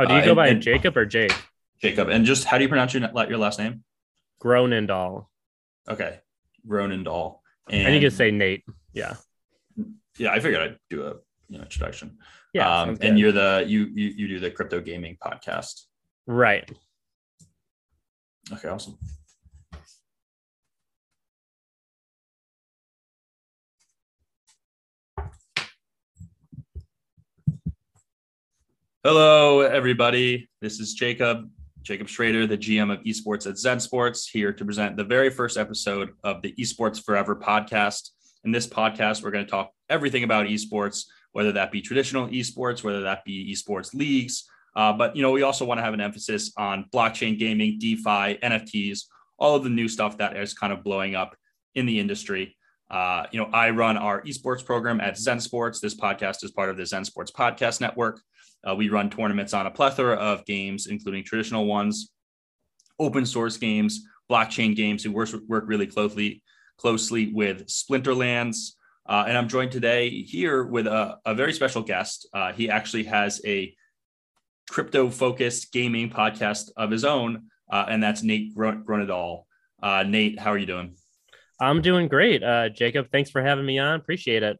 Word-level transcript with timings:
Oh, 0.00 0.06
do 0.06 0.14
you 0.14 0.20
Uh, 0.20 0.24
go 0.24 0.34
by 0.34 0.48
and- 0.48 0.62
Jacob 0.62 0.96
or 0.96 1.04
Jake? 1.04 1.32
Jacob. 1.82 2.08
And 2.08 2.24
just 2.24 2.44
how 2.44 2.58
do 2.58 2.64
you 2.64 2.68
pronounce 2.68 2.94
your 2.94 3.02
your 3.28 3.38
last 3.38 3.58
name? 3.58 3.84
Groenendal. 4.42 5.26
Okay, 5.88 6.20
Ronendahl. 6.66 7.40
And, 7.68 7.86
and 7.86 7.94
you 7.94 8.00
can 8.00 8.10
say 8.10 8.30
Nate. 8.30 8.64
Yeah. 8.92 9.16
yeah. 10.18 10.30
I 10.32 10.40
figured 10.40 10.60
I'd 10.62 10.78
do 10.88 11.06
a 11.06 11.14
you 11.48 11.58
know 11.58 11.62
introduction. 11.64 12.18
Yeah. 12.52 12.82
um, 12.82 12.98
and 13.00 13.18
you're 13.18 13.32
the 13.32 13.64
you 13.66 13.84
you 13.94 14.08
you 14.16 14.28
do 14.28 14.40
the 14.40 14.50
crypto 14.50 14.80
gaming 14.80 15.16
podcast. 15.22 15.84
right. 16.26 16.70
Okay, 18.52 18.68
awesome. 18.68 18.98
Hello, 29.02 29.62
everybody. 29.62 30.50
This 30.60 30.78
is 30.78 30.92
Jacob, 30.92 31.48
Jacob 31.80 32.06
Shrader, 32.06 32.46
the 32.46 32.58
GM 32.58 32.92
of 32.92 33.02
esports 33.04 33.48
at 33.48 33.56
Zen 33.56 33.80
Sports, 33.80 34.28
here 34.28 34.52
to 34.52 34.62
present 34.62 34.98
the 34.98 35.04
very 35.04 35.30
first 35.30 35.56
episode 35.56 36.10
of 36.22 36.42
the 36.42 36.52
Esports 36.60 37.02
Forever 37.02 37.34
podcast. 37.34 38.10
In 38.44 38.52
this 38.52 38.66
podcast, 38.66 39.22
we're 39.22 39.30
going 39.30 39.46
to 39.46 39.50
talk 39.50 39.70
everything 39.88 40.22
about 40.22 40.48
esports, 40.48 41.06
whether 41.32 41.50
that 41.52 41.72
be 41.72 41.80
traditional 41.80 42.28
esports, 42.28 42.84
whether 42.84 43.00
that 43.00 43.24
be 43.24 43.50
esports 43.50 43.94
leagues. 43.94 44.44
Uh, 44.76 44.92
but 44.92 45.16
you 45.16 45.22
know, 45.22 45.30
we 45.30 45.40
also 45.40 45.64
want 45.64 45.78
to 45.78 45.82
have 45.82 45.94
an 45.94 46.02
emphasis 46.02 46.52
on 46.58 46.84
blockchain 46.92 47.38
gaming, 47.38 47.78
DeFi, 47.78 48.36
NFTs, 48.42 49.04
all 49.38 49.56
of 49.56 49.64
the 49.64 49.70
new 49.70 49.88
stuff 49.88 50.18
that 50.18 50.36
is 50.36 50.52
kind 50.52 50.74
of 50.74 50.84
blowing 50.84 51.14
up 51.14 51.34
in 51.74 51.86
the 51.86 51.98
industry. 51.98 52.54
Uh, 52.90 53.26
you 53.30 53.38
know, 53.38 53.48
I 53.52 53.70
run 53.70 53.96
our 53.96 54.22
esports 54.22 54.64
program 54.64 55.00
at 55.00 55.16
Zen 55.16 55.40
Sports. 55.40 55.80
This 55.80 55.94
podcast 55.94 56.42
is 56.42 56.50
part 56.50 56.70
of 56.70 56.76
the 56.76 56.84
Zen 56.84 57.04
Sports 57.04 57.30
Podcast 57.30 57.80
Network. 57.80 58.20
Uh, 58.68 58.74
we 58.74 58.88
run 58.88 59.08
tournaments 59.08 59.54
on 59.54 59.66
a 59.66 59.70
plethora 59.70 60.16
of 60.16 60.44
games, 60.44 60.86
including 60.86 61.24
traditional 61.24 61.66
ones, 61.66 62.12
open 62.98 63.24
source 63.24 63.56
games, 63.56 64.04
blockchain 64.30 64.74
games. 64.74 65.04
We 65.04 65.12
work, 65.12 65.30
work 65.48 65.64
really 65.66 65.86
closely 65.86 66.42
closely 66.76 67.32
with 67.32 67.66
Splinterlands. 67.66 68.72
Uh, 69.06 69.24
and 69.28 69.36
I'm 69.36 69.48
joined 69.48 69.70
today 69.70 70.22
here 70.22 70.64
with 70.64 70.86
a, 70.86 71.18
a 71.26 71.34
very 71.34 71.52
special 71.52 71.82
guest. 71.82 72.28
Uh, 72.32 72.52
he 72.52 72.70
actually 72.70 73.04
has 73.04 73.40
a 73.44 73.74
crypto 74.70 75.10
focused 75.10 75.72
gaming 75.72 76.08
podcast 76.10 76.70
of 76.76 76.90
his 76.90 77.04
own, 77.04 77.48
uh, 77.70 77.86
and 77.88 78.02
that's 78.02 78.22
Nate 78.22 78.56
Gron- 78.56 78.84
Gronedal. 78.84 79.44
Uh, 79.82 80.04
Nate, 80.04 80.38
how 80.38 80.52
are 80.52 80.58
you 80.58 80.66
doing? 80.66 80.94
I'm 81.60 81.82
doing 81.82 82.08
great. 82.08 82.42
Uh, 82.42 82.68
Jacob, 82.70 83.10
thanks 83.12 83.30
for 83.30 83.42
having 83.42 83.66
me 83.66 83.78
on. 83.78 84.00
Appreciate 84.00 84.42
it. 84.42 84.58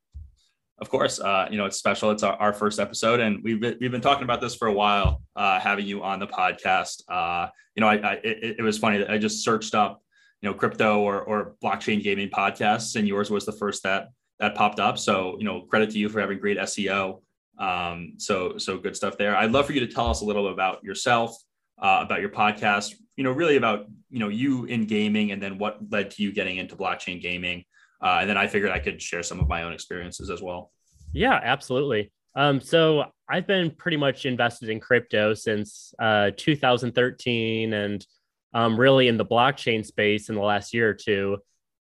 Of 0.79 0.89
course, 0.89 1.21
uh, 1.21 1.47
you 1.51 1.59
know 1.59 1.67
it's 1.67 1.77
special. 1.77 2.11
It's 2.11 2.23
our, 2.23 2.35
our 2.37 2.53
first 2.55 2.81
episode, 2.81 3.21
and 3.21 3.43
we've 3.45 3.61
been, 3.61 3.77
we've 3.81 3.91
been 3.91 4.01
talking 4.01 4.25
about 4.25 4.41
this 4.41 4.55
for 4.55 4.67
a 4.67 4.73
while, 4.73 5.23
uh, 5.37 5.61
having 5.61 5.87
you 5.87 6.03
on 6.03 6.19
the 6.19 6.27
podcast. 6.27 7.03
Uh, 7.07 7.49
you 7.75 7.83
know, 7.83 7.89
I, 7.89 7.97
I 7.97 8.13
it, 8.25 8.57
it 8.59 8.63
was 8.63 8.79
funny 8.79 8.97
that 8.99 9.11
I 9.11 9.19
just 9.19 9.45
searched 9.45 9.75
up, 9.75 10.03
you 10.41 10.49
know, 10.49 10.55
crypto 10.55 11.01
or 11.01 11.21
or 11.21 11.55
blockchain 11.63 12.03
gaming 12.03 12.31
podcasts, 12.31 12.97
and 12.97 13.07
yours 13.07 13.31
was 13.31 13.45
the 13.45 13.53
first 13.53 13.83
that 13.83 14.09
that 14.39 14.55
popped 14.55 14.81
up. 14.81 14.99
So, 14.99 15.37
you 15.39 15.45
know, 15.45 15.61
credit 15.61 15.91
to 15.91 15.99
you 15.99 16.09
for 16.09 16.19
having 16.21 16.39
great 16.39 16.57
SEO. 16.57 17.21
Um, 17.59 18.15
so 18.17 18.57
so 18.57 18.79
good 18.79 18.97
stuff 18.97 19.19
there. 19.19 19.37
I'd 19.37 19.53
love 19.53 19.67
for 19.67 19.75
you 19.75 19.81
to 19.81 19.87
tell 19.87 20.09
us 20.09 20.23
a 20.23 20.25
little 20.25 20.45
bit 20.45 20.53
about 20.53 20.83
yourself, 20.83 21.37
uh, 21.81 22.01
about 22.03 22.21
your 22.21 22.31
podcast. 22.31 22.95
You 23.17 23.25
know, 23.25 23.33
really 23.33 23.57
about 23.57 23.87
you 24.11 24.19
know 24.19 24.29
you 24.29 24.65
in 24.65 24.87
gaming, 24.87 25.33
and 25.33 25.43
then 25.43 25.59
what 25.59 25.79
led 25.91 26.11
to 26.13 26.23
you 26.23 26.33
getting 26.33 26.57
into 26.57 26.77
blockchain 26.77 27.21
gaming. 27.21 27.65
Uh, 28.03 28.19
and 28.21 28.31
then 28.31 28.37
I 28.37 28.47
figured 28.47 28.71
I 28.71 28.79
could 28.79 29.01
share 29.01 29.23
some 29.23 29.41
of 29.41 29.49
my 29.49 29.63
own 29.65 29.73
experiences 29.73 30.31
as 30.31 30.41
well. 30.41 30.71
Yeah, 31.13 31.39
absolutely. 31.43 32.13
Um, 32.35 32.61
so 32.61 33.05
I've 33.29 33.47
been 33.47 33.71
pretty 33.73 33.97
much 33.97 34.25
invested 34.25 34.69
in 34.69 34.81
crypto 34.81 35.35
since 35.35 35.93
uh, 35.99 36.31
2013 36.37 37.73
and 37.73 38.07
um, 38.55 38.79
really 38.79 39.09
in 39.09 39.17
the 39.17 39.25
blockchain 39.25 39.85
space 39.85 40.29
in 40.29 40.35
the 40.35 40.41
last 40.41 40.73
year 40.73 40.89
or 40.89 40.95
two. 40.95 41.39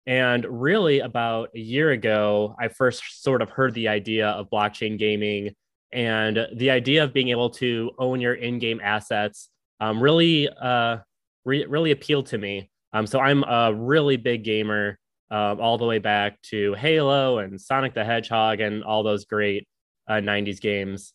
And 0.08 0.46
really, 0.46 1.00
about 1.00 1.50
a 1.56 1.60
year 1.60 1.92
ago, 1.92 2.56
I 2.60 2.70
first 2.70 3.24
sort 3.24 3.42
of 3.42 3.50
heard 3.50 3.74
the 3.76 3.88
idea 3.88 4.30
of 4.30 4.50
blockchain 4.50 4.98
gaming 4.98 5.54
and 5.94 6.48
the 6.56 6.72
idea 6.72 7.04
of 7.04 7.14
being 7.14 7.30
able 7.30 7.52
to 7.52 7.92
own 8.00 8.20
your 8.20 8.34
in 8.34 8.58
game 8.60 8.82
assets 8.84 9.50
um, 9.82 10.02
really, 10.02 10.48
uh, 10.48 11.00
re- 11.44 11.66
really 11.66 11.92
appealed 11.92 12.28
to 12.28 12.38
me. 12.38 12.70
Um, 12.94 13.06
so 13.06 13.20
I'm 13.20 13.44
a 13.44 13.74
really 13.74 14.16
big 14.16 14.44
gamer 14.46 14.98
um, 15.32 15.60
all 15.60 15.78
the 15.78 15.86
way 15.86 15.98
back 15.98 16.42
to 16.44 16.74
Halo 16.76 17.40
and 17.40 17.60
Sonic 17.60 17.94
the 17.94 18.06
Hedgehog 18.06 18.60
and 18.60 18.84
all 18.84 19.02
those 19.02 19.26
great 19.26 19.68
uh, 20.08 20.16
90s 20.16 20.62
games. 20.62 21.14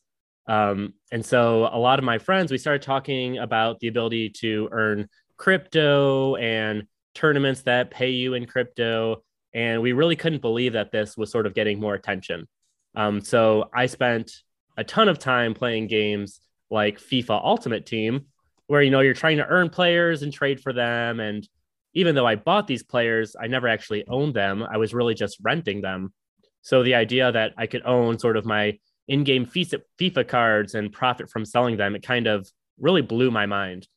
Um, 0.48 0.94
and 1.12 1.24
so 1.24 1.68
a 1.72 1.78
lot 1.78 1.98
of 1.98 2.04
my 2.04 2.18
friends, 2.18 2.50
we 2.50 2.58
started 2.58 2.82
talking 2.82 3.38
about 3.38 3.78
the 3.80 3.88
ability 3.88 4.30
to 4.40 4.68
earn 4.72 5.08
crypto 5.36 6.36
and 6.36 6.84
tournaments 7.14 7.62
that 7.62 7.90
pay 7.90 8.10
you 8.10 8.34
in 8.34 8.46
crypto. 8.46 9.22
And 9.54 9.82
we 9.82 9.92
really 9.92 10.16
couldn't 10.16 10.42
believe 10.42 10.72
that 10.74 10.92
this 10.92 11.16
was 11.16 11.30
sort 11.30 11.46
of 11.46 11.54
getting 11.54 11.80
more 11.80 11.94
attention. 11.94 12.46
Um, 12.94 13.20
so 13.20 13.68
I 13.74 13.86
spent 13.86 14.32
a 14.76 14.84
ton 14.84 15.08
of 15.08 15.18
time 15.18 15.54
playing 15.54 15.88
games 15.88 16.40
like 16.70 16.98
FIFA 16.98 17.44
Ultimate 17.44 17.86
Team, 17.86 18.26
where 18.66 18.82
you 18.82 18.90
know 18.90 19.00
you're 19.00 19.14
trying 19.14 19.36
to 19.36 19.46
earn 19.46 19.68
players 19.68 20.22
and 20.22 20.32
trade 20.32 20.60
for 20.60 20.72
them 20.72 21.20
and 21.20 21.48
even 21.96 22.14
though 22.14 22.26
I 22.26 22.36
bought 22.36 22.66
these 22.66 22.82
players, 22.82 23.34
I 23.40 23.46
never 23.46 23.66
actually 23.66 24.06
owned 24.06 24.34
them. 24.34 24.62
I 24.62 24.76
was 24.76 24.92
really 24.92 25.14
just 25.14 25.38
renting 25.40 25.80
them. 25.80 26.12
So 26.60 26.82
the 26.82 26.94
idea 26.94 27.32
that 27.32 27.54
I 27.56 27.66
could 27.66 27.80
own 27.86 28.18
sort 28.18 28.36
of 28.36 28.44
my 28.44 28.78
in-game 29.08 29.46
FIFA 29.46 30.28
cards 30.28 30.74
and 30.74 30.92
profit 30.92 31.30
from 31.30 31.46
selling 31.46 31.78
them, 31.78 31.96
it 31.96 32.02
kind 32.02 32.26
of 32.26 32.46
really 32.78 33.00
blew 33.00 33.30
my 33.30 33.46
mind. 33.46 33.88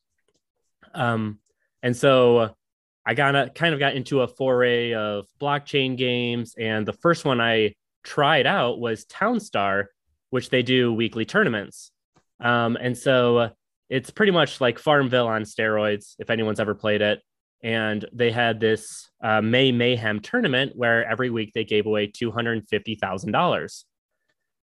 Um, 0.94 1.40
and 1.82 1.94
so 1.94 2.56
I 3.04 3.12
got 3.12 3.36
a, 3.36 3.50
kind 3.50 3.74
of 3.74 3.80
got 3.80 3.94
into 3.94 4.22
a 4.22 4.28
foray 4.28 4.94
of 4.94 5.26
blockchain 5.38 5.98
games, 5.98 6.54
and 6.58 6.86
the 6.86 6.94
first 6.94 7.26
one 7.26 7.38
I 7.38 7.74
tried 8.02 8.46
out 8.46 8.80
was 8.80 9.04
Townstar, 9.04 9.86
which 10.30 10.48
they 10.48 10.62
do 10.62 10.90
weekly 10.90 11.26
tournaments. 11.26 11.92
Um, 12.40 12.78
and 12.80 12.96
so 12.96 13.50
it's 13.90 14.10
pretty 14.10 14.32
much 14.32 14.60
like 14.60 14.78
Farmville 14.78 15.28
on 15.28 15.42
steroids, 15.42 16.14
if 16.18 16.30
anyone's 16.30 16.60
ever 16.60 16.74
played 16.74 17.02
it 17.02 17.20
and 17.62 18.06
they 18.12 18.30
had 18.30 18.60
this 18.60 19.10
uh, 19.22 19.42
May 19.42 19.72
Mayhem 19.72 20.20
tournament 20.20 20.72
where 20.74 21.04
every 21.04 21.30
week 21.30 21.52
they 21.52 21.64
gave 21.64 21.86
away 21.86 22.06
two 22.06 22.30
hundred 22.30 22.66
fifty 22.68 22.94
thousand 22.94 23.32
dollars. 23.32 23.84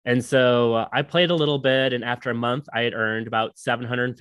And 0.06 0.24
so 0.24 0.76
uh, 0.76 0.88
I 0.94 1.02
played 1.02 1.32
a 1.32 1.36
little 1.36 1.58
bit, 1.58 1.92
and 1.92 2.04
after 2.04 2.30
a 2.30 2.36
month, 2.36 2.68
I 2.74 2.82
had 2.82 2.94
earned 2.94 3.28
about 3.28 3.58
seven 3.58 3.86
hundred 3.86 4.20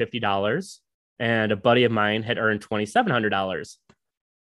and 1.20 1.52
a 1.52 1.56
buddy 1.56 1.84
of 1.84 1.92
mine 1.92 2.22
had 2.22 2.38
earned 2.38 2.62
twenty 2.62 2.86
seven 2.86 3.12
hundred 3.12 3.30
dollars. 3.30 3.78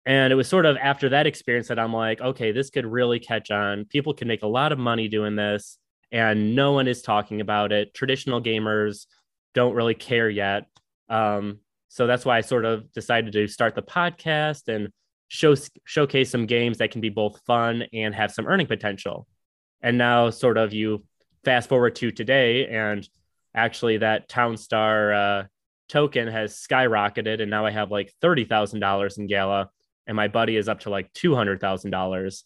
And 0.06 0.32
it 0.32 0.36
was 0.36 0.48
sort 0.48 0.66
of 0.66 0.76
after 0.76 1.10
that 1.10 1.26
experience 1.26 1.68
that 1.68 1.78
I'm 1.78 1.92
like, 1.92 2.20
okay, 2.20 2.52
this 2.52 2.70
could 2.70 2.86
really 2.86 3.18
catch 3.18 3.50
on. 3.50 3.84
People 3.84 4.14
can 4.14 4.28
make 4.28 4.42
a 4.42 4.46
lot 4.46 4.72
of 4.72 4.78
money 4.78 5.08
doing 5.08 5.34
this, 5.34 5.78
and 6.12 6.54
no 6.54 6.72
one 6.72 6.86
is 6.86 7.02
talking 7.02 7.40
about 7.40 7.72
it. 7.72 7.94
Traditional 7.94 8.40
gamers 8.40 9.06
don't 9.54 9.74
really 9.74 9.94
care 9.94 10.28
yet. 10.28 10.66
Um, 11.08 11.58
so 11.88 12.06
that's 12.06 12.24
why 12.24 12.38
I 12.38 12.40
sort 12.40 12.64
of 12.64 12.92
decided 12.92 13.32
to 13.32 13.48
start 13.48 13.74
the 13.74 13.82
podcast 13.82 14.68
and 14.68 14.88
show 15.28 15.54
showcase 15.84 16.30
some 16.30 16.46
games 16.46 16.78
that 16.78 16.90
can 16.90 17.00
be 17.00 17.08
both 17.08 17.40
fun 17.46 17.84
and 17.92 18.14
have 18.14 18.32
some 18.32 18.46
earning 18.46 18.66
potential. 18.66 19.26
And 19.82 19.98
now, 19.98 20.30
sort 20.30 20.58
of, 20.58 20.72
you 20.72 21.04
fast 21.44 21.68
forward 21.68 21.96
to 21.96 22.10
today, 22.10 22.66
and 22.66 23.08
actually, 23.54 23.98
that 23.98 24.28
Townstar 24.28 25.14
uh, 25.14 25.46
token 25.88 26.28
has 26.28 26.54
skyrocketed, 26.54 27.40
and 27.40 27.50
now 27.50 27.66
I 27.66 27.70
have 27.70 27.90
like 27.90 28.12
thirty 28.20 28.44
thousand 28.44 28.80
dollars 28.80 29.18
in 29.18 29.26
Gala, 29.26 29.70
and 30.06 30.16
my 30.16 30.28
buddy 30.28 30.56
is 30.56 30.68
up 30.68 30.80
to 30.80 30.90
like 30.90 31.12
two 31.12 31.34
hundred 31.34 31.60
thousand 31.60 31.94
um, 31.94 31.98
dollars. 31.98 32.44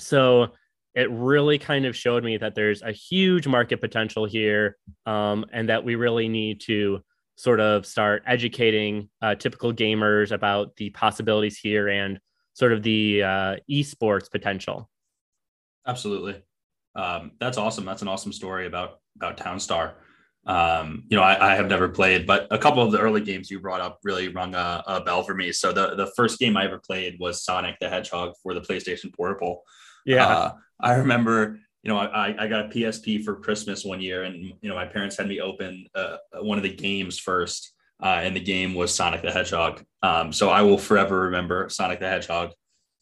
So 0.00 0.48
it 0.94 1.10
really 1.10 1.58
kind 1.58 1.86
of 1.86 1.96
showed 1.96 2.24
me 2.24 2.36
that 2.38 2.54
there's 2.54 2.82
a 2.82 2.92
huge 2.92 3.46
market 3.46 3.80
potential 3.80 4.24
here, 4.24 4.76
um, 5.06 5.44
and 5.52 5.68
that 5.68 5.84
we 5.84 5.94
really 5.94 6.28
need 6.28 6.60
to 6.62 7.00
sort 7.36 7.60
of 7.60 7.86
start 7.86 8.22
educating 8.26 9.08
uh, 9.22 9.34
typical 9.34 9.72
gamers 9.72 10.30
about 10.30 10.76
the 10.76 10.90
possibilities 10.90 11.56
here 11.56 11.88
and 11.88 12.20
sort 12.52 12.72
of 12.72 12.82
the 12.82 13.22
uh, 13.22 13.56
esports 13.70 14.30
potential. 14.30 14.90
Absolutely. 15.86 16.42
Um, 16.94 17.32
that's 17.40 17.56
awesome. 17.56 17.84
That's 17.84 18.02
an 18.02 18.08
awesome 18.08 18.32
story 18.32 18.66
about 18.66 19.00
about 19.16 19.36
Townstar. 19.36 19.94
Um, 20.46 21.04
you 21.08 21.16
know, 21.16 21.22
I, 21.22 21.52
I, 21.52 21.54
have 21.54 21.68
never 21.68 21.88
played, 21.88 22.26
but 22.26 22.46
a 22.50 22.56
couple 22.56 22.82
of 22.82 22.92
the 22.92 22.98
early 22.98 23.20
games 23.20 23.50
you 23.50 23.60
brought 23.60 23.82
up 23.82 23.98
really 24.02 24.28
rung 24.28 24.54
a, 24.54 24.82
a, 24.86 25.00
bell 25.02 25.22
for 25.22 25.34
me. 25.34 25.52
So 25.52 25.70
the 25.70 25.94
the 25.94 26.10
first 26.16 26.38
game 26.38 26.56
I 26.56 26.64
ever 26.64 26.78
played 26.78 27.18
was 27.20 27.44
Sonic 27.44 27.76
the 27.78 27.90
Hedgehog 27.90 28.34
for 28.42 28.54
the 28.54 28.60
PlayStation 28.60 29.14
Portable. 29.14 29.62
Yeah, 30.06 30.26
uh, 30.26 30.52
I 30.82 30.94
remember. 30.94 31.58
You 31.82 31.88
know, 31.88 31.96
I, 31.96 32.34
I 32.38 32.46
got 32.46 32.66
a 32.66 32.68
PSP 32.68 33.24
for 33.24 33.36
Christmas 33.36 33.86
one 33.86 34.02
year, 34.02 34.24
and 34.24 34.36
you 34.36 34.68
know, 34.68 34.74
my 34.74 34.84
parents 34.84 35.16
had 35.16 35.26
me 35.26 35.40
open 35.40 35.86
uh, 35.94 36.16
one 36.42 36.58
of 36.58 36.62
the 36.62 36.74
games 36.74 37.18
first, 37.18 37.72
uh, 38.02 38.20
and 38.22 38.36
the 38.36 38.40
game 38.40 38.74
was 38.74 38.94
Sonic 38.94 39.22
the 39.22 39.32
Hedgehog. 39.32 39.82
Um, 40.02 40.30
so 40.30 40.50
I 40.50 40.60
will 40.60 40.76
forever 40.76 41.20
remember 41.22 41.70
Sonic 41.70 42.00
the 42.00 42.08
Hedgehog. 42.08 42.52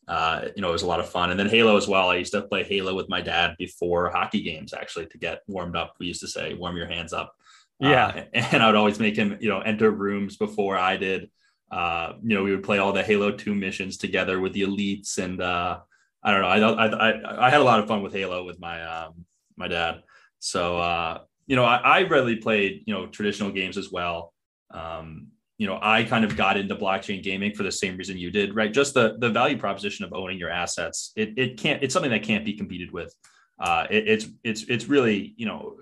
Uh, 0.08 0.48
you 0.56 0.62
know, 0.62 0.70
it 0.70 0.72
was 0.72 0.82
a 0.82 0.86
lot 0.86 1.00
of 1.00 1.08
fun. 1.08 1.30
And 1.30 1.38
then 1.38 1.48
Halo 1.48 1.76
as 1.76 1.86
well. 1.86 2.08
I 2.08 2.16
used 2.16 2.32
to 2.32 2.42
play 2.42 2.62
Halo 2.64 2.94
with 2.94 3.10
my 3.10 3.20
dad 3.20 3.56
before 3.58 4.10
hockey 4.10 4.42
games, 4.42 4.72
actually, 4.72 5.06
to 5.06 5.18
get 5.18 5.42
warmed 5.46 5.76
up. 5.76 5.94
We 6.00 6.06
used 6.06 6.22
to 6.22 6.28
say, 6.28 6.54
warm 6.54 6.76
your 6.76 6.86
hands 6.86 7.12
up. 7.12 7.34
Yeah. 7.78 8.06
Uh, 8.06 8.22
and 8.52 8.62
I 8.62 8.66
would 8.66 8.74
always 8.74 8.98
make 8.98 9.16
him, 9.16 9.36
you 9.40 9.50
know, 9.50 9.60
enter 9.60 9.90
rooms 9.90 10.36
before 10.36 10.78
I 10.78 10.96
did. 10.96 11.30
Uh, 11.70 12.14
you 12.22 12.34
know, 12.34 12.42
we 12.42 12.52
would 12.52 12.64
play 12.64 12.78
all 12.78 12.94
the 12.94 13.02
Halo 13.02 13.30
2 13.30 13.54
missions 13.54 13.98
together 13.98 14.40
with 14.40 14.54
the 14.54 14.62
elites. 14.62 15.18
And 15.18 15.42
uh, 15.42 15.80
I 16.28 16.32
don't 16.32 16.42
know. 16.42 16.74
I, 16.74 16.86
I, 16.86 17.10
I, 17.10 17.46
I 17.46 17.50
had 17.50 17.60
a 17.60 17.64
lot 17.64 17.80
of 17.80 17.88
fun 17.88 18.02
with 18.02 18.12
Halo 18.12 18.44
with 18.44 18.60
my, 18.60 18.82
um, 18.84 19.24
my 19.56 19.68
dad. 19.68 20.02
So, 20.40 20.78
uh, 20.78 21.20
you 21.46 21.56
know, 21.56 21.64
I, 21.64 21.76
I 21.76 21.98
really 22.00 22.36
played, 22.36 22.82
you 22.86 22.94
know, 22.94 23.06
traditional 23.06 23.50
games 23.50 23.78
as 23.78 23.90
well. 23.90 24.34
Um, 24.70 25.28
you 25.56 25.66
know, 25.66 25.78
I 25.80 26.04
kind 26.04 26.24
of 26.24 26.36
got 26.36 26.56
into 26.56 26.76
blockchain 26.76 27.22
gaming 27.22 27.54
for 27.54 27.62
the 27.62 27.72
same 27.72 27.96
reason 27.96 28.18
you 28.18 28.30
did, 28.30 28.54
right? 28.54 28.72
Just 28.72 28.94
the 28.94 29.16
the 29.18 29.30
value 29.30 29.58
proposition 29.58 30.04
of 30.04 30.12
owning 30.12 30.38
your 30.38 30.50
assets. 30.50 31.12
It 31.16 31.36
it 31.36 31.58
can't. 31.58 31.82
It's 31.82 31.92
something 31.92 32.12
that 32.12 32.22
can't 32.22 32.44
be 32.44 32.52
competed 32.52 32.92
with. 32.92 33.12
Uh, 33.58 33.86
it, 33.90 34.06
it's 34.06 34.26
it's 34.44 34.62
it's 34.68 34.84
really 34.84 35.34
you 35.36 35.46
know, 35.46 35.76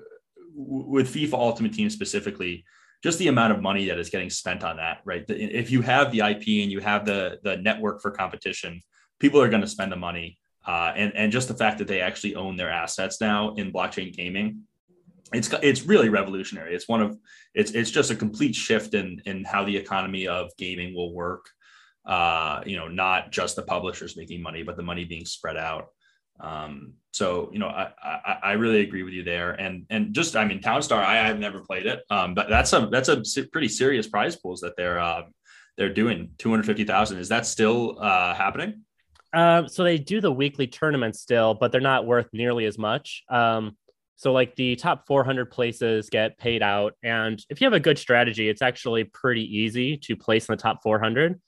with 0.54 1.12
FIFA 1.12 1.34
Ultimate 1.34 1.74
Team 1.74 1.90
specifically, 1.90 2.64
just 3.02 3.18
the 3.18 3.28
amount 3.28 3.52
of 3.52 3.60
money 3.60 3.86
that 3.88 3.98
is 3.98 4.08
getting 4.08 4.30
spent 4.30 4.64
on 4.64 4.76
that, 4.78 5.02
right? 5.04 5.24
If 5.28 5.70
you 5.70 5.82
have 5.82 6.10
the 6.10 6.20
IP 6.20 6.62
and 6.62 6.72
you 6.72 6.80
have 6.80 7.04
the 7.04 7.38
the 7.42 7.58
network 7.58 8.00
for 8.00 8.10
competition, 8.10 8.80
people 9.18 9.40
are 9.40 9.48
going 9.48 9.62
to 9.62 9.68
spend 9.68 9.92
the 9.92 9.96
money. 9.96 10.38
Uh, 10.66 10.92
and 10.96 11.12
and 11.14 11.30
just 11.30 11.46
the 11.46 11.54
fact 11.54 11.78
that 11.78 11.86
they 11.86 12.00
actually 12.00 12.34
own 12.34 12.56
their 12.56 12.70
assets 12.70 13.20
now 13.20 13.54
in 13.54 13.72
blockchain 13.72 14.12
gaming 14.12 14.66
it's 15.32 15.52
it's 15.62 15.82
really 15.82 16.08
revolutionary. 16.08 16.74
It's 16.74 16.88
one 16.88 17.02
of 17.02 17.18
it's 17.54 17.72
it's 17.72 17.90
just 17.90 18.10
a 18.10 18.16
complete 18.16 18.54
shift 18.54 18.94
in 18.94 19.20
in 19.26 19.44
how 19.44 19.64
the 19.64 19.76
economy 19.76 20.28
of 20.28 20.50
gaming 20.56 20.94
will 20.94 21.12
work. 21.12 21.46
Uh, 22.04 22.62
you 22.64 22.76
know, 22.76 22.86
not 22.86 23.32
just 23.32 23.56
the 23.56 23.62
publishers 23.62 24.16
making 24.16 24.40
money, 24.40 24.62
but 24.62 24.76
the 24.76 24.82
money 24.82 25.04
being 25.04 25.24
spread 25.24 25.56
out. 25.56 25.88
Um, 26.38 26.94
so 27.12 27.50
you 27.52 27.58
know, 27.58 27.66
I, 27.66 27.90
I, 28.00 28.38
I 28.42 28.52
really 28.52 28.82
agree 28.82 29.02
with 29.02 29.14
you 29.14 29.24
there. 29.24 29.52
And 29.52 29.86
and 29.90 30.14
just 30.14 30.36
I 30.36 30.44
mean, 30.44 30.60
Townstar, 30.60 30.98
I 30.98 31.24
I 31.24 31.26
have 31.26 31.40
never 31.40 31.60
played 31.60 31.86
it, 31.86 32.02
um, 32.08 32.34
but 32.34 32.48
that's 32.48 32.72
a 32.72 32.88
that's 32.90 33.08
a 33.08 33.22
pretty 33.50 33.68
serious 33.68 34.06
prize 34.06 34.36
pools 34.36 34.60
that 34.60 34.76
they're 34.76 35.00
uh, 35.00 35.22
they're 35.76 35.92
doing. 35.92 36.30
Two 36.38 36.50
hundred 36.50 36.66
fifty 36.66 36.84
thousand. 36.84 37.18
Is 37.18 37.30
that 37.30 37.46
still 37.46 37.98
uh, 38.00 38.34
happening? 38.34 38.82
Um, 39.36 39.68
so 39.68 39.84
they 39.84 39.98
do 39.98 40.22
the 40.22 40.32
weekly 40.32 40.66
tournament 40.66 41.14
still, 41.14 41.52
but 41.52 41.70
they're 41.70 41.80
not 41.80 42.06
worth 42.06 42.26
nearly 42.32 42.64
as 42.64 42.78
much. 42.78 43.22
Um, 43.28 43.76
so 44.16 44.32
like 44.32 44.56
the 44.56 44.76
top 44.76 45.06
400 45.06 45.50
places 45.50 46.08
get 46.08 46.38
paid 46.38 46.62
out. 46.62 46.94
And 47.02 47.44
if 47.50 47.60
you 47.60 47.66
have 47.66 47.74
a 47.74 47.80
good 47.80 47.98
strategy, 47.98 48.48
it's 48.48 48.62
actually 48.62 49.04
pretty 49.04 49.42
easy 49.58 49.98
to 49.98 50.16
place 50.16 50.48
in 50.48 50.54
the 50.54 50.62
top 50.62 50.82
400. 50.82 51.38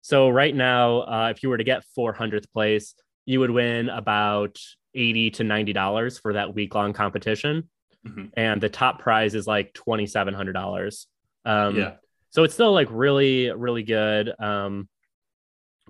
So 0.00 0.30
right 0.30 0.56
now, 0.56 1.00
uh, 1.00 1.32
if 1.36 1.42
you 1.42 1.50
were 1.50 1.58
to 1.58 1.64
get 1.64 1.84
400th 1.96 2.50
place, 2.50 2.94
you 3.26 3.40
would 3.40 3.50
win 3.50 3.90
about 3.90 4.58
80 4.94 5.30
to 5.32 5.44
90 5.44 5.74
dollars 5.74 6.18
for 6.18 6.32
that 6.32 6.54
week 6.54 6.74
long 6.74 6.94
competition. 6.94 7.68
Mm-hmm. 8.06 8.26
And 8.38 8.58
the 8.58 8.70
top 8.70 9.00
prize 9.00 9.34
is 9.34 9.46
like 9.46 9.74
$2,700. 9.74 11.06
Um, 11.44 11.76
yeah. 11.76 11.96
So 12.30 12.44
it's 12.44 12.54
still 12.54 12.72
like 12.72 12.88
really, 12.90 13.50
really 13.50 13.82
good. 13.82 14.32
Um, 14.40 14.88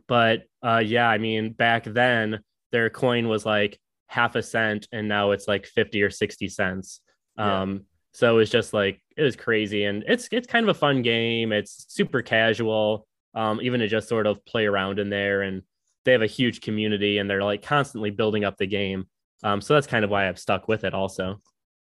but 0.09 0.43
uh, 0.63 0.83
yeah, 0.85 1.09
I 1.09 1.19
mean, 1.19 1.53
back 1.53 1.85
then 1.85 2.41
their 2.73 2.91
coin 2.91 3.29
was 3.29 3.47
like 3.47 3.79
half 4.07 4.37
a 4.37 4.43
cent 4.43 4.87
and 4.93 5.09
now 5.09 5.31
it's 5.31 5.49
like 5.49 5.67
50 5.67 6.03
or 6.03 6.11
60 6.11 6.49
cents. 6.49 7.01
Yeah. 7.39 7.63
Um, 7.63 7.85
so 8.13 8.39
it's 8.39 8.51
just 8.51 8.73
like 8.73 9.03
it 9.17 9.23
was 9.23 9.35
crazy 9.35 9.85
and 9.85 10.05
it's 10.07 10.29
it's 10.31 10.47
kind 10.47 10.69
of 10.69 10.75
a 10.75 10.79
fun 10.79 11.03
game. 11.03 11.53
It's 11.53 11.87
super 11.89 12.23
casual. 12.23 13.07
Um, 13.35 13.61
even 13.61 13.81
to 13.81 13.89
just 13.89 14.09
sort 14.09 14.29
of 14.29 14.45
play 14.45 14.67
around 14.67 15.01
in 15.01 15.11
there 15.11 15.43
and 15.43 15.63
they 16.05 16.13
have 16.13 16.23
a 16.23 16.27
huge 16.27 16.61
community 16.61 17.19
and 17.19 17.29
they're 17.29 17.43
like 17.43 17.63
constantly 17.63 18.11
building 18.11 18.45
up 18.45 18.57
the 18.57 18.67
game. 18.67 19.07
Um, 19.43 19.61
so 19.61 19.75
that's 19.75 19.89
kind 19.89 20.05
of 20.05 20.11
why 20.11 20.29
I've 20.29 20.39
stuck 20.39 20.69
with 20.69 20.85
it 20.85 20.95
also. 20.95 21.41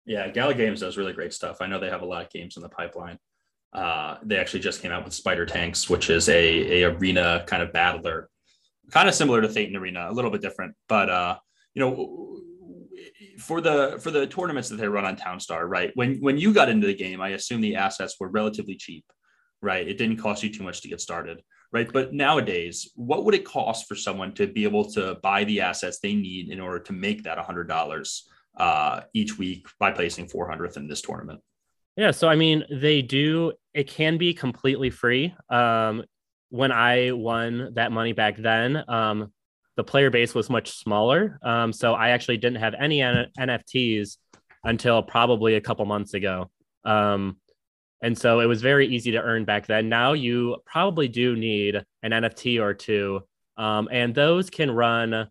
Yeah, 0.06 0.28
Gala 0.30 0.54
Games 0.54 0.82
does 0.82 0.98
really 0.98 1.14
great 1.14 1.34
stuff. 1.34 1.58
I 1.62 1.68
know 1.68 1.80
they 1.80 1.90
have 1.90 2.04
a 2.04 2.06
lot 2.06 2.24
of 2.24 2.32
games 2.32 2.56
in 2.58 2.64
the 2.64 2.70
pipeline. 2.70 3.18
Uh, 3.74 4.18
they 4.24 4.38
actually 4.38 4.62
just 4.62 4.82
came 4.82 4.92
out 4.92 5.06
with 5.06 5.14
Spider 5.14 5.46
Tanks, 5.46 5.90
which 5.90 6.10
is 6.10 6.28
a, 6.30 6.82
a 6.82 6.92
arena 6.92 7.44
kind 7.46 7.62
of 7.62 7.72
battler, 7.72 8.30
kind 8.92 9.08
of 9.08 9.14
similar 9.14 9.42
to 9.42 9.48
Thetan 9.48 9.76
Arena, 9.76 10.08
a 10.10 10.14
little 10.14 10.32
bit 10.32 10.42
different, 10.42 10.76
but 10.88 11.10
uh, 11.10 11.38
you 11.76 11.80
know, 11.80 12.40
for 13.38 13.62
the 13.62 14.00
for 14.02 14.12
the 14.12 14.28
tournaments 14.28 14.70
that 14.70 14.78
they 14.78 14.88
run 14.88 15.06
on 15.06 15.16
Townstar, 15.16 15.68
right? 15.68 15.92
When 15.96 16.18
when 16.20 16.38
you 16.38 16.54
got 16.54 16.70
into 16.70 16.88
the 16.88 16.96
game, 16.96 17.22
I 17.22 17.30
assume 17.30 17.62
the 17.62 17.76
assets 17.76 18.16
were 18.20 18.28
relatively 18.28 18.76
cheap, 18.76 19.06
right? 19.62 19.88
It 19.88 19.98
didn't 19.98 20.18
cost 20.18 20.44
you 20.44 20.52
too 20.52 20.64
much 20.64 20.82
to 20.82 20.88
get 20.88 21.02
started, 21.02 21.42
right? 21.72 21.92
But 21.92 22.14
nowadays, 22.14 22.92
what 22.96 23.26
would 23.26 23.36
it 23.36 23.46
cost 23.46 23.88
for 23.88 23.96
someone 23.96 24.34
to 24.34 24.48
be 24.48 24.64
able 24.64 24.86
to 24.92 25.18
buy 25.22 25.44
the 25.44 25.62
assets 25.62 26.00
they 26.00 26.14
need 26.14 26.50
in 26.50 26.60
order 26.60 26.80
to 26.80 26.94
make 26.94 27.24
that 27.24 27.38
hundred 27.38 27.68
dollars 27.68 28.28
uh, 28.58 29.02
each 29.14 29.38
week 29.38 29.68
by 29.80 29.92
placing 29.92 30.28
400th 30.28 30.78
in 30.78 30.88
this 30.88 31.02
tournament? 31.02 31.40
Yeah, 32.00 32.12
so 32.12 32.30
I 32.30 32.36
mean, 32.36 32.64
they 32.72 33.02
do. 33.02 33.52
It 33.74 33.90
can 33.90 34.18
be 34.18 34.34
completely 34.34 34.90
free. 34.90 35.36
Um, 35.50 36.06
when 36.48 36.72
I 36.72 37.12
won 37.12 37.74
that 37.74 37.92
money 37.92 38.14
back 38.14 38.38
then, 38.38 38.82
um, 38.88 39.34
the 39.76 39.84
player 39.84 40.10
base 40.10 40.34
was 40.34 40.50
much 40.50 40.72
smaller. 40.72 41.38
Um, 41.44 41.74
so 41.74 41.96
I 41.96 42.12
actually 42.12 42.38
didn't 42.38 42.60
have 42.60 42.74
any 42.80 43.02
N- 43.02 43.28
NFTs 43.38 44.16
until 44.64 45.04
probably 45.04 45.56
a 45.56 45.62
couple 45.62 45.84
months 45.86 46.14
ago. 46.14 46.50
Um, 46.86 47.36
and 48.02 48.18
so 48.18 48.40
it 48.40 48.46
was 48.46 48.62
very 48.62 48.88
easy 48.88 49.12
to 49.12 49.22
earn 49.22 49.44
back 49.44 49.68
then. 49.68 49.90
Now 49.90 50.14
you 50.14 50.56
probably 50.66 51.10
do 51.10 51.36
need 51.36 51.84
an 52.02 52.12
NFT 52.12 52.62
or 52.62 52.74
two. 52.74 53.24
Um, 53.58 53.90
and 53.92 54.16
those 54.16 54.50
can 54.50 54.72
run 54.72 55.28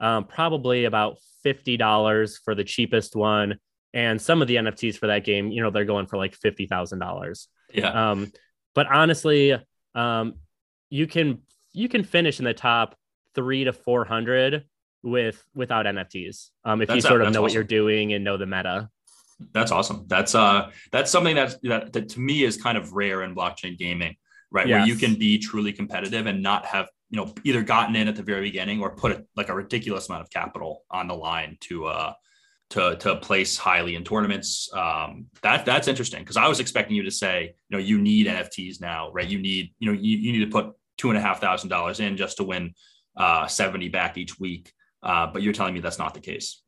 um, 0.00 0.24
probably 0.24 0.86
about 0.86 1.18
$50 1.44 2.38
for 2.42 2.54
the 2.54 2.64
cheapest 2.64 3.14
one. 3.14 3.58
And 3.96 4.20
some 4.20 4.42
of 4.42 4.48
the 4.48 4.56
NFTs 4.56 4.98
for 4.98 5.06
that 5.06 5.24
game, 5.24 5.50
you 5.50 5.62
know, 5.62 5.70
they're 5.70 5.86
going 5.86 6.06
for 6.06 6.18
like 6.18 6.38
$50,000. 6.38 7.46
Yeah. 7.72 8.10
Um, 8.10 8.30
but 8.74 8.86
honestly, 8.92 9.56
um, 9.94 10.34
you 10.90 11.06
can 11.06 11.40
you 11.72 11.88
can 11.88 12.04
finish 12.04 12.38
in 12.38 12.44
the 12.44 12.52
top 12.52 12.94
three 13.34 13.64
to 13.64 13.72
400 13.72 14.64
with 15.02 15.42
without 15.54 15.86
NFTs. 15.86 16.50
Um, 16.62 16.82
if 16.82 16.88
that's 16.88 16.96
you 16.96 17.00
sort 17.00 17.22
of 17.22 17.28
know 17.28 17.30
awesome. 17.30 17.42
what 17.42 17.52
you're 17.54 17.64
doing 17.64 18.12
and 18.12 18.22
know 18.22 18.36
the 18.36 18.44
meta. 18.44 18.90
That's 19.54 19.72
awesome. 19.72 20.04
That's 20.08 20.34
uh 20.34 20.70
that's 20.92 21.10
something 21.10 21.34
that's 21.34 21.56
that, 21.62 21.94
that 21.94 22.10
to 22.10 22.20
me 22.20 22.44
is 22.44 22.58
kind 22.58 22.76
of 22.76 22.92
rare 22.92 23.22
in 23.22 23.34
blockchain 23.34 23.78
gaming, 23.78 24.16
right? 24.50 24.66
Yes. 24.66 24.80
Where 24.80 24.88
you 24.88 24.96
can 24.96 25.18
be 25.18 25.38
truly 25.38 25.72
competitive 25.72 26.26
and 26.26 26.42
not 26.42 26.66
have 26.66 26.90
you 27.08 27.16
know 27.16 27.34
either 27.44 27.62
gotten 27.62 27.96
in 27.96 28.08
at 28.08 28.16
the 28.16 28.22
very 28.22 28.42
beginning 28.42 28.82
or 28.82 28.94
put 28.94 29.12
a, 29.12 29.24
like 29.36 29.48
a 29.48 29.54
ridiculous 29.54 30.10
amount 30.10 30.22
of 30.22 30.30
capital 30.30 30.82
on 30.90 31.08
the 31.08 31.14
line 31.14 31.56
to 31.60 31.86
uh 31.86 32.12
to 32.70 32.96
to 32.96 33.16
place 33.16 33.56
highly 33.56 33.94
in 33.94 34.04
tournaments. 34.04 34.68
Um, 34.72 35.26
that 35.42 35.64
that's 35.64 35.88
interesting 35.88 36.20
because 36.20 36.36
I 36.36 36.48
was 36.48 36.60
expecting 36.60 36.96
you 36.96 37.02
to 37.04 37.10
say, 37.10 37.54
you 37.68 37.76
know, 37.76 37.82
you 37.82 37.98
need 37.98 38.26
NFTs 38.26 38.80
now, 38.80 39.10
right? 39.12 39.26
You 39.26 39.38
need, 39.38 39.72
you 39.78 39.92
know, 39.92 39.98
you, 39.98 40.16
you 40.16 40.32
need 40.32 40.44
to 40.44 40.50
put 40.50 40.74
two 40.98 41.10
and 41.10 41.18
a 41.18 41.20
half 41.20 41.40
thousand 41.40 41.68
dollars 41.68 42.00
in 42.00 42.16
just 42.16 42.38
to 42.38 42.44
win 42.44 42.74
uh, 43.16 43.46
70 43.46 43.88
back 43.88 44.16
each 44.18 44.38
week. 44.38 44.72
Uh, 45.02 45.26
but 45.26 45.42
you're 45.42 45.52
telling 45.52 45.74
me 45.74 45.80
that's 45.80 45.98
not 45.98 46.14
the 46.14 46.20
case. 46.20 46.62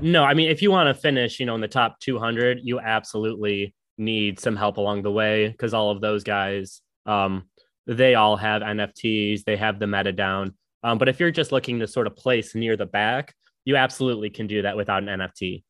No, 0.00 0.24
I 0.24 0.34
mean, 0.34 0.48
if 0.48 0.62
you 0.62 0.70
want 0.70 0.94
to 0.94 1.00
finish, 1.00 1.38
you 1.38 1.46
know, 1.46 1.54
in 1.54 1.60
the 1.60 1.68
top 1.68 2.00
200, 2.00 2.60
you 2.62 2.80
absolutely 2.80 3.74
need 3.98 4.40
some 4.40 4.56
help 4.56 4.78
along 4.78 5.02
the 5.02 5.12
way 5.12 5.48
because 5.48 5.74
all 5.74 5.90
of 5.90 6.00
those 6.00 6.24
guys, 6.24 6.80
um, 7.04 7.44
they 7.86 8.14
all 8.14 8.36
have 8.36 8.62
NFTs, 8.62 9.44
they 9.44 9.56
have 9.56 9.78
the 9.78 9.86
meta 9.86 10.12
down. 10.12 10.54
Um, 10.82 10.98
but 10.98 11.08
if 11.08 11.20
you're 11.20 11.30
just 11.30 11.52
looking 11.52 11.80
to 11.80 11.86
sort 11.86 12.06
of 12.06 12.16
place 12.16 12.54
near 12.54 12.76
the 12.76 12.86
back, 12.86 13.34
you 13.64 13.76
absolutely 13.76 14.30
can 14.30 14.46
do 14.46 14.62
that 14.62 14.76
without 14.76 15.02
an 15.02 15.20
NFT. 15.20 15.64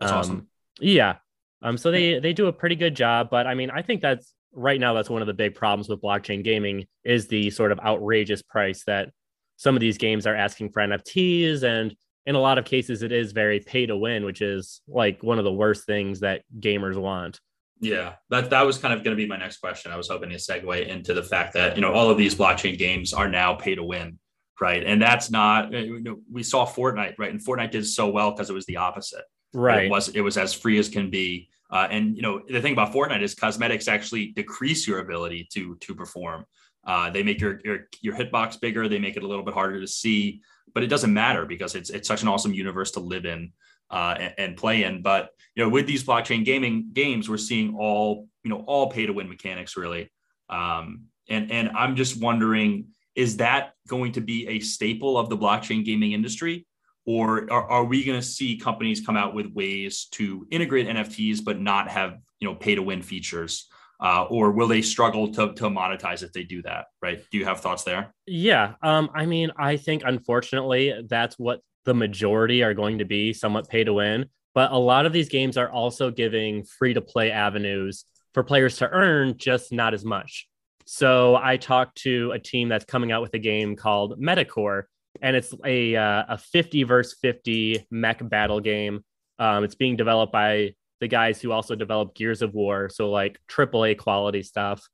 That's 0.00 0.12
um, 0.12 0.18
awesome. 0.18 0.48
Yeah. 0.80 1.16
Um, 1.62 1.78
so 1.78 1.90
they 1.90 2.18
they 2.18 2.32
do 2.32 2.46
a 2.46 2.52
pretty 2.52 2.76
good 2.76 2.94
job, 2.94 3.28
but 3.30 3.46
I 3.46 3.54
mean, 3.54 3.70
I 3.70 3.82
think 3.82 4.02
that's 4.02 4.34
right 4.52 4.78
now 4.78 4.94
that's 4.94 5.10
one 5.10 5.22
of 5.22 5.26
the 5.26 5.34
big 5.34 5.54
problems 5.54 5.88
with 5.88 6.02
blockchain 6.02 6.44
gaming 6.44 6.86
is 7.04 7.26
the 7.26 7.50
sort 7.50 7.72
of 7.72 7.80
outrageous 7.80 8.42
price 8.42 8.84
that 8.84 9.10
some 9.56 9.74
of 9.74 9.80
these 9.80 9.98
games 9.98 10.26
are 10.26 10.34
asking 10.34 10.70
for 10.70 10.82
NFTs 10.82 11.62
and 11.62 11.94
in 12.26 12.34
a 12.34 12.40
lot 12.40 12.58
of 12.58 12.64
cases 12.64 13.02
it 13.02 13.12
is 13.12 13.32
very 13.32 13.60
pay 13.60 13.86
to 13.86 13.96
win, 13.96 14.24
which 14.24 14.42
is 14.42 14.80
like 14.88 15.22
one 15.22 15.38
of 15.38 15.44
the 15.44 15.52
worst 15.52 15.86
things 15.86 16.20
that 16.20 16.42
gamers 16.58 16.96
want. 16.96 17.40
Yeah, 17.80 18.14
that 18.30 18.50
that 18.50 18.64
was 18.64 18.78
kind 18.78 18.94
of 18.94 19.02
going 19.04 19.16
to 19.16 19.22
be 19.22 19.28
my 19.28 19.36
next 19.36 19.58
question. 19.58 19.92
I 19.92 19.96
was 19.96 20.08
hoping 20.08 20.30
to 20.30 20.36
segue 20.36 20.86
into 20.86 21.12
the 21.12 21.22
fact 21.22 21.54
that 21.54 21.76
you 21.76 21.82
know 21.82 21.92
all 21.92 22.08
of 22.08 22.16
these 22.16 22.34
blockchain 22.34 22.78
games 22.78 23.12
are 23.12 23.28
now 23.28 23.54
pay 23.54 23.74
to 23.74 23.82
win, 23.82 24.18
right? 24.60 24.84
And 24.84 25.00
that's 25.00 25.30
not 25.30 25.72
you 25.72 26.00
know, 26.00 26.18
we 26.30 26.42
saw 26.42 26.66
Fortnite, 26.66 27.14
right? 27.18 27.30
And 27.30 27.44
Fortnite 27.44 27.70
did 27.70 27.86
so 27.86 28.08
well 28.08 28.30
because 28.32 28.50
it 28.50 28.54
was 28.54 28.66
the 28.66 28.76
opposite. 28.76 29.24
Right. 29.52 29.84
It 29.84 29.90
was 29.90 30.08
it 30.08 30.20
was 30.20 30.36
as 30.36 30.52
free 30.52 30.78
as 30.78 30.88
can 30.88 31.10
be. 31.10 31.48
Uh, 31.70 31.88
and 31.90 32.16
you 32.16 32.22
know 32.22 32.42
the 32.48 32.60
thing 32.60 32.72
about 32.72 32.92
Fortnite 32.92 33.22
is 33.22 33.34
cosmetics 33.34 33.88
actually 33.88 34.26
decrease 34.32 34.86
your 34.86 34.98
ability 34.98 35.48
to 35.52 35.76
to 35.76 35.94
perform. 35.94 36.44
Uh, 36.86 37.10
they 37.10 37.22
make 37.22 37.40
your, 37.40 37.60
your 37.64 37.88
your 38.02 38.14
hitbox 38.14 38.60
bigger. 38.60 38.88
They 38.88 38.98
make 38.98 39.16
it 39.16 39.22
a 39.22 39.26
little 39.26 39.44
bit 39.44 39.54
harder 39.54 39.80
to 39.80 39.86
see, 39.86 40.42
but 40.74 40.82
it 40.82 40.88
doesn't 40.88 41.12
matter 41.12 41.46
because 41.46 41.74
it's 41.74 41.90
it's 41.90 42.06
such 42.06 42.22
an 42.22 42.28
awesome 42.28 42.52
universe 42.52 42.90
to 42.92 43.00
live 43.00 43.24
in 43.24 43.52
uh, 43.90 44.16
and, 44.18 44.34
and, 44.38 44.56
play 44.56 44.84
in. 44.84 45.02
But 45.02 45.30
you 45.54 45.62
know, 45.62 45.70
with 45.70 45.86
these 45.86 46.04
blockchain 46.04 46.44
gaming 46.44 46.90
games, 46.92 47.28
we're 47.28 47.36
seeing 47.38 47.76
all 47.76 48.28
you 48.42 48.50
know 48.50 48.64
all 48.66 48.90
pay 48.90 49.06
to 49.06 49.12
win 49.12 49.28
mechanics 49.28 49.76
really. 49.76 50.10
Um, 50.50 51.04
and 51.28 51.50
and 51.50 51.70
I'm 51.70 51.96
just 51.96 52.20
wondering, 52.20 52.88
is 53.14 53.36
that 53.38 53.72
going 53.88 54.12
to 54.12 54.20
be 54.20 54.48
a 54.48 54.60
staple 54.60 55.16
of 55.16 55.28
the 55.28 55.36
blockchain 55.36 55.84
gaming 55.84 56.12
industry, 56.12 56.66
or 57.06 57.50
are, 57.52 57.70
are 57.70 57.84
we 57.84 58.04
going 58.04 58.18
to 58.18 58.26
see 58.26 58.56
companies 58.56 59.04
come 59.04 59.16
out 59.16 59.34
with 59.34 59.46
ways 59.52 60.06
to 60.12 60.46
integrate 60.50 60.88
NFTs 60.88 61.44
but 61.44 61.60
not 61.60 61.88
have 61.88 62.18
you 62.40 62.48
know 62.48 62.54
pay 62.54 62.74
to 62.74 62.82
win 62.82 63.02
features? 63.02 63.68
Uh, 64.00 64.24
or 64.24 64.50
will 64.50 64.66
they 64.66 64.82
struggle 64.82 65.32
to, 65.32 65.54
to 65.54 65.64
monetize 65.64 66.22
if 66.22 66.32
they 66.32 66.42
do 66.42 66.60
that? 66.62 66.86
Right? 67.00 67.22
Do 67.30 67.38
you 67.38 67.44
have 67.44 67.60
thoughts 67.60 67.84
there? 67.84 68.12
Yeah. 68.26 68.74
Um, 68.82 69.08
I 69.14 69.24
mean, 69.24 69.50
I 69.56 69.76
think 69.76 70.02
unfortunately 70.04 70.92
that's 71.08 71.38
what 71.38 71.60
the 71.84 71.94
majority 71.94 72.62
are 72.62 72.74
going 72.74 72.98
to 72.98 73.04
be 73.04 73.32
somewhat 73.32 73.68
pay 73.68 73.84
to 73.84 73.92
win. 73.92 74.26
But 74.54 74.72
a 74.72 74.78
lot 74.78 75.06
of 75.06 75.12
these 75.12 75.28
games 75.28 75.56
are 75.56 75.70
also 75.70 76.10
giving 76.10 76.64
free 76.64 76.94
to 76.94 77.00
play 77.00 77.30
avenues 77.30 78.04
for 78.34 78.42
players 78.42 78.78
to 78.78 78.88
earn, 78.88 79.36
just 79.36 79.72
not 79.72 79.94
as 79.94 80.04
much. 80.04 80.48
So 80.84 81.36
I 81.36 81.56
talked 81.56 81.98
to 82.02 82.32
a 82.32 82.38
team 82.38 82.68
that's 82.68 82.84
coming 82.84 83.12
out 83.12 83.22
with 83.22 83.34
a 83.34 83.38
game 83.38 83.76
called 83.76 84.20
Metalcore, 84.20 84.84
and 85.22 85.36
it's 85.36 85.54
a 85.64 85.96
uh, 85.96 86.24
a 86.28 86.38
50 86.38 86.82
versus 86.84 87.18
50 87.20 87.86
mech 87.90 88.26
battle 88.28 88.60
game. 88.60 89.04
Um, 89.38 89.64
it's 89.64 89.74
being 89.74 89.96
developed 89.96 90.32
by 90.32 90.74
the 91.00 91.08
guys 91.08 91.40
who 91.40 91.52
also 91.52 91.74
developed 91.74 92.16
Gears 92.16 92.42
of 92.42 92.54
War, 92.54 92.88
so 92.88 93.10
like 93.10 93.38
AAA 93.48 93.98
quality 93.98 94.42
stuff. 94.42 94.86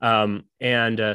Um, 0.00 0.44
and 0.60 1.00
uh, 1.00 1.14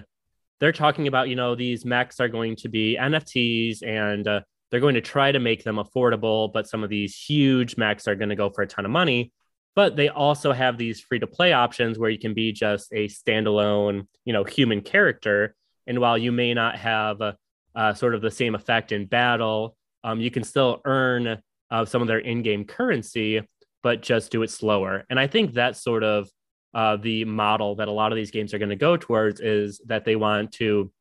they're 0.60 0.72
talking 0.72 1.08
about 1.08 1.28
you 1.28 1.36
know 1.36 1.56
these 1.56 1.86
mechs 1.86 2.20
are 2.20 2.30
going 2.30 2.56
to 2.58 2.70
be 2.70 2.98
NFTs 3.00 3.84
and 3.86 4.28
uh, 4.28 4.42
they're 4.70 4.80
going 4.80 4.96
to 4.96 5.02
try 5.02 5.32
to 5.32 5.40
make 5.40 5.64
them 5.64 5.76
affordable, 5.76 6.52
but 6.52 6.68
some 6.68 6.84
of 6.84 6.90
these 6.90 7.16
huge 7.16 7.78
mechs 7.78 8.08
are 8.08 8.16
going 8.16 8.30
to 8.30 8.36
go 8.36 8.50
for 8.50 8.62
a 8.62 8.68
ton 8.68 8.86
of 8.86 8.92
money. 8.92 9.34
But 9.76 9.96
they 9.96 10.10
also 10.10 10.52
have 10.52 10.78
these 10.78 11.00
free 11.00 11.20
to 11.20 11.28
play 11.28 11.54
options 11.54 11.98
where 11.98 12.10
you 12.10 12.20
can 12.20 12.34
be 12.34 12.52
just 12.52 12.92
a 12.92 13.08
standalone, 13.08 14.08
you 14.26 14.34
know, 14.34 14.44
human 14.44 14.82
character. 14.82 15.56
And 15.88 16.00
while 16.00 16.18
you 16.18 16.32
may 16.32 16.54
not 16.54 16.76
have 16.78 17.22
a, 17.22 17.38
uh, 17.74 17.94
sort 17.94 18.16
of 18.16 18.22
the 18.22 18.32
same 18.32 18.54
effect 18.54 18.92
in 18.92 19.06
battle, 19.06 19.78
um, 20.04 20.20
you 20.20 20.30
can 20.30 20.44
still 20.44 20.82
earn 20.84 21.42
uh, 21.70 21.86
some 21.86 22.02
of 22.02 22.08
their 22.08 22.20
in-game 22.20 22.66
currency, 22.66 23.42
but 23.82 24.02
just 24.02 24.32
do 24.32 24.44
it 24.44 24.50
slower. 24.50 25.06
And 25.10 25.20
I 25.20 25.28
think 25.28 25.54
that's 25.54 25.82
sort 25.82 26.04
of 26.04 26.30
uh, 26.74 26.98
the 26.98 27.26
model 27.26 27.76
that 27.76 27.88
a 27.88 27.92
lot 27.92 28.12
of 28.12 28.18
these 28.18 28.32
games 28.32 28.54
are 28.54 28.60
going 28.60 28.70
to 28.70 28.76
go 28.76 28.98
towards 28.98 29.40
is 29.40 29.82
that 29.88 30.04
they 30.04 30.16
want 30.16 30.52
to 30.54 30.92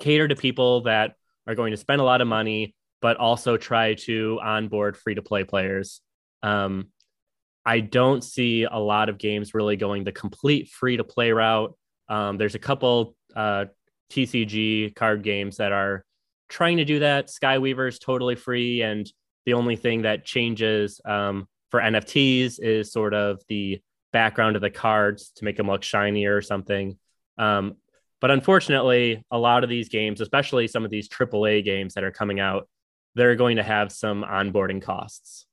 cater 0.00 0.26
to 0.26 0.36
people 0.36 0.82
that 0.82 1.14
are 1.46 1.54
going 1.54 1.70
to 1.70 1.76
spend 1.76 2.00
a 2.00 2.04
lot 2.04 2.20
of 2.20 2.26
money 2.26 2.74
but 3.04 3.18
also 3.18 3.58
try 3.58 3.92
to 3.92 4.40
onboard 4.42 4.96
free 4.96 5.14
to 5.14 5.20
play 5.20 5.44
players. 5.44 6.00
Um, 6.42 6.88
I 7.66 7.80
don't 7.80 8.22
see 8.22 8.64
a 8.64 8.78
lot 8.78 9.08
of 9.08 9.18
games 9.18 9.54
really 9.54 9.76
going 9.76 10.04
the 10.04 10.12
complete 10.12 10.68
free 10.68 10.96
to 10.96 11.04
play 11.04 11.32
route. 11.32 11.74
Um, 12.08 12.36
there's 12.36 12.54
a 12.54 12.58
couple 12.58 13.16
uh, 13.34 13.66
TCG 14.10 14.94
card 14.94 15.22
games 15.22 15.56
that 15.56 15.72
are 15.72 16.04
trying 16.48 16.76
to 16.76 16.84
do 16.84 17.00
that. 17.00 17.28
Skyweaver 17.28 17.88
is 17.88 17.98
totally 17.98 18.36
free, 18.36 18.82
and 18.82 19.10
the 19.46 19.54
only 19.54 19.76
thing 19.76 20.02
that 20.02 20.24
changes 20.24 21.00
um, 21.04 21.48
for 21.70 21.80
NFTs 21.80 22.60
is 22.60 22.92
sort 22.92 23.14
of 23.14 23.42
the 23.48 23.80
background 24.12 24.56
of 24.56 24.62
the 24.62 24.70
cards 24.70 25.32
to 25.36 25.44
make 25.44 25.56
them 25.56 25.66
look 25.66 25.82
shinier 25.82 26.36
or 26.36 26.42
something. 26.42 26.98
Um, 27.38 27.76
but 28.20 28.30
unfortunately, 28.30 29.24
a 29.30 29.38
lot 29.38 29.64
of 29.64 29.70
these 29.70 29.88
games, 29.88 30.20
especially 30.20 30.68
some 30.68 30.84
of 30.84 30.90
these 30.90 31.08
AAA 31.08 31.64
games 31.64 31.94
that 31.94 32.04
are 32.04 32.10
coming 32.10 32.40
out, 32.40 32.68
they're 33.14 33.36
going 33.36 33.56
to 33.56 33.62
have 33.62 33.92
some 33.92 34.22
onboarding 34.22 34.80
costs. 34.80 35.46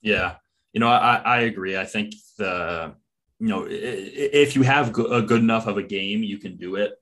Yeah. 0.00 0.36
You 0.72 0.80
know, 0.80 0.88
I, 0.88 1.16
I 1.16 1.40
agree. 1.40 1.76
I 1.76 1.84
think 1.84 2.14
the, 2.38 2.94
you 3.38 3.48
know, 3.48 3.66
if 3.68 4.54
you 4.56 4.62
have 4.62 4.96
a 4.96 5.22
good 5.22 5.40
enough 5.40 5.66
of 5.66 5.76
a 5.76 5.82
game, 5.82 6.22
you 6.22 6.38
can 6.38 6.56
do 6.56 6.76
it. 6.76 6.92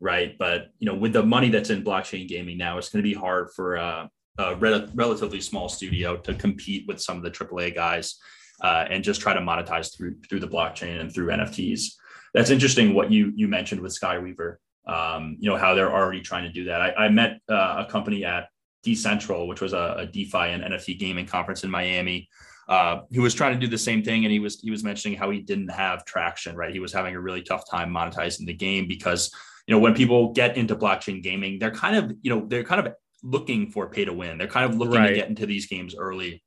Right. 0.00 0.36
But, 0.38 0.68
you 0.78 0.86
know, 0.86 0.94
with 0.94 1.12
the 1.12 1.24
money 1.24 1.50
that's 1.50 1.70
in 1.70 1.82
blockchain 1.82 2.28
gaming 2.28 2.56
now, 2.56 2.78
it's 2.78 2.88
going 2.88 3.02
to 3.02 3.08
be 3.08 3.14
hard 3.14 3.50
for 3.54 3.74
a, 3.74 4.08
a 4.38 4.54
rel- 4.54 4.88
relatively 4.94 5.40
small 5.40 5.68
studio 5.68 6.16
to 6.18 6.34
compete 6.34 6.86
with 6.86 7.00
some 7.00 7.16
of 7.16 7.24
the 7.24 7.30
AAA 7.30 7.74
guys 7.74 8.16
uh, 8.62 8.84
and 8.88 9.02
just 9.02 9.20
try 9.20 9.34
to 9.34 9.40
monetize 9.40 9.96
through, 9.96 10.16
through 10.28 10.40
the 10.40 10.48
blockchain 10.48 11.00
and 11.00 11.12
through 11.12 11.28
NFTs. 11.28 11.94
That's 12.32 12.50
interesting 12.50 12.94
what 12.94 13.10
you, 13.10 13.32
you 13.34 13.48
mentioned 13.48 13.80
with 13.80 13.98
Skyweaver. 13.98 14.56
Um, 14.86 15.36
you 15.40 15.50
know, 15.50 15.56
how 15.56 15.74
they're 15.74 15.92
already 15.92 16.22
trying 16.22 16.44
to 16.44 16.52
do 16.52 16.64
that. 16.64 16.80
I, 16.80 16.92
I 16.94 17.08
met 17.10 17.40
uh, 17.48 17.84
a 17.86 17.90
company 17.90 18.24
at 18.24 18.48
Decentral, 18.86 19.46
which 19.46 19.60
was 19.60 19.72
a, 19.72 19.96
a 19.98 20.06
DeFi 20.06 20.38
and 20.38 20.62
NFT 20.62 20.98
gaming 20.98 21.26
conference 21.26 21.64
in 21.64 21.70
Miami. 21.70 22.28
Uh, 22.68 23.00
he 23.10 23.18
was 23.18 23.32
trying 23.32 23.54
to 23.54 23.58
do 23.58 23.66
the 23.66 23.78
same 23.78 24.02
thing, 24.02 24.24
and 24.24 24.32
he 24.32 24.38
was 24.38 24.60
he 24.60 24.70
was 24.70 24.84
mentioning 24.84 25.16
how 25.16 25.30
he 25.30 25.40
didn't 25.40 25.68
have 25.68 26.04
traction. 26.04 26.54
Right, 26.54 26.72
he 26.72 26.80
was 26.80 26.92
having 26.92 27.14
a 27.14 27.20
really 27.20 27.42
tough 27.42 27.68
time 27.68 27.90
monetizing 27.90 28.46
the 28.46 28.52
game 28.52 28.86
because 28.86 29.34
you 29.66 29.74
know 29.74 29.80
when 29.80 29.94
people 29.94 30.32
get 30.32 30.56
into 30.56 30.76
blockchain 30.76 31.22
gaming, 31.22 31.58
they're 31.58 31.70
kind 31.70 31.96
of 31.96 32.16
you 32.22 32.34
know 32.34 32.46
they're 32.46 32.64
kind 32.64 32.86
of 32.86 32.92
looking 33.22 33.70
for 33.70 33.88
pay 33.88 34.04
to 34.04 34.12
win. 34.12 34.38
They're 34.38 34.46
kind 34.46 34.70
of 34.70 34.76
looking 34.76 35.00
right. 35.00 35.08
to 35.08 35.14
get 35.14 35.28
into 35.28 35.46
these 35.46 35.66
games 35.66 35.94
early. 35.98 36.42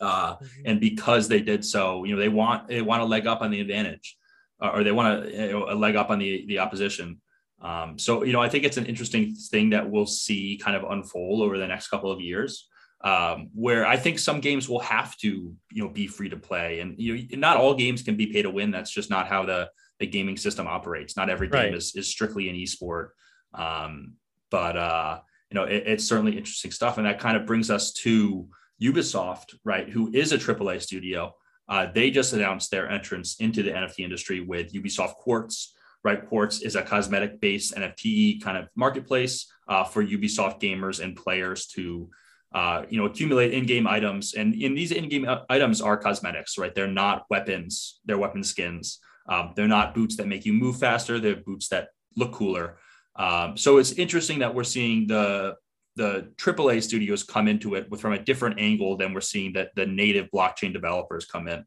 Uh, 0.00 0.36
mm-hmm. 0.36 0.62
and 0.64 0.80
because 0.80 1.28
they 1.28 1.40
did 1.40 1.62
so, 1.64 2.04
you 2.04 2.14
know, 2.14 2.20
they 2.20 2.28
want 2.28 2.68
they 2.68 2.82
want 2.82 3.02
a 3.02 3.04
leg 3.04 3.26
up 3.26 3.42
on 3.42 3.50
the 3.50 3.60
advantage, 3.60 4.16
uh, 4.62 4.70
or 4.74 4.82
they 4.82 4.92
want 4.92 5.24
a, 5.24 5.30
you 5.30 5.52
know, 5.52 5.66
a 5.68 5.74
leg 5.74 5.96
up 5.96 6.10
on 6.10 6.18
the 6.18 6.46
the 6.46 6.58
opposition. 6.58 7.20
Um, 7.60 7.98
so, 7.98 8.24
you 8.24 8.32
know, 8.32 8.40
I 8.40 8.48
think 8.48 8.64
it's 8.64 8.78
an 8.78 8.86
interesting 8.86 9.34
thing 9.34 9.70
that 9.70 9.90
we'll 9.90 10.06
see 10.06 10.58
kind 10.62 10.76
of 10.76 10.90
unfold 10.90 11.42
over 11.42 11.58
the 11.58 11.66
next 11.66 11.88
couple 11.88 12.10
of 12.10 12.20
years. 12.20 12.68
Um, 13.02 13.48
where 13.54 13.86
I 13.86 13.96
think 13.96 14.18
some 14.18 14.40
games 14.40 14.68
will 14.68 14.80
have 14.80 15.16
to, 15.18 15.54
you 15.72 15.82
know, 15.82 15.88
be 15.88 16.06
free 16.06 16.28
to 16.28 16.36
play, 16.36 16.80
and 16.80 16.98
you 16.98 17.16
know, 17.16 17.38
not 17.38 17.56
all 17.56 17.74
games 17.74 18.02
can 18.02 18.16
be 18.16 18.26
pay 18.26 18.42
to 18.42 18.50
win. 18.50 18.70
That's 18.70 18.90
just 18.90 19.08
not 19.08 19.26
how 19.26 19.46
the 19.46 19.70
the 20.00 20.06
gaming 20.06 20.36
system 20.36 20.66
operates. 20.66 21.16
Not 21.16 21.30
every 21.30 21.48
game 21.48 21.60
right. 21.60 21.74
is 21.74 21.94
is 21.96 22.08
strictly 22.08 22.50
an 22.50 22.56
esport. 22.56 23.08
Um, 23.54 24.14
but 24.50 24.76
uh, 24.76 25.20
you 25.50 25.54
know, 25.54 25.64
it, 25.64 25.84
it's 25.86 26.04
certainly 26.04 26.36
interesting 26.36 26.72
stuff, 26.72 26.98
and 26.98 27.06
that 27.06 27.18
kind 27.18 27.36
of 27.38 27.46
brings 27.46 27.70
us 27.70 27.92
to 28.04 28.46
Ubisoft, 28.82 29.54
right? 29.64 29.88
Who 29.88 30.10
is 30.12 30.32
a 30.32 30.38
AAA 30.38 30.82
studio? 30.82 31.34
Uh, 31.68 31.86
they 31.94 32.10
just 32.10 32.34
announced 32.34 32.70
their 32.70 32.90
entrance 32.90 33.36
into 33.40 33.62
the 33.62 33.70
NFT 33.70 34.00
industry 34.00 34.40
with 34.40 34.74
Ubisoft 34.74 35.14
Quartz 35.14 35.74
right? 36.02 36.26
Quartz 36.28 36.62
is 36.62 36.76
a 36.76 36.82
cosmetic 36.82 37.40
based 37.40 37.74
NFT 37.74 38.42
kind 38.42 38.56
of 38.56 38.68
marketplace 38.74 39.52
uh, 39.68 39.84
for 39.84 40.04
Ubisoft 40.04 40.60
gamers 40.60 41.00
and 41.00 41.16
players 41.16 41.66
to, 41.68 42.08
uh, 42.52 42.84
you 42.88 42.98
know, 42.98 43.06
accumulate 43.06 43.52
in-game 43.52 43.86
items. 43.86 44.34
And 44.34 44.54
in 44.54 44.74
these 44.74 44.92
in-game 44.92 45.28
uh, 45.28 45.40
items 45.48 45.80
are 45.80 45.96
cosmetics, 45.96 46.58
right? 46.58 46.74
They're 46.74 46.88
not 46.88 47.26
weapons. 47.30 48.00
They're 48.04 48.18
weapon 48.18 48.42
skins. 48.42 48.98
Um, 49.28 49.52
they're 49.54 49.68
not 49.68 49.94
boots 49.94 50.16
that 50.16 50.26
make 50.26 50.44
you 50.44 50.52
move 50.52 50.78
faster. 50.78 51.20
They're 51.20 51.36
boots 51.36 51.68
that 51.68 51.88
look 52.16 52.32
cooler. 52.32 52.78
Um, 53.16 53.56
so 53.56 53.78
it's 53.78 53.92
interesting 53.92 54.40
that 54.40 54.54
we're 54.54 54.64
seeing 54.64 55.06
the 55.06 55.56
the 55.96 56.32
AAA 56.36 56.82
studios 56.82 57.24
come 57.24 57.48
into 57.48 57.74
it 57.74 57.90
with 57.90 58.00
from 58.00 58.12
a 58.12 58.18
different 58.18 58.58
angle 58.58 58.96
than 58.96 59.12
we're 59.12 59.20
seeing 59.20 59.52
that 59.52 59.70
the 59.74 59.84
native 59.84 60.28
blockchain 60.30 60.72
developers 60.72 61.26
come 61.26 61.48
in. 61.48 61.64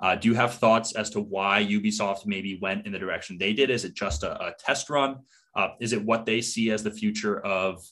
Uh, 0.00 0.14
do 0.14 0.28
you 0.28 0.34
have 0.34 0.54
thoughts 0.54 0.94
as 0.94 1.10
to 1.10 1.20
why 1.20 1.64
Ubisoft 1.64 2.24
maybe 2.24 2.58
went 2.62 2.86
in 2.86 2.92
the 2.92 2.98
direction 2.98 3.36
they 3.36 3.52
did? 3.52 3.70
Is 3.70 3.84
it 3.84 3.94
just 3.94 4.22
a, 4.22 4.40
a 4.40 4.54
test 4.58 4.90
run? 4.90 5.18
Uh, 5.54 5.68
is 5.80 5.92
it 5.92 6.04
what 6.04 6.24
they 6.24 6.40
see 6.40 6.70
as 6.70 6.82
the 6.82 6.90
future 6.90 7.40
of 7.40 7.84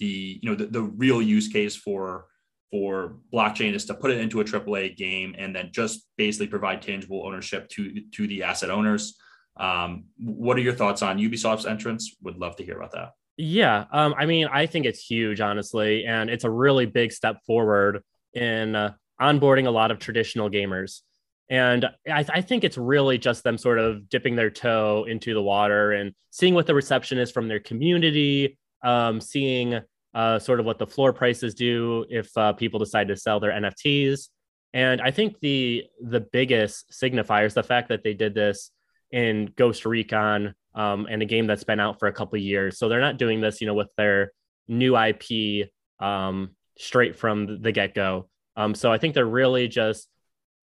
the 0.00 0.40
you 0.42 0.50
know 0.50 0.56
the, 0.56 0.66
the 0.66 0.82
real 0.82 1.22
use 1.22 1.48
case 1.48 1.76
for 1.76 2.26
for 2.70 3.16
blockchain 3.32 3.74
is 3.74 3.84
to 3.84 3.94
put 3.94 4.10
it 4.10 4.18
into 4.18 4.40
a 4.40 4.44
AAA 4.44 4.96
game 4.96 5.34
and 5.38 5.54
then 5.54 5.70
just 5.72 6.06
basically 6.16 6.46
provide 6.46 6.82
tangible 6.82 7.24
ownership 7.24 7.68
to 7.68 8.02
to 8.12 8.26
the 8.26 8.42
asset 8.42 8.70
owners. 8.70 9.16
Um, 9.56 10.04
what 10.18 10.56
are 10.56 10.60
your 10.60 10.72
thoughts 10.72 11.02
on 11.02 11.18
Ubisoft's 11.18 11.66
entrance? 11.66 12.16
Would 12.22 12.38
love 12.38 12.56
to 12.56 12.64
hear 12.64 12.76
about 12.76 12.92
that. 12.92 13.10
Yeah, 13.36 13.84
um, 13.92 14.14
I 14.18 14.26
mean, 14.26 14.48
I 14.52 14.66
think 14.66 14.86
it's 14.86 15.04
huge, 15.04 15.40
honestly, 15.40 16.04
and 16.04 16.28
it's 16.28 16.44
a 16.44 16.50
really 16.50 16.86
big 16.86 17.12
step 17.12 17.38
forward 17.46 18.02
in 18.34 18.74
uh, 18.76 18.92
onboarding 19.20 19.66
a 19.66 19.70
lot 19.70 19.90
of 19.90 19.98
traditional 19.98 20.50
gamers. 20.50 21.00
And 21.48 21.86
I, 22.06 22.24
I, 22.28 22.40
think 22.42 22.62
it's 22.62 22.78
really 22.78 23.18
just 23.18 23.42
them 23.42 23.58
sort 23.58 23.80
of 23.80 24.08
dipping 24.08 24.36
their 24.36 24.50
toe 24.50 25.04
into 25.08 25.34
the 25.34 25.42
water 25.42 25.90
and 25.92 26.14
seeing 26.30 26.54
what 26.54 26.66
the 26.66 26.76
reception 26.76 27.18
is 27.18 27.32
from 27.32 27.48
their 27.48 27.58
community, 27.58 28.56
um, 28.84 29.20
seeing 29.20 29.80
uh, 30.14 30.38
sort 30.38 30.60
of 30.60 30.66
what 30.66 30.78
the 30.78 30.86
floor 30.86 31.12
prices 31.12 31.54
do 31.54 32.04
if 32.08 32.36
uh, 32.36 32.52
people 32.52 32.78
decide 32.78 33.08
to 33.08 33.16
sell 33.16 33.40
their 33.40 33.52
NFTs. 33.52 34.28
And 34.72 35.00
I 35.00 35.10
think 35.10 35.38
the 35.40 35.84
the 36.00 36.20
biggest 36.20 36.92
signifier 36.92 37.46
is 37.46 37.54
the 37.54 37.62
fact 37.62 37.88
that 37.88 38.02
they 38.04 38.14
did 38.14 38.34
this 38.34 38.70
in 39.10 39.52
Ghost 39.56 39.84
Recon 39.84 40.54
um, 40.74 41.06
and 41.10 41.22
a 41.22 41.26
game 41.26 41.46
that's 41.46 41.64
been 41.64 41.80
out 41.80 41.98
for 41.98 42.06
a 42.06 42.12
couple 42.12 42.38
years. 42.38 42.78
So 42.78 42.88
they're 42.88 43.00
not 43.00 43.18
doing 43.18 43.40
this, 43.40 43.60
you 43.60 43.66
know, 43.66 43.74
with 43.74 43.88
their 43.96 44.32
new 44.68 44.96
IP 44.96 45.68
um, 45.98 46.50
straight 46.78 47.16
from 47.16 47.60
the 47.62 47.72
get 47.72 47.94
go. 47.94 48.28
Um, 48.56 48.74
so 48.74 48.92
I 48.92 48.98
think 48.98 49.14
they're 49.14 49.26
really 49.26 49.66
just 49.66 50.08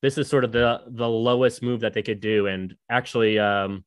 this 0.02 0.18
is 0.18 0.30
sort 0.30 0.44
of 0.44 0.52
the 0.52 0.82
the 0.88 1.08
lowest 1.08 1.62
move 1.62 1.82
that 1.82 1.94
they 1.94 2.04
could 2.04 2.22
do. 2.22 2.48
And 2.48 2.76
actually, 2.90 3.40
um, 3.40 3.84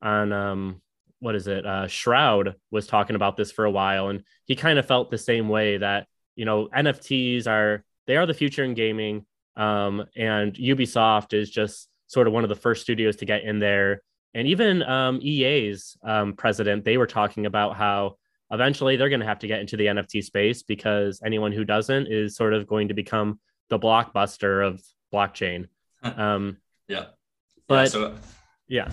on 0.00 0.32
um, 0.32 0.82
what 1.20 1.34
is 1.34 1.46
it? 1.46 1.64
Uh, 1.64 1.86
Shroud 1.86 2.56
was 2.70 2.86
talking 2.86 3.16
about 3.16 3.36
this 3.36 3.52
for 3.52 3.64
a 3.64 3.70
while, 3.70 4.08
and 4.08 4.24
he 4.46 4.56
kind 4.56 4.78
of 4.78 4.86
felt 4.86 5.10
the 5.10 5.18
same 5.18 5.48
way 5.48 5.78
that 5.78 6.06
you 6.34 6.44
know 6.44 6.68
NFTs 6.68 7.46
are 7.46 7.84
they 8.06 8.16
are 8.16 8.26
the 8.26 8.34
future 8.34 8.64
in 8.64 8.74
gaming, 8.74 9.24
um, 9.56 10.04
and 10.16 10.54
Ubisoft 10.54 11.32
is 11.32 11.50
just 11.50 11.88
sort 12.06 12.26
of 12.26 12.32
one 12.32 12.42
of 12.42 12.48
the 12.48 12.56
first 12.56 12.82
studios 12.82 13.16
to 13.16 13.24
get 13.24 13.44
in 13.44 13.58
there. 13.58 14.02
And 14.34 14.48
even 14.48 14.82
um, 14.82 15.20
EA's 15.22 15.96
um, 16.02 16.32
president, 16.32 16.84
they 16.84 16.96
were 16.96 17.06
talking 17.06 17.46
about 17.46 17.76
how 17.76 18.16
eventually 18.50 18.96
they're 18.96 19.08
going 19.08 19.20
to 19.20 19.26
have 19.26 19.40
to 19.40 19.46
get 19.46 19.60
into 19.60 19.76
the 19.76 19.86
NFT 19.86 20.24
space 20.24 20.62
because 20.62 21.20
anyone 21.24 21.52
who 21.52 21.64
doesn't 21.64 22.06
is 22.06 22.36
sort 22.36 22.54
of 22.54 22.66
going 22.66 22.88
to 22.88 22.94
become 22.94 23.38
the 23.68 23.78
blockbuster 23.78 24.66
of 24.66 24.82
blockchain. 25.12 25.68
Um, 26.02 26.56
yeah. 26.88 27.06
But 27.68 27.74
yeah, 27.74 27.84
so, 27.86 28.14
yeah. 28.66 28.90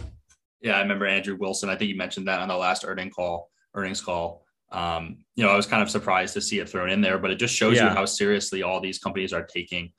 Yeah. 0.62 0.78
I 0.78 0.82
remember 0.82 1.06
Andrew 1.06 1.36
Wilson. 1.40 1.70
I 1.70 1.76
think 1.76 1.90
you 1.90 1.96
mentioned 1.98 2.28
that 2.28 2.40
on 2.40 2.48
the 2.48 2.58
last 2.58 2.84
earning 2.86 3.10
call, 3.10 3.50
earnings 3.74 4.02
call. 4.02 4.44
Um, 4.72 5.20
you 5.36 5.44
know, 5.46 5.50
I 5.50 5.56
was 5.56 5.66
kind 5.66 5.82
of 5.82 5.90
surprised 5.90 6.34
to 6.34 6.42
see 6.42 6.60
it 6.60 6.68
thrown 6.70 6.90
in 6.90 7.00
there, 7.02 7.18
but 7.18 7.32
it 7.32 7.36
just 7.40 7.56
shows 7.56 7.78
Yeah. 7.78 7.86
you 7.90 7.90
how 7.96 8.06
seriously 8.06 8.64
all 8.64 8.82
these 8.82 9.00
companies 9.00 9.32
are 9.34 9.44
taking 9.44 9.94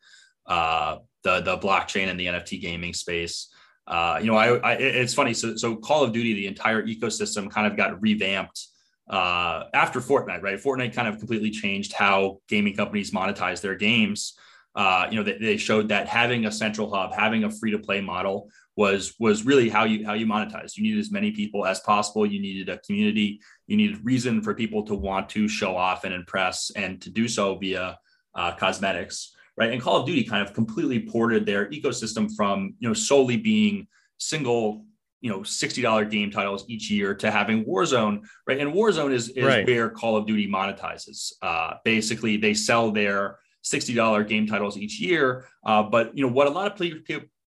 uh, 0.46 0.98
the 1.22 1.40
the 1.40 1.56
blockchain 1.58 2.08
and 2.08 2.18
the 2.18 2.26
NFT 2.26 2.60
gaming 2.60 2.92
space. 2.94 3.48
Uh, 3.86 4.18
you 4.20 4.26
know, 4.26 4.36
I, 4.36 4.56
I 4.58 4.72
it's 4.74 5.14
funny. 5.14 5.32
So 5.32 5.56
so 5.56 5.76
Call 5.76 6.04
of 6.04 6.12
Duty, 6.12 6.34
the 6.34 6.46
entire 6.46 6.82
ecosystem 6.86 7.50
kind 7.50 7.66
of 7.66 7.76
got 7.76 8.00
revamped 8.02 8.66
uh, 9.08 9.64
after 9.72 10.00
Fortnite, 10.00 10.42
right? 10.42 10.58
Fortnite 10.62 10.92
kind 10.94 11.08
of 11.08 11.18
completely 11.18 11.50
changed 11.50 11.94
how 11.94 12.40
gaming 12.48 12.76
companies 12.76 13.10
monetize 13.10 13.62
their 13.62 13.74
games. 13.74 14.34
Uh, 14.74 15.06
you 15.10 15.16
know, 15.16 15.22
they, 15.22 15.38
they 15.38 15.56
showed 15.56 15.88
that 15.88 16.06
having 16.08 16.44
a 16.44 16.52
central 16.52 16.92
hub, 16.94 17.14
having 17.14 17.44
a 17.44 17.50
free 17.50 17.70
to 17.70 17.78
play 17.78 18.00
model 18.02 18.50
was 18.78 19.14
was 19.18 19.44
really 19.44 19.68
how 19.68 19.82
you 19.82 20.06
how 20.06 20.14
you 20.14 20.24
monetize. 20.24 20.76
You 20.76 20.84
needed 20.84 21.00
as 21.00 21.10
many 21.10 21.32
people 21.32 21.66
as 21.66 21.80
possible. 21.80 22.24
You 22.24 22.40
needed 22.40 22.68
a 22.68 22.78
community. 22.86 23.40
You 23.66 23.76
needed 23.76 24.04
reason 24.04 24.40
for 24.40 24.54
people 24.54 24.84
to 24.84 24.94
want 24.94 25.28
to 25.30 25.48
show 25.48 25.76
off 25.76 26.04
and 26.04 26.14
impress, 26.14 26.70
and 26.76 27.02
to 27.02 27.10
do 27.10 27.26
so 27.26 27.56
via 27.56 27.98
uh, 28.36 28.52
cosmetics, 28.54 29.34
right? 29.56 29.72
And 29.72 29.82
Call 29.82 29.96
of 30.00 30.06
Duty 30.06 30.22
kind 30.22 30.46
of 30.46 30.54
completely 30.54 31.00
ported 31.00 31.44
their 31.44 31.66
ecosystem 31.70 32.30
from 32.36 32.74
you 32.78 32.86
know 32.88 32.94
solely 32.94 33.36
being 33.36 33.88
single 34.18 34.84
you 35.20 35.30
know 35.32 35.40
$60 35.40 36.08
game 36.12 36.30
titles 36.30 36.64
each 36.68 36.88
year 36.92 37.12
to 37.22 37.28
having 37.38 37.64
warzone 37.64 38.20
right 38.46 38.60
and 38.60 38.72
warzone 38.72 39.12
is, 39.12 39.28
is 39.30 39.44
Right. 39.44 39.66
where 39.66 39.90
call 39.90 40.16
of 40.16 40.26
duty 40.28 40.46
monetizes 40.46 41.32
uh, 41.42 41.70
basically 41.84 42.36
they 42.36 42.54
sell 42.54 42.92
their 42.92 43.38
$60 43.64 44.28
game 44.28 44.46
titles 44.46 44.76
each 44.78 45.00
year 45.00 45.44
uh, 45.66 45.82
but 45.82 46.16
you 46.16 46.22
know 46.24 46.32
what 46.32 46.46
a 46.46 46.50
lot 46.50 46.70
of 46.70 46.78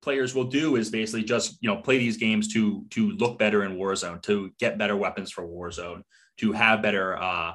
players 0.08 0.34
will 0.34 0.46
do 0.62 0.78
is 0.78 0.90
basically 0.90 1.26
just 1.36 1.58
you 1.60 1.70
know 1.70 1.82
play 1.82 1.98
these 1.98 2.16
games 2.16 2.48
to 2.54 2.86
to 2.90 3.12
look 3.22 3.38
better 3.38 3.66
in 3.66 3.76
warzone 3.76 4.22
to 4.22 4.50
get 4.58 4.78
better 4.78 4.96
weapons 4.96 5.30
for 5.32 5.44
warzone 5.46 6.02
to 6.38 6.54
have 6.54 6.82
better 6.82 7.22
uh, 7.22 7.52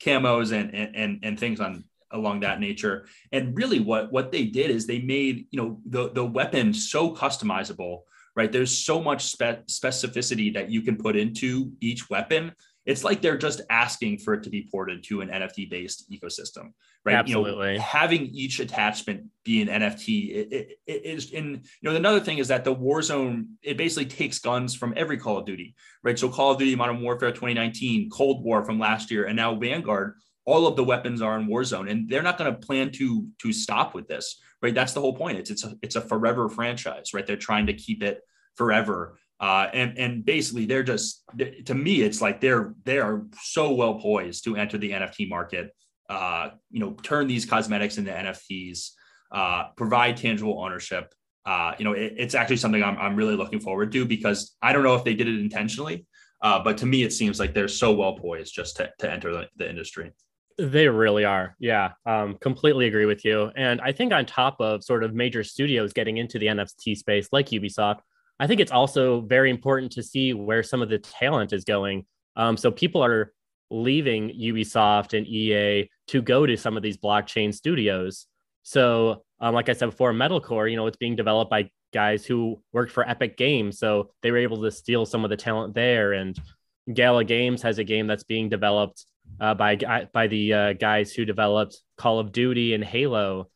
camos 0.00 0.52
and, 0.52 0.72
and 0.72 1.18
and 1.24 1.40
things 1.40 1.58
on 1.58 1.82
along 2.12 2.38
that 2.40 2.60
nature. 2.60 3.08
And 3.32 3.56
really 3.56 3.80
what 3.80 4.12
what 4.12 4.30
they 4.30 4.44
did 4.44 4.70
is 4.70 4.86
they 4.86 5.00
made 5.00 5.46
you 5.50 5.58
know 5.60 5.80
the 5.84 6.10
the 6.18 6.24
weapon 6.24 6.72
so 6.72 7.12
customizable 7.12 8.02
right? 8.36 8.52
There's 8.52 8.76
so 8.76 9.02
much 9.02 9.24
spe- 9.24 9.64
specificity 9.66 10.52
that 10.52 10.70
you 10.70 10.82
can 10.82 10.96
put 10.96 11.16
into 11.16 11.72
each 11.80 12.10
weapon 12.10 12.52
it's 12.86 13.04
like 13.04 13.20
they're 13.20 13.36
just 13.36 13.60
asking 13.68 14.18
for 14.18 14.34
it 14.34 14.42
to 14.44 14.50
be 14.50 14.68
ported 14.70 15.02
to 15.04 15.20
an 15.20 15.28
nft 15.28 15.68
based 15.68 16.10
ecosystem 16.10 16.72
right 17.04 17.16
Absolutely. 17.16 17.72
you 17.72 17.78
know, 17.78 17.84
having 17.84 18.26
each 18.26 18.60
attachment 18.60 19.26
be 19.44 19.60
an 19.60 19.68
nft 19.68 20.30
it, 20.30 20.52
it, 20.52 20.78
it 20.86 21.04
is 21.04 21.32
in 21.32 21.62
you 21.80 21.90
know 21.90 21.94
another 21.94 22.20
thing 22.20 22.38
is 22.38 22.48
that 22.48 22.64
the 22.64 22.74
warzone 22.74 23.46
it 23.62 23.76
basically 23.76 24.06
takes 24.06 24.38
guns 24.38 24.74
from 24.74 24.94
every 24.96 25.18
call 25.18 25.38
of 25.38 25.44
duty 25.44 25.74
right 26.02 26.18
so 26.18 26.28
call 26.28 26.52
of 26.52 26.58
duty 26.58 26.74
modern 26.74 27.00
warfare 27.00 27.30
2019 27.30 28.08
cold 28.10 28.44
war 28.44 28.64
from 28.64 28.78
last 28.78 29.10
year 29.10 29.26
and 29.26 29.36
now 29.36 29.54
vanguard 29.54 30.14
all 30.46 30.66
of 30.66 30.76
the 30.76 30.84
weapons 30.84 31.20
are 31.20 31.38
in 31.38 31.48
Warzone, 31.48 31.90
and 31.90 32.08
they're 32.08 32.22
not 32.22 32.38
going 32.38 32.52
to 32.52 32.58
plan 32.58 32.90
to 32.92 33.26
to 33.42 33.52
stop 33.52 33.94
with 33.94 34.06
this, 34.06 34.40
right? 34.62 34.74
That's 34.74 34.92
the 34.92 35.00
whole 35.00 35.16
point. 35.16 35.38
It's 35.38 35.50
it's 35.50 35.64
a 35.64 35.74
it's 35.82 35.96
a 35.96 36.00
forever 36.00 36.48
franchise, 36.48 37.12
right? 37.12 37.26
They're 37.26 37.36
trying 37.36 37.66
to 37.66 37.74
keep 37.74 38.02
it 38.02 38.20
forever, 38.54 39.18
uh, 39.38 39.68
and 39.72 39.98
and 39.98 40.24
basically 40.24 40.64
they're 40.64 40.82
just 40.82 41.22
to 41.66 41.74
me, 41.74 42.00
it's 42.02 42.22
like 42.22 42.40
they're 42.40 42.74
they 42.84 42.98
are 42.98 43.26
so 43.42 43.72
well 43.72 44.00
poised 44.00 44.44
to 44.44 44.56
enter 44.56 44.78
the 44.78 44.92
NFT 44.92 45.28
market, 45.28 45.74
uh, 46.08 46.50
you 46.70 46.80
know, 46.80 46.92
turn 47.02 47.26
these 47.26 47.44
cosmetics 47.44 47.98
into 47.98 48.10
NFTs, 48.10 48.90
uh, 49.32 49.64
provide 49.76 50.16
tangible 50.16 50.58
ownership. 50.62 51.12
Uh, 51.44 51.74
you 51.78 51.84
know, 51.84 51.92
it, 51.92 52.14
it's 52.16 52.34
actually 52.34 52.56
something 52.56 52.82
I'm 52.82 52.96
I'm 52.96 53.14
really 53.14 53.36
looking 53.36 53.60
forward 53.60 53.92
to 53.92 54.06
because 54.06 54.56
I 54.62 54.72
don't 54.72 54.82
know 54.82 54.94
if 54.94 55.04
they 55.04 55.14
did 55.14 55.28
it 55.28 55.38
intentionally, 55.38 56.06
uh, 56.40 56.62
but 56.62 56.78
to 56.78 56.86
me, 56.86 57.02
it 57.02 57.12
seems 57.12 57.38
like 57.38 57.52
they're 57.52 57.68
so 57.68 57.92
well 57.92 58.16
poised 58.16 58.54
just 58.54 58.76
to 58.76 58.90
to 59.00 59.10
enter 59.10 59.32
the, 59.32 59.48
the 59.56 59.68
industry. 59.68 60.12
They 60.58 60.88
really 60.88 61.26
are. 61.26 61.54
Yeah. 61.58 61.92
Um, 62.06 62.38
completely 62.40 62.86
agree 62.86 63.04
with 63.04 63.26
you. 63.26 63.50
And 63.56 63.78
I 63.82 63.92
think 63.92 64.14
on 64.14 64.24
top 64.24 64.56
of 64.58 64.82
sort 64.82 65.04
of 65.04 65.12
major 65.12 65.44
studios 65.44 65.92
getting 65.92 66.16
into 66.16 66.38
the 66.38 66.46
NFT 66.46 66.96
space 66.96 67.28
like 67.30 67.50
Ubisoft, 67.50 67.98
I 68.38 68.46
think 68.46 68.60
it's 68.60 68.72
also 68.72 69.20
very 69.22 69.50
important 69.50 69.92
to 69.92 70.02
see 70.02 70.34
where 70.34 70.62
some 70.62 70.82
of 70.82 70.88
the 70.88 70.98
talent 70.98 71.52
is 71.52 71.64
going. 71.64 72.04
Um, 72.36 72.56
so 72.56 72.70
people 72.70 73.02
are 73.02 73.32
leaving 73.70 74.30
Ubisoft 74.30 75.16
and 75.16 75.26
EA 75.26 75.88
to 76.08 76.22
go 76.22 76.46
to 76.46 76.56
some 76.56 76.76
of 76.76 76.82
these 76.82 76.98
blockchain 76.98 77.54
studios. 77.54 78.26
So, 78.62 79.22
um, 79.40 79.54
like 79.54 79.68
I 79.68 79.72
said 79.72 79.86
before, 79.86 80.12
Metalcore, 80.12 80.70
you 80.70 80.76
know, 80.76 80.86
it's 80.86 80.96
being 80.96 81.16
developed 81.16 81.50
by 81.50 81.70
guys 81.92 82.26
who 82.26 82.60
worked 82.72 82.92
for 82.92 83.08
Epic 83.08 83.36
Games. 83.36 83.78
So 83.78 84.10
they 84.22 84.30
were 84.30 84.38
able 84.38 84.62
to 84.62 84.70
steal 84.70 85.06
some 85.06 85.24
of 85.24 85.30
the 85.30 85.36
talent 85.36 85.74
there. 85.74 86.12
And 86.12 86.38
Gala 86.92 87.24
Games 87.24 87.62
has 87.62 87.78
a 87.78 87.84
game 87.84 88.06
that's 88.06 88.24
being 88.24 88.48
developed 88.48 89.04
uh, 89.40 89.54
by 89.54 89.76
by 90.12 90.26
the 90.26 90.52
uh, 90.52 90.72
guys 90.74 91.12
who 91.12 91.24
developed 91.24 91.80
Call 91.96 92.18
of 92.18 92.32
Duty 92.32 92.74
and 92.74 92.84
Halo, 92.84 93.48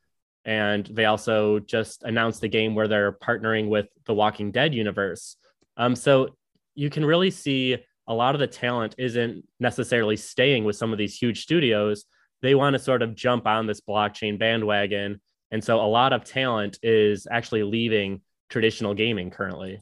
and 0.45 0.87
they 0.87 1.05
also 1.05 1.59
just 1.59 2.03
announced 2.03 2.43
a 2.43 2.49
game 2.49 2.75
where 2.75 2.89
they're 2.89 3.13
partnering 3.13 3.69
with 3.69 3.87
the 4.07 4.15
Walking 4.15 4.51
Dead 4.51 4.75
universe. 4.75 5.37
Um, 5.77 5.95
so 5.95 6.37
you 6.75 6.91
can 6.91 7.05
really 7.05 7.31
see 7.31 7.79
a 8.07 8.15
lot 8.15 8.35
of 8.35 8.41
the 8.41 8.47
talent 8.47 8.95
isn't 8.99 9.47
necessarily 9.59 10.17
staying 10.17 10.65
with 10.65 10.77
some 10.77 10.93
of 10.93 10.99
these 10.99 11.17
huge 11.17 11.43
studios. 11.43 12.05
They 12.43 12.55
want 12.55 12.75
to 12.75 12.79
sort 12.79 13.03
of 13.03 13.15
jump 13.15 13.47
on 13.47 13.67
this 13.67 13.81
blockchain 13.81 14.39
bandwagon, 14.39 15.21
and 15.51 15.63
so 15.63 15.81
a 15.81 15.87
lot 15.87 16.13
of 16.13 16.25
talent 16.25 16.79
is 16.83 17.27
actually 17.31 17.63
leaving 17.63 18.23
traditional 18.49 18.95
gaming 18.95 19.31
currently. 19.31 19.81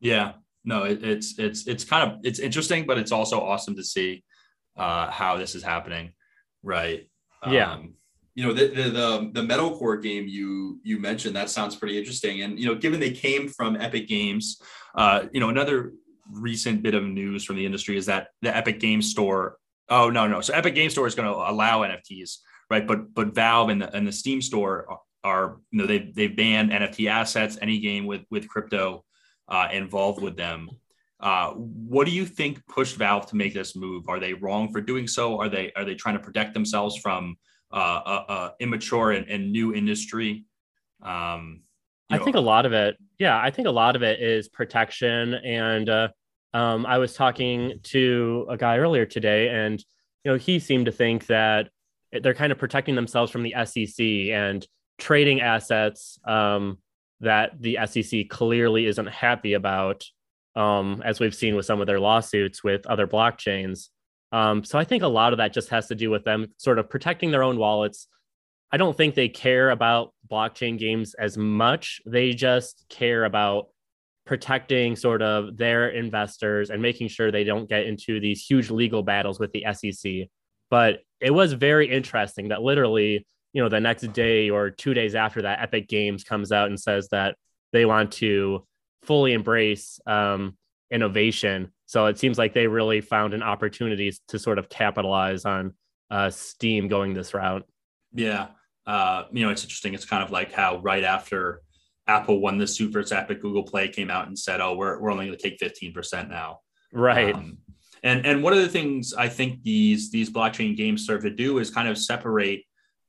Yeah, 0.00 0.32
no, 0.64 0.84
it, 0.84 1.04
it's 1.04 1.38
it's 1.38 1.66
it's 1.66 1.84
kind 1.84 2.10
of 2.10 2.18
it's 2.24 2.38
interesting, 2.38 2.86
but 2.86 2.98
it's 2.98 3.12
also 3.12 3.40
awesome 3.40 3.76
to 3.76 3.84
see 3.84 4.24
uh, 4.76 5.10
how 5.10 5.36
this 5.36 5.54
is 5.54 5.62
happening, 5.62 6.12
right? 6.62 7.08
Yeah. 7.48 7.78
You 8.34 8.46
know 8.46 8.52
the, 8.52 8.68
the 8.68 8.82
the 8.90 9.30
the 9.34 9.42
metalcore 9.42 10.02
game 10.02 10.26
you 10.26 10.80
you 10.82 10.98
mentioned 10.98 11.36
that 11.36 11.50
sounds 11.50 11.76
pretty 11.76 11.98
interesting, 11.98 12.42
and 12.42 12.58
you 12.58 12.66
know 12.66 12.74
given 12.74 12.98
they 12.98 13.10
came 13.10 13.48
from 13.48 13.76
Epic 13.76 14.08
Games, 14.08 14.60
uh, 14.94 15.24
you 15.32 15.40
know 15.40 15.50
another 15.50 15.92
recent 16.30 16.82
bit 16.82 16.94
of 16.94 17.04
news 17.04 17.44
from 17.44 17.56
the 17.56 17.66
industry 17.66 17.96
is 17.96 18.06
that 18.06 18.28
the 18.40 18.54
Epic 18.56 18.80
game 18.80 19.02
Store. 19.02 19.56
Oh 19.88 20.08
no 20.08 20.26
no, 20.26 20.40
so 20.40 20.54
Epic 20.54 20.74
game 20.74 20.88
Store 20.88 21.06
is 21.06 21.14
going 21.14 21.28
to 21.28 21.34
allow 21.34 21.80
NFTs, 21.80 22.38
right? 22.70 22.86
But 22.86 23.12
but 23.12 23.34
Valve 23.34 23.68
and 23.68 23.82
the 23.82 23.94
and 23.94 24.06
the 24.06 24.12
Steam 24.12 24.40
Store 24.40 24.98
are 25.24 25.58
you 25.70 25.78
know 25.78 25.86
they 25.86 26.10
they've 26.14 26.34
banned 26.34 26.70
NFT 26.70 27.10
assets, 27.10 27.58
any 27.60 27.80
game 27.80 28.06
with 28.06 28.22
with 28.30 28.48
crypto 28.48 29.04
uh, 29.48 29.68
involved 29.72 30.22
with 30.22 30.36
them. 30.36 30.68
Uh, 31.20 31.50
what 31.52 32.04
do 32.04 32.12
you 32.12 32.26
think 32.26 32.66
pushed 32.66 32.96
Valve 32.96 33.26
to 33.26 33.36
make 33.36 33.54
this 33.54 33.76
move? 33.76 34.08
Are 34.08 34.18
they 34.18 34.34
wrong 34.34 34.72
for 34.72 34.80
doing 34.80 35.06
so? 35.06 35.38
Are 35.38 35.48
they 35.48 35.72
are 35.76 35.84
they 35.84 35.94
trying 35.94 36.16
to 36.16 36.22
protect 36.22 36.54
themselves 36.54 36.96
from 36.96 37.36
immature 38.60 39.12
and, 39.12 39.28
and 39.28 39.52
new 39.52 39.74
industry? 39.74 40.44
Um, 41.02 41.62
I 42.10 42.18
know, 42.18 42.24
think 42.24 42.36
a 42.36 42.40
lot 42.40 42.66
of 42.66 42.72
it, 42.72 42.96
yeah, 43.18 43.40
I 43.40 43.50
think 43.50 43.68
a 43.68 43.72
lot 43.72 43.96
of 43.96 44.02
it 44.02 44.20
is 44.20 44.48
protection. 44.48 45.34
And 45.34 45.88
uh, 45.88 46.08
um, 46.54 46.84
I 46.86 46.98
was 46.98 47.14
talking 47.14 47.80
to 47.84 48.46
a 48.50 48.56
guy 48.56 48.78
earlier 48.78 49.06
today, 49.06 49.48
and 49.48 49.82
you 50.24 50.32
know, 50.32 50.38
he 50.38 50.58
seemed 50.58 50.86
to 50.86 50.92
think 50.92 51.26
that 51.26 51.70
they're 52.12 52.34
kind 52.34 52.52
of 52.52 52.58
protecting 52.58 52.94
themselves 52.94 53.32
from 53.32 53.42
the 53.42 53.54
SEC 53.64 54.04
and 54.04 54.66
trading 54.98 55.40
assets 55.40 56.18
um, 56.26 56.78
that 57.20 57.60
the 57.60 57.78
SEC 57.86 58.28
clearly 58.28 58.86
isn't 58.86 59.08
happy 59.08 59.54
about, 59.54 60.04
um, 60.54 61.02
as 61.04 61.18
we've 61.18 61.34
seen 61.34 61.56
with 61.56 61.64
some 61.64 61.80
of 61.80 61.86
their 61.86 62.00
lawsuits 62.00 62.62
with 62.62 62.86
other 62.86 63.06
blockchains. 63.06 63.88
Um, 64.32 64.64
so 64.64 64.78
I 64.78 64.84
think 64.84 65.02
a 65.02 65.08
lot 65.08 65.32
of 65.32 65.36
that 65.36 65.52
just 65.52 65.68
has 65.68 65.88
to 65.88 65.94
do 65.94 66.10
with 66.10 66.24
them 66.24 66.48
sort 66.56 66.78
of 66.78 66.88
protecting 66.88 67.30
their 67.30 67.42
own 67.42 67.58
wallets. 67.58 68.08
I 68.72 68.78
don't 68.78 68.96
think 68.96 69.14
they 69.14 69.28
care 69.28 69.70
about 69.70 70.14
blockchain 70.30 70.78
games 70.78 71.14
as 71.14 71.36
much. 71.36 72.00
They 72.06 72.32
just 72.32 72.86
care 72.88 73.24
about 73.24 73.66
protecting 74.24 74.96
sort 74.96 75.20
of 75.20 75.56
their 75.56 75.90
investors 75.90 76.70
and 76.70 76.80
making 76.80 77.08
sure 77.08 77.30
they 77.30 77.44
don't 77.44 77.68
get 77.68 77.84
into 77.84 78.20
these 78.20 78.44
huge 78.44 78.70
legal 78.70 79.02
battles 79.02 79.38
with 79.38 79.52
the 79.52 79.66
SEC. 79.72 80.28
But 80.70 81.00
it 81.20 81.32
was 81.32 81.52
very 81.52 81.90
interesting 81.90 82.48
that 82.48 82.62
literally, 82.62 83.26
you 83.52 83.62
know, 83.62 83.68
the 83.68 83.80
next 83.80 84.10
day 84.14 84.48
or 84.48 84.70
two 84.70 84.94
days 84.94 85.14
after 85.14 85.42
that, 85.42 85.60
Epic 85.60 85.88
Games 85.88 86.24
comes 86.24 86.50
out 86.50 86.68
and 86.68 86.80
says 86.80 87.08
that 87.10 87.36
they 87.72 87.84
want 87.84 88.12
to 88.12 88.66
fully 89.02 89.32
embrace 89.34 90.00
um, 90.06 90.56
innovation. 90.90 91.72
So 91.92 92.06
it 92.06 92.18
seems 92.18 92.38
like 92.38 92.54
they 92.54 92.66
really 92.66 93.02
found 93.02 93.34
an 93.34 93.42
opportunity 93.42 94.10
to 94.28 94.38
sort 94.38 94.58
of 94.58 94.70
capitalize 94.70 95.44
on 95.44 95.74
uh, 96.10 96.30
Steam 96.30 96.88
going 96.88 97.12
this 97.12 97.34
route. 97.34 97.66
Yeah. 98.14 98.46
Uh, 98.86 99.24
you 99.30 99.44
know, 99.44 99.50
it's 99.50 99.62
interesting. 99.62 99.92
It's 99.92 100.06
kind 100.06 100.24
of 100.24 100.30
like 100.30 100.52
how 100.52 100.78
right 100.78 101.04
after 101.04 101.60
Apple 102.06 102.40
won 102.40 102.56
the 102.56 102.66
suit 102.66 102.94
for 102.94 103.00
its 103.00 103.12
Epic, 103.12 103.42
Google 103.42 103.64
Play 103.64 103.88
came 103.88 104.08
out 104.08 104.26
and 104.26 104.38
said, 104.38 104.62
"Oh, 104.62 104.74
we're 104.74 105.02
we're 105.02 105.10
only 105.10 105.26
going 105.26 105.36
to 105.36 105.42
take 105.50 105.58
fifteen 105.58 105.92
percent 105.92 106.30
now." 106.30 106.60
Right. 106.94 107.34
Um, 107.34 107.58
And 108.02 108.24
and 108.24 108.42
one 108.42 108.54
of 108.54 108.60
the 108.60 108.70
things 108.70 109.12
I 109.12 109.28
think 109.28 109.62
these 109.62 110.10
these 110.10 110.30
blockchain 110.30 110.74
games 110.74 111.04
serve 111.04 111.24
to 111.24 111.30
do 111.30 111.58
is 111.58 111.70
kind 111.70 111.88
of 111.88 111.98
separate 111.98 112.64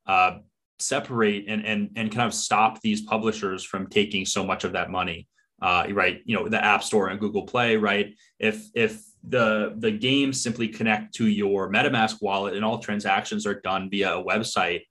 uh, 0.06 0.39
separate 0.80 1.46
and 1.48 1.65
and 1.65 1.89
and 1.96 2.12
kind 2.12 2.28
of 2.28 2.34
stop 2.34 2.82
these 2.82 3.02
publishers 3.04 3.63
from 3.63 3.88
taking 3.88 4.26
so 4.26 4.46
much 4.46 4.65
of 4.65 4.74
that 4.74 4.91
money. 4.91 5.30
Uh, 5.63 5.88
right, 5.93 6.21
you 6.26 6.36
know, 6.36 6.49
the 6.49 6.62
App 6.62 6.84
Store 6.84 7.08
and 7.08 7.21
Google 7.21 7.43
Play, 7.43 7.78
right? 7.78 8.13
If 8.38 8.67
if 8.76 9.02
the 9.23 9.73
the 9.78 9.91
games 9.91 10.43
simply 10.43 10.67
connect 10.67 11.15
to 11.15 11.28
your 11.28 11.71
MetaMask 11.71 12.21
wallet 12.21 12.56
and 12.56 12.65
all 12.65 12.80
transactions 12.80 13.47
are 13.47 13.62
done 13.62 13.89
via 13.89 14.17
a 14.17 14.23
website, 14.23 14.82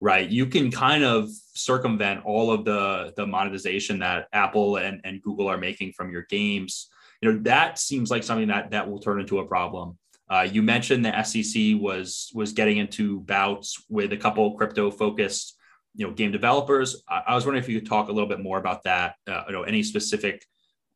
right? 0.00 0.28
You 0.28 0.46
can 0.46 0.70
kind 0.70 1.02
of 1.02 1.28
circumvent 1.54 2.24
all 2.24 2.52
of 2.52 2.64
the 2.64 3.12
the 3.16 3.26
monetization 3.26 3.98
that 3.98 4.28
Apple 4.32 4.76
and, 4.76 5.00
and 5.02 5.20
Google 5.22 5.48
are 5.48 5.58
making 5.58 5.92
from 5.92 6.12
your 6.12 6.22
games. 6.30 6.88
You 7.20 7.32
know, 7.32 7.38
that 7.42 7.80
seems 7.80 8.08
like 8.08 8.22
something 8.22 8.46
that 8.46 8.70
that 8.70 8.88
will 8.88 9.00
turn 9.00 9.20
into 9.20 9.40
a 9.40 9.46
problem. 9.46 9.98
Uh, 10.30 10.46
you 10.50 10.62
mentioned 10.62 11.04
the 11.04 11.22
SEC 11.24 11.80
was 11.80 12.30
was 12.32 12.52
getting 12.52 12.76
into 12.76 13.20
bouts 13.22 13.84
with 13.88 14.12
a 14.12 14.16
couple 14.16 14.56
crypto 14.56 14.88
focused, 14.88 15.56
you 15.94 16.06
know, 16.06 16.12
game 16.12 16.32
developers. 16.32 17.02
I, 17.08 17.22
I, 17.28 17.34
was 17.34 17.44
wondering 17.44 17.62
if 17.62 17.68
you 17.68 17.78
could 17.80 17.88
talk 17.88 18.08
a 18.08 18.12
little 18.12 18.28
bit 18.28 18.40
more 18.40 18.58
about 18.58 18.84
that. 18.84 19.16
Uh, 19.26 19.44
you 19.46 19.52
know, 19.52 19.62
any 19.62 19.82
specific, 19.82 20.44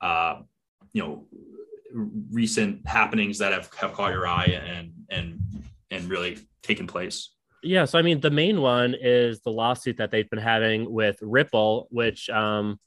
uh, 0.00 0.40
you 0.92 1.02
know, 1.02 1.26
recent 2.30 2.86
happenings 2.86 3.38
that 3.38 3.52
have, 3.52 3.72
have 3.74 3.92
caught 3.92 4.12
your 4.12 4.26
eye 4.26 4.46
and 4.46 4.92
and 5.10 5.40
and 5.90 6.08
really 6.08 6.38
taken 6.62 6.86
place? 6.86 7.30
Yeah, 7.62 7.84
so 7.84 7.98
I 7.98 8.02
mean, 8.02 8.20
the 8.20 8.30
main 8.30 8.60
one 8.60 8.94
is 9.00 9.40
the 9.40 9.50
lawsuit 9.50 9.96
that 9.98 10.10
they've 10.10 10.28
been 10.28 10.38
having 10.38 10.90
with 10.90 11.18
Ripple, 11.20 11.88
which 11.90 12.30
um, 12.30 12.78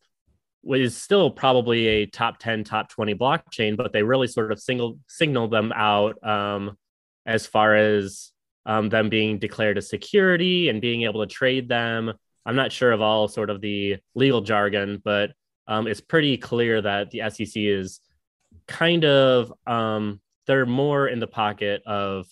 was 0.64 0.96
still 0.96 1.30
probably 1.32 1.88
a 1.88 2.06
top 2.06 2.40
10, 2.40 2.64
top 2.64 2.90
20 2.90 3.16
blockchain, 3.16 3.76
but 3.76 3.92
they 3.94 4.04
really 4.04 4.28
sort 4.28 4.52
of 4.52 4.60
single 4.60 5.00
signaled 5.08 5.52
them 5.52 5.72
out 5.74 6.24
um, 6.26 6.78
as 7.26 7.46
far 7.46 7.76
as 7.76 8.32
um, 8.70 8.88
them 8.88 9.10
being 9.10 9.40
declared 9.40 9.80
a 9.80 9.82
security 9.82 10.70
and 10.70 10.80
being 10.80 11.02
able 11.02 11.26
to 11.26 11.34
trade 11.34 11.68
them. 11.68 12.14
I'm 12.46 12.56
not 12.56 12.72
sure 12.72 12.92
of 12.92 13.02
all 13.02 13.28
sort 13.28 13.50
of 13.50 13.62
the 13.62 13.98
legal 14.14 14.42
jargon, 14.42 15.02
but 15.04 15.32
um, 15.68 15.88
it's 15.88 16.02
pretty 16.02 16.38
clear 16.38 16.80
that 16.80 17.10
the 17.10 17.24
SEC 17.32 17.52
is 17.56 18.00
kind 18.68 19.06
of 19.06 19.52
um, 19.66 20.22
they're 20.46 20.68
more 20.68 21.08
in 21.08 21.20
the 21.20 21.28
pocket 21.28 21.82
of 21.88 22.28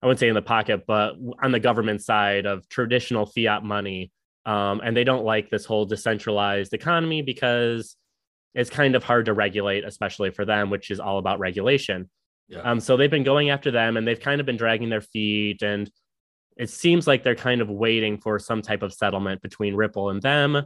I 0.00 0.06
wouldn't 0.06 0.20
say 0.20 0.28
in 0.28 0.34
the 0.34 0.42
pocket, 0.42 0.84
but 0.86 1.14
on 1.42 1.50
the 1.50 1.60
government 1.60 2.00
side 2.02 2.46
of 2.46 2.68
traditional 2.68 3.26
fiat 3.26 3.64
money. 3.64 4.12
Um, 4.46 4.80
and 4.84 4.96
they 4.96 5.04
don't 5.04 5.24
like 5.24 5.50
this 5.50 5.64
whole 5.64 5.84
decentralized 5.84 6.74
economy 6.74 7.22
because 7.22 7.96
it's 8.54 8.70
kind 8.70 8.94
of 8.94 9.04
hard 9.04 9.26
to 9.26 9.32
regulate, 9.32 9.84
especially 9.84 10.30
for 10.30 10.44
them, 10.44 10.70
which 10.70 10.90
is 10.90 10.98
all 11.00 11.18
about 11.18 11.38
regulation. 11.38 12.08
Yeah. 12.52 12.60
Um, 12.60 12.80
so 12.80 12.96
they've 12.96 13.10
been 13.10 13.24
going 13.24 13.48
after 13.50 13.70
them 13.70 13.96
and 13.96 14.06
they've 14.06 14.20
kind 14.20 14.40
of 14.40 14.46
been 14.46 14.58
dragging 14.58 14.90
their 14.90 15.00
feet. 15.00 15.62
And 15.62 15.90
it 16.56 16.68
seems 16.68 17.06
like 17.06 17.22
they're 17.22 17.34
kind 17.34 17.62
of 17.62 17.70
waiting 17.70 18.18
for 18.18 18.38
some 18.38 18.60
type 18.60 18.82
of 18.82 18.92
settlement 18.92 19.40
between 19.40 19.74
Ripple 19.74 20.10
and 20.10 20.20
them. 20.20 20.62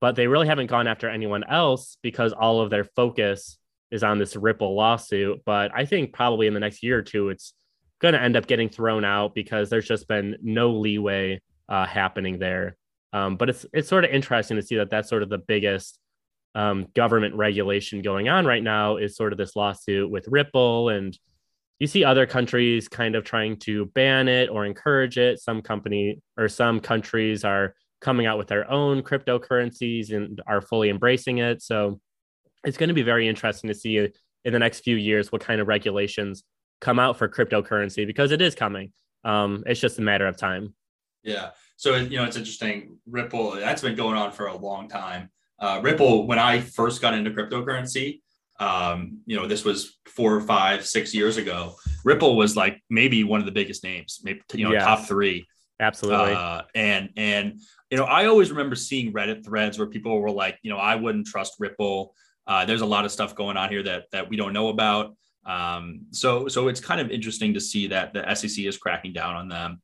But 0.00 0.16
they 0.16 0.26
really 0.26 0.48
haven't 0.48 0.66
gone 0.66 0.86
after 0.86 1.08
anyone 1.08 1.44
else 1.44 1.96
because 2.02 2.32
all 2.32 2.60
of 2.60 2.70
their 2.70 2.84
focus 2.84 3.58
is 3.90 4.02
on 4.02 4.18
this 4.18 4.36
Ripple 4.36 4.74
lawsuit. 4.74 5.42
But 5.44 5.70
I 5.74 5.84
think 5.84 6.12
probably 6.12 6.48
in 6.48 6.54
the 6.54 6.60
next 6.60 6.82
year 6.82 6.98
or 6.98 7.02
two, 7.02 7.30
it's 7.30 7.54
going 8.00 8.14
to 8.14 8.20
end 8.20 8.36
up 8.36 8.46
getting 8.46 8.68
thrown 8.68 9.04
out 9.04 9.34
because 9.34 9.70
there's 9.70 9.88
just 9.88 10.08
been 10.08 10.36
no 10.42 10.70
leeway 10.70 11.40
uh, 11.68 11.86
happening 11.86 12.38
there. 12.38 12.76
Um, 13.12 13.36
but 13.36 13.48
it's 13.48 13.64
it's 13.72 13.88
sort 13.88 14.04
of 14.04 14.10
interesting 14.10 14.56
to 14.56 14.62
see 14.62 14.76
that 14.76 14.90
that's 14.90 15.08
sort 15.08 15.22
of 15.22 15.30
the 15.30 15.38
biggest 15.38 15.98
um, 16.54 16.86
government 16.94 17.34
regulation 17.34 18.02
going 18.02 18.28
on 18.28 18.46
right 18.46 18.62
now 18.62 18.96
is 18.96 19.16
sort 19.16 19.32
of 19.32 19.38
this 19.38 19.56
lawsuit 19.56 20.10
with 20.10 20.28
Ripple, 20.28 20.88
and 20.88 21.16
you 21.78 21.86
see 21.86 22.04
other 22.04 22.26
countries 22.26 22.88
kind 22.88 23.14
of 23.14 23.24
trying 23.24 23.58
to 23.60 23.86
ban 23.86 24.28
it 24.28 24.48
or 24.50 24.64
encourage 24.64 25.18
it. 25.18 25.40
Some 25.40 25.62
company 25.62 26.20
or 26.36 26.48
some 26.48 26.80
countries 26.80 27.44
are 27.44 27.74
coming 28.00 28.26
out 28.26 28.38
with 28.38 28.48
their 28.48 28.70
own 28.70 29.02
cryptocurrencies 29.02 30.12
and 30.12 30.40
are 30.46 30.60
fully 30.60 30.88
embracing 30.88 31.38
it. 31.38 31.62
So 31.62 32.00
it's 32.64 32.76
going 32.76 32.88
to 32.88 32.94
be 32.94 33.02
very 33.02 33.28
interesting 33.28 33.68
to 33.68 33.74
see 33.74 33.98
in 33.98 34.52
the 34.52 34.58
next 34.58 34.80
few 34.80 34.96
years 34.96 35.30
what 35.30 35.40
kind 35.40 35.60
of 35.60 35.68
regulations 35.68 36.42
come 36.80 36.98
out 36.98 37.16
for 37.16 37.28
cryptocurrency 37.28 38.06
because 38.06 38.32
it 38.32 38.40
is 38.40 38.54
coming. 38.54 38.92
Um, 39.24 39.64
it's 39.66 39.80
just 39.80 39.98
a 39.98 40.02
matter 40.02 40.26
of 40.26 40.36
time. 40.36 40.74
Yeah. 41.22 41.50
So 41.76 41.96
you 41.96 42.18
know, 42.18 42.24
it's 42.24 42.36
interesting. 42.36 42.98
Ripple 43.06 43.52
that's 43.52 43.82
been 43.82 43.94
going 43.94 44.16
on 44.16 44.32
for 44.32 44.46
a 44.46 44.56
long 44.56 44.88
time. 44.88 45.30
Uh, 45.58 45.80
Ripple, 45.82 46.26
when 46.26 46.38
I 46.38 46.60
first 46.60 47.00
got 47.00 47.14
into 47.14 47.30
cryptocurrency, 47.30 48.20
um, 48.60 49.18
you 49.26 49.36
know, 49.36 49.46
this 49.46 49.64
was 49.64 49.98
four, 50.06 50.40
five, 50.40 50.84
six 50.86 51.14
years 51.14 51.36
ago. 51.36 51.74
Ripple 52.04 52.36
was 52.36 52.56
like 52.56 52.82
maybe 52.90 53.24
one 53.24 53.40
of 53.40 53.46
the 53.46 53.52
biggest 53.52 53.84
names, 53.84 54.20
maybe 54.22 54.40
you 54.52 54.64
know, 54.64 54.72
yes. 54.72 54.84
top 54.84 55.06
three. 55.06 55.46
Absolutely. 55.80 56.32
Uh, 56.32 56.62
and 56.74 57.10
and 57.16 57.60
you 57.90 57.96
know, 57.96 58.04
I 58.04 58.26
always 58.26 58.50
remember 58.50 58.74
seeing 58.74 59.12
Reddit 59.12 59.44
threads 59.44 59.78
where 59.78 59.86
people 59.86 60.20
were 60.20 60.30
like, 60.30 60.58
you 60.62 60.70
know, 60.70 60.78
I 60.78 60.96
wouldn't 60.96 61.26
trust 61.26 61.54
Ripple. 61.58 62.14
Uh, 62.46 62.64
there's 62.64 62.80
a 62.80 62.86
lot 62.86 63.04
of 63.04 63.12
stuff 63.12 63.34
going 63.34 63.56
on 63.56 63.68
here 63.68 63.82
that 63.84 64.04
that 64.10 64.28
we 64.28 64.36
don't 64.36 64.52
know 64.52 64.68
about. 64.68 65.16
Um, 65.46 66.06
so 66.10 66.48
so 66.48 66.68
it's 66.68 66.80
kind 66.80 67.00
of 67.00 67.10
interesting 67.10 67.54
to 67.54 67.60
see 67.60 67.86
that 67.88 68.12
the 68.12 68.34
SEC 68.34 68.64
is 68.64 68.76
cracking 68.76 69.12
down 69.12 69.36
on 69.36 69.48
them. 69.48 69.80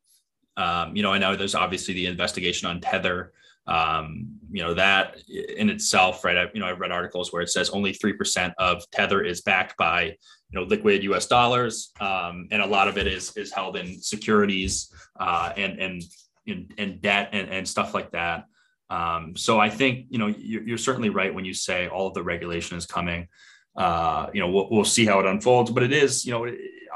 Um, 0.57 0.97
you 0.97 1.03
know, 1.03 1.13
I 1.13 1.19
know 1.19 1.37
there's 1.37 1.55
obviously 1.55 1.95
the 1.95 2.07
investigation 2.07 2.69
on 2.69 2.81
Tether. 2.81 3.33
Um, 3.67 4.39
you 4.51 4.63
know 4.63 4.75
that 4.75 5.17
in 5.29 5.71
itself, 5.71 6.25
right? 6.25 6.37
I, 6.37 6.47
you 6.53 6.61
know, 6.61 6.67
I've 6.67 6.81
read 6.81 6.93
articles 6.93 7.33
where 7.33 7.43
it 7.43 7.49
says 7.49 7.71
only 7.71 7.93
three 7.93 8.13
percent 8.13 8.55
of 8.59 8.89
Tether 8.91 9.23
is 9.23 9.41
backed 9.41 9.77
by 9.77 10.03
you 10.03 10.61
know 10.61 10.63
liquid 10.63 11.03
U.S. 11.05 11.27
dollars, 11.27 11.91
um, 12.01 12.49
and 12.51 12.63
a 12.63 12.67
lot 12.67 12.89
of 12.89 12.99
it 12.99 13.07
is 13.07 13.37
is 13.37 13.53
held 13.53 13.77
in 13.77 14.01
securities 14.01 14.93
uh, 15.19 15.53
and 15.57 15.79
and 15.81 16.03
in, 16.47 16.69
in 16.77 16.99
debt 16.99 17.31
and, 17.33 17.49
and 17.49 17.67
stuff 17.67 17.95
like 17.95 18.11
that. 18.13 18.45
Um, 18.91 19.35
so 19.35 19.59
I 19.59 19.71
think 19.71 20.07
you 20.11 20.19
know 20.19 20.27
you're, 20.27 20.63
you're, 20.63 20.79
certainly 20.79 21.09
right 21.09 21.35
when 21.35 21.45
you 21.45 21.55
say 21.55 21.89
all 21.89 22.07
of 22.07 22.15
the 22.15 22.23
regulation 22.23 22.77
is 22.77 22.85
coming 22.85 23.29
uh, 23.77 24.29
you 24.33 24.41
know, 24.41 24.51
we'll, 24.51 24.69
we'll 24.71 24.85
see 24.85 25.05
how 25.05 25.21
it 25.21 25.27
unfolds. 25.27 25.71
But 25.71 25.83
it 25.83 25.93
is, 25.93 26.25
you 26.25 26.33
know, 26.33 26.47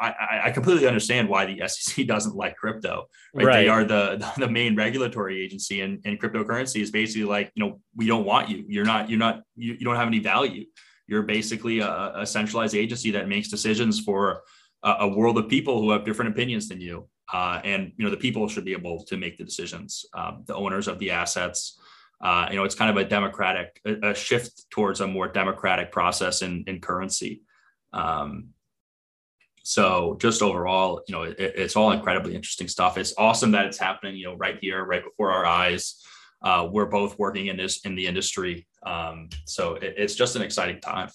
I, 0.01 0.43
I 0.45 0.51
completely 0.51 0.87
understand 0.87 1.29
why 1.29 1.47
the 1.47 1.63
SEC 1.69 2.07
doesn't 2.07 2.37
like 2.37 2.57
crypto. 2.57 3.09
Right? 3.35 3.47
right. 3.47 3.61
They 3.63 3.69
are 3.69 3.85
the 3.85 4.33
the 4.39 4.49
main 4.49 4.77
regulatory 4.77 5.43
agency, 5.43 5.81
and, 5.81 6.01
and 6.05 6.21
cryptocurrency 6.21 6.81
is 6.81 6.91
basically 6.91 7.25
like, 7.25 7.51
you 7.55 7.65
know, 7.65 7.81
we 7.97 8.07
don't 8.07 8.25
want 8.25 8.49
you. 8.49 8.65
You're 8.69 8.85
not. 8.85 9.11
You're 9.11 9.19
not. 9.19 9.43
You, 9.57 9.75
you 9.75 9.85
don't 9.85 9.97
have 9.97 10.09
any 10.09 10.21
value. 10.21 10.65
You're 11.07 11.23
basically 11.23 11.81
a, 11.81 12.13
a 12.17 12.27
centralized 12.27 12.75
agency 12.75 13.13
that 13.13 13.29
makes 13.29 13.49
decisions 13.49 14.01
for 14.01 14.43
a, 14.83 14.97
a, 15.01 15.09
world 15.09 15.39
of 15.39 15.49
people 15.49 15.81
who 15.81 15.91
have 15.91 16.05
different 16.05 16.33
opinions 16.33 16.69
than 16.69 16.83
you. 16.83 17.09
Uh, 17.33 17.61
and 17.65 17.93
you 17.97 18.05
know, 18.05 18.11
the 18.11 18.17
people 18.17 18.47
should 18.47 18.65
be 18.65 18.73
able 18.73 19.05
to 19.05 19.17
make 19.17 19.39
the 19.39 19.45
decisions. 19.45 20.05
Um, 20.13 20.45
the 20.47 20.55
owners 20.55 20.87
of 20.87 20.99
the 20.99 21.11
assets 21.11 21.78
uh, 22.21 22.49
you 22.51 22.57
know, 22.57 22.65
it's 22.65 22.75
kind 22.75 22.91
of 22.91 22.97
a 22.97 23.09
democratic, 23.09 23.81
a, 23.87 24.11
a, 24.11 24.15
shift 24.15 24.69
towards 24.71 25.01
a 25.01 25.07
more 25.07 25.29
democratic 25.29 25.93
process 25.93 26.43
in, 26.43 26.65
in 26.67 26.81
currency. 26.81 27.43
Um, 27.93 28.49
so 29.63 30.17
just 30.21 30.43
overall, 30.43 31.03
you 31.07 31.15
know, 31.15 31.23
it, 31.25 31.37
it's 31.39 31.77
all 31.77 31.93
incredibly 31.93 32.35
interesting 32.35 32.69
stuff. 32.69 32.99
It's 32.99 33.15
awesome 33.19 33.53
that 33.53 33.67
it's 33.67 33.79
happening, 33.79 34.17
you 34.17 34.25
know, 34.25 34.35
right 34.35 34.59
here, 34.61 34.85
right 34.85 35.05
before 35.05 35.31
our 35.31 35.47
eyes. 35.47 36.03
Uh, 36.43 36.69
we're 36.71 36.87
both 36.87 37.19
working 37.19 37.49
in 37.49 37.57
this 37.57 37.85
in 37.85 37.95
the 37.95 38.07
industry, 38.07 38.67
um, 38.85 39.29
so 39.45 39.75
it, 39.75 39.95
it's 39.97 40.15
just 40.15 40.37
an 40.37 40.43
exciting 40.43 40.81
time. 40.81 41.11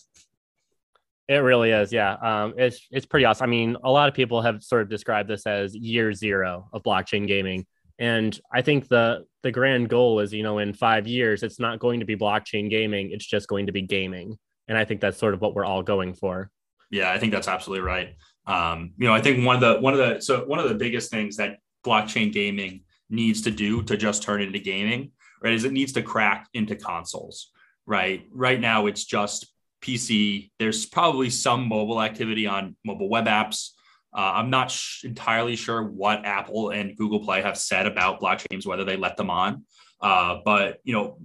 It 1.29 1.37
really 1.37 1.71
is, 1.71 1.93
yeah. 1.93 2.13
Um, 2.15 2.53
it's 2.57 2.85
it's 2.91 3.05
pretty 3.05 3.25
awesome. 3.25 3.45
I 3.45 3.47
mean, 3.47 3.77
a 3.83 3.89
lot 3.89 4.09
of 4.09 4.13
people 4.15 4.41
have 4.41 4.61
sort 4.61 4.81
of 4.81 4.89
described 4.89 5.29
this 5.29 5.47
as 5.47 5.73
year 5.73 6.13
zero 6.13 6.67
of 6.73 6.83
blockchain 6.83 7.25
gaming, 7.25 7.65
and 7.99 8.39
I 8.51 8.61
think 8.61 8.87
the 8.87 9.25
the 9.43 9.51
grand 9.51 9.89
goal 9.89 10.19
is, 10.19 10.33
you 10.33 10.43
know, 10.43 10.59
in 10.59 10.73
five 10.73 11.07
years, 11.07 11.43
it's 11.43 11.59
not 11.59 11.79
going 11.79 11.99
to 11.99 12.05
be 12.05 12.15
blockchain 12.15 12.69
gaming; 12.69 13.11
it's 13.11 13.25
just 13.25 13.47
going 13.47 13.67
to 13.67 13.71
be 13.71 13.81
gaming. 13.81 14.37
And 14.67 14.77
I 14.77 14.85
think 14.85 15.01
that's 15.01 15.17
sort 15.17 15.33
of 15.33 15.41
what 15.41 15.55
we're 15.55 15.65
all 15.65 15.83
going 15.83 16.13
for. 16.13 16.49
Yeah, 16.89 17.11
I 17.11 17.19
think 17.19 17.33
that's 17.33 17.47
absolutely 17.47 17.85
right. 17.85 18.15
Um, 18.45 18.93
you 18.97 19.07
know, 19.07 19.13
I 19.13 19.21
think 19.21 19.45
one 19.45 19.55
of 19.55 19.61
the 19.61 19.79
one 19.81 19.93
of 19.93 19.99
the 19.99 20.21
so 20.21 20.45
one 20.45 20.59
of 20.59 20.69
the 20.69 20.75
biggest 20.75 21.11
things 21.11 21.37
that 21.37 21.57
blockchain 21.85 22.31
gaming 22.31 22.83
needs 23.09 23.41
to 23.41 23.51
do 23.51 23.83
to 23.83 23.97
just 23.97 24.23
turn 24.23 24.41
into 24.41 24.59
gaming, 24.59 25.11
right, 25.41 25.53
is 25.53 25.65
it 25.65 25.71
needs 25.71 25.93
to 25.93 26.01
crack 26.01 26.47
into 26.53 26.75
consoles. 26.75 27.51
Right. 27.85 28.25
Right 28.31 28.59
now, 28.59 28.85
it's 28.85 29.03
just 29.03 29.53
PC. 29.81 30.51
There's 30.57 30.85
probably 30.85 31.29
some 31.29 31.67
mobile 31.67 32.01
activity 32.01 32.47
on 32.47 32.75
mobile 32.85 33.09
web 33.09 33.25
apps. 33.25 33.69
Uh, 34.15 34.33
I'm 34.35 34.49
not 34.49 34.69
sh- 34.71 35.05
entirely 35.05 35.55
sure 35.55 35.83
what 35.83 36.25
Apple 36.25 36.69
and 36.69 36.95
Google 36.95 37.19
Play 37.19 37.41
have 37.41 37.57
said 37.57 37.85
about 37.87 38.21
blockchains, 38.21 38.65
whether 38.65 38.85
they 38.85 38.97
let 38.97 39.17
them 39.17 39.29
on. 39.29 39.65
Uh, 40.01 40.39
but 40.45 40.79
you 40.83 40.93
know, 40.93 41.17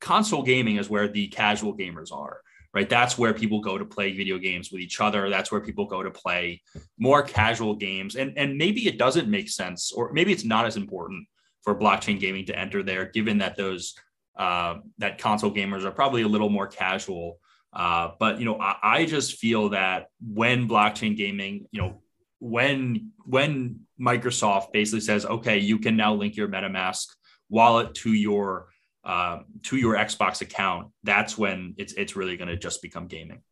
console 0.00 0.42
gaming 0.42 0.76
is 0.76 0.90
where 0.90 1.08
the 1.08 1.28
casual 1.28 1.76
gamers 1.76 2.12
are, 2.12 2.40
right? 2.74 2.88
That's 2.88 3.16
where 3.16 3.32
people 3.34 3.60
go 3.60 3.78
to 3.78 3.84
play 3.84 4.16
video 4.16 4.38
games 4.38 4.70
with 4.70 4.80
each 4.80 5.00
other. 5.00 5.30
That's 5.30 5.50
where 5.52 5.60
people 5.60 5.86
go 5.86 6.02
to 6.02 6.10
play 6.10 6.62
more 6.98 7.22
casual 7.22 7.74
games. 7.76 8.16
And 8.16 8.36
and 8.36 8.56
maybe 8.56 8.86
it 8.86 8.98
doesn't 8.98 9.28
make 9.28 9.48
sense, 9.48 9.92
or 9.92 10.12
maybe 10.12 10.32
it's 10.32 10.44
not 10.44 10.66
as 10.66 10.76
important 10.76 11.26
for 11.62 11.78
blockchain 11.78 12.18
gaming 12.18 12.46
to 12.46 12.58
enter 12.58 12.82
there, 12.82 13.06
given 13.06 13.38
that 13.38 13.56
those 13.56 13.94
uh, 14.38 14.76
that 14.98 15.18
console 15.18 15.52
gamers 15.52 15.84
are 15.84 15.90
probably 15.90 16.22
a 16.22 16.28
little 16.28 16.50
more 16.50 16.66
casual 16.66 17.38
Uh, 17.72 18.10
but 18.18 18.38
you 18.38 18.44
know, 18.44 18.58
I, 18.58 18.76
I 18.82 19.06
just 19.06 19.38
feel 19.38 19.70
that 19.70 20.06
when 20.20 20.68
blockchain 20.68 21.16
gaming, 21.16 21.66
you 21.70 21.80
know, 21.80 22.02
when 22.40 23.12
when 23.24 23.80
Microsoft 24.00 24.72
basically 24.72 25.00
says, 25.00 25.24
okay, 25.24 25.58
you 25.58 25.78
can 25.78 25.96
now 25.96 26.14
link 26.14 26.36
your 26.36 26.48
MetaMask 26.48 27.06
wallet 27.48 27.94
to 27.94 28.12
your 28.12 28.68
uh, 29.04 29.40
to 29.62 29.76
your 29.76 29.94
Xbox 29.94 30.40
account, 30.40 30.88
that's 31.04 31.38
when 31.38 31.74
it's 31.78 31.92
it's 31.94 32.16
really 32.16 32.36
going 32.36 32.48
to 32.48 32.56
just 32.56 32.82
become 32.82 33.06
gaming. 33.06 33.42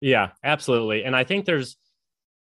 Yeah, 0.00 0.30
absolutely. 0.42 1.04
And 1.04 1.14
I 1.14 1.24
think 1.24 1.44
there's 1.44 1.76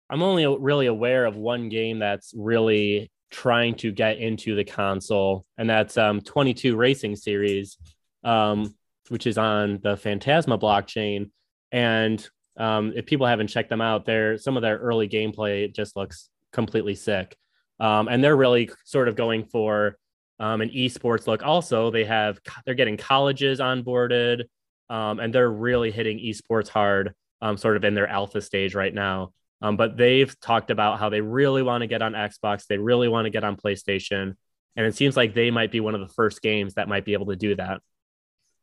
I'm 0.09 0.23
only 0.23 0.47
really 0.47 0.87
aware 0.87 1.25
of 1.25 1.37
one 1.37 1.69
game 1.69 1.99
that's 1.99 2.33
really 2.37 3.11
trying 3.31 3.75
to 3.77 3.91
get 3.93 4.19
into 4.19 4.55
the 4.55 4.65
console, 4.65 5.47
and 5.57 5.69
that's 5.69 5.97
um 5.97 6.21
22 6.21 6.77
Racing 6.77 7.17
Series, 7.17 7.79
um, 8.25 8.75
which 9.09 9.27
is 9.27 9.39
on 9.39 9.81
the 9.83 9.97
Phantasma 9.97 10.59
blockchain. 10.59 11.31
And 11.71 12.27
um, 12.57 12.93
if 12.95 13.07
people 13.07 13.27
haven't 13.27 13.49
checked 13.49 13.71
them 13.71 13.81
out, 13.81 14.05
there 14.05 14.39
some 14.39 14.57
of 14.57 14.63
their 14.63 14.79
early 14.79 15.09
gameplay 15.09 15.73
just 15.75 15.97
looks 15.97 16.29
completely 16.53 16.95
sick. 16.95 17.37
Um, 17.81 18.09
and 18.09 18.23
they're 18.23 18.37
really 18.37 18.71
sort 18.85 19.09
of 19.09 19.17
going 19.17 19.45
for 19.45 19.97
um, 20.39 20.61
an 20.61 20.71
esports 20.71 21.27
look. 21.27 21.43
Also, 21.43 21.91
they 21.91 22.05
have 22.05 22.39
they're 22.65 22.75
getting 22.75 22.97
colleges 22.97 23.61
onboarded, 23.61 24.45
um, 24.91 25.21
and 25.21 25.35
they're 25.35 25.51
really 25.51 25.91
hitting 25.91 26.19
esports 26.19 26.69
hard, 26.69 27.15
um, 27.41 27.57
sort 27.57 27.77
of 27.77 27.85
in 27.85 27.95
their 27.95 28.09
alpha 28.09 28.41
stage 28.41 28.75
right 28.75 28.93
now. 28.93 29.33
Um, 29.63 29.77
but 29.77 29.97
they've 29.97 30.39
talked 30.41 30.71
about 30.71 30.99
how 30.99 31.09
they 31.09 31.21
really 31.21 31.63
want 31.63 31.83
to 31.83 31.87
get 31.87 32.03
on 32.03 32.13
Xbox, 32.13 32.67
they 32.67 32.79
really 32.79 33.09
want 33.09 33.27
to 33.27 33.31
get 33.31 33.45
on 33.45 33.57
PlayStation, 33.57 34.35
and 34.77 34.87
it 34.87 34.97
seems 34.97 35.17
like 35.17 35.35
they 35.35 35.51
might 35.51 35.71
be 35.71 35.81
one 35.81 35.95
of 35.95 36.01
the 36.01 36.13
first 36.15 36.43
games 36.43 36.75
that 36.75 36.89
might 36.89 37.05
be 37.05 37.13
able 37.13 37.27
to 37.27 37.37
do 37.37 37.55
that. 37.55 37.81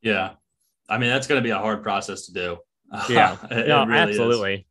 Yeah, 0.02 0.32
I 0.88 0.98
mean 0.98 1.10
that's 1.10 1.28
going 1.28 1.40
to 1.40 1.44
be 1.44 1.52
a 1.52 1.58
hard 1.58 1.82
process 1.82 2.26
to 2.26 2.34
do. 2.34 2.58
Yeah, 3.10 3.38
it, 3.52 3.68
no, 3.68 3.86
really 3.86 4.00
absolutely. 4.00 4.54
Is. 4.54 4.64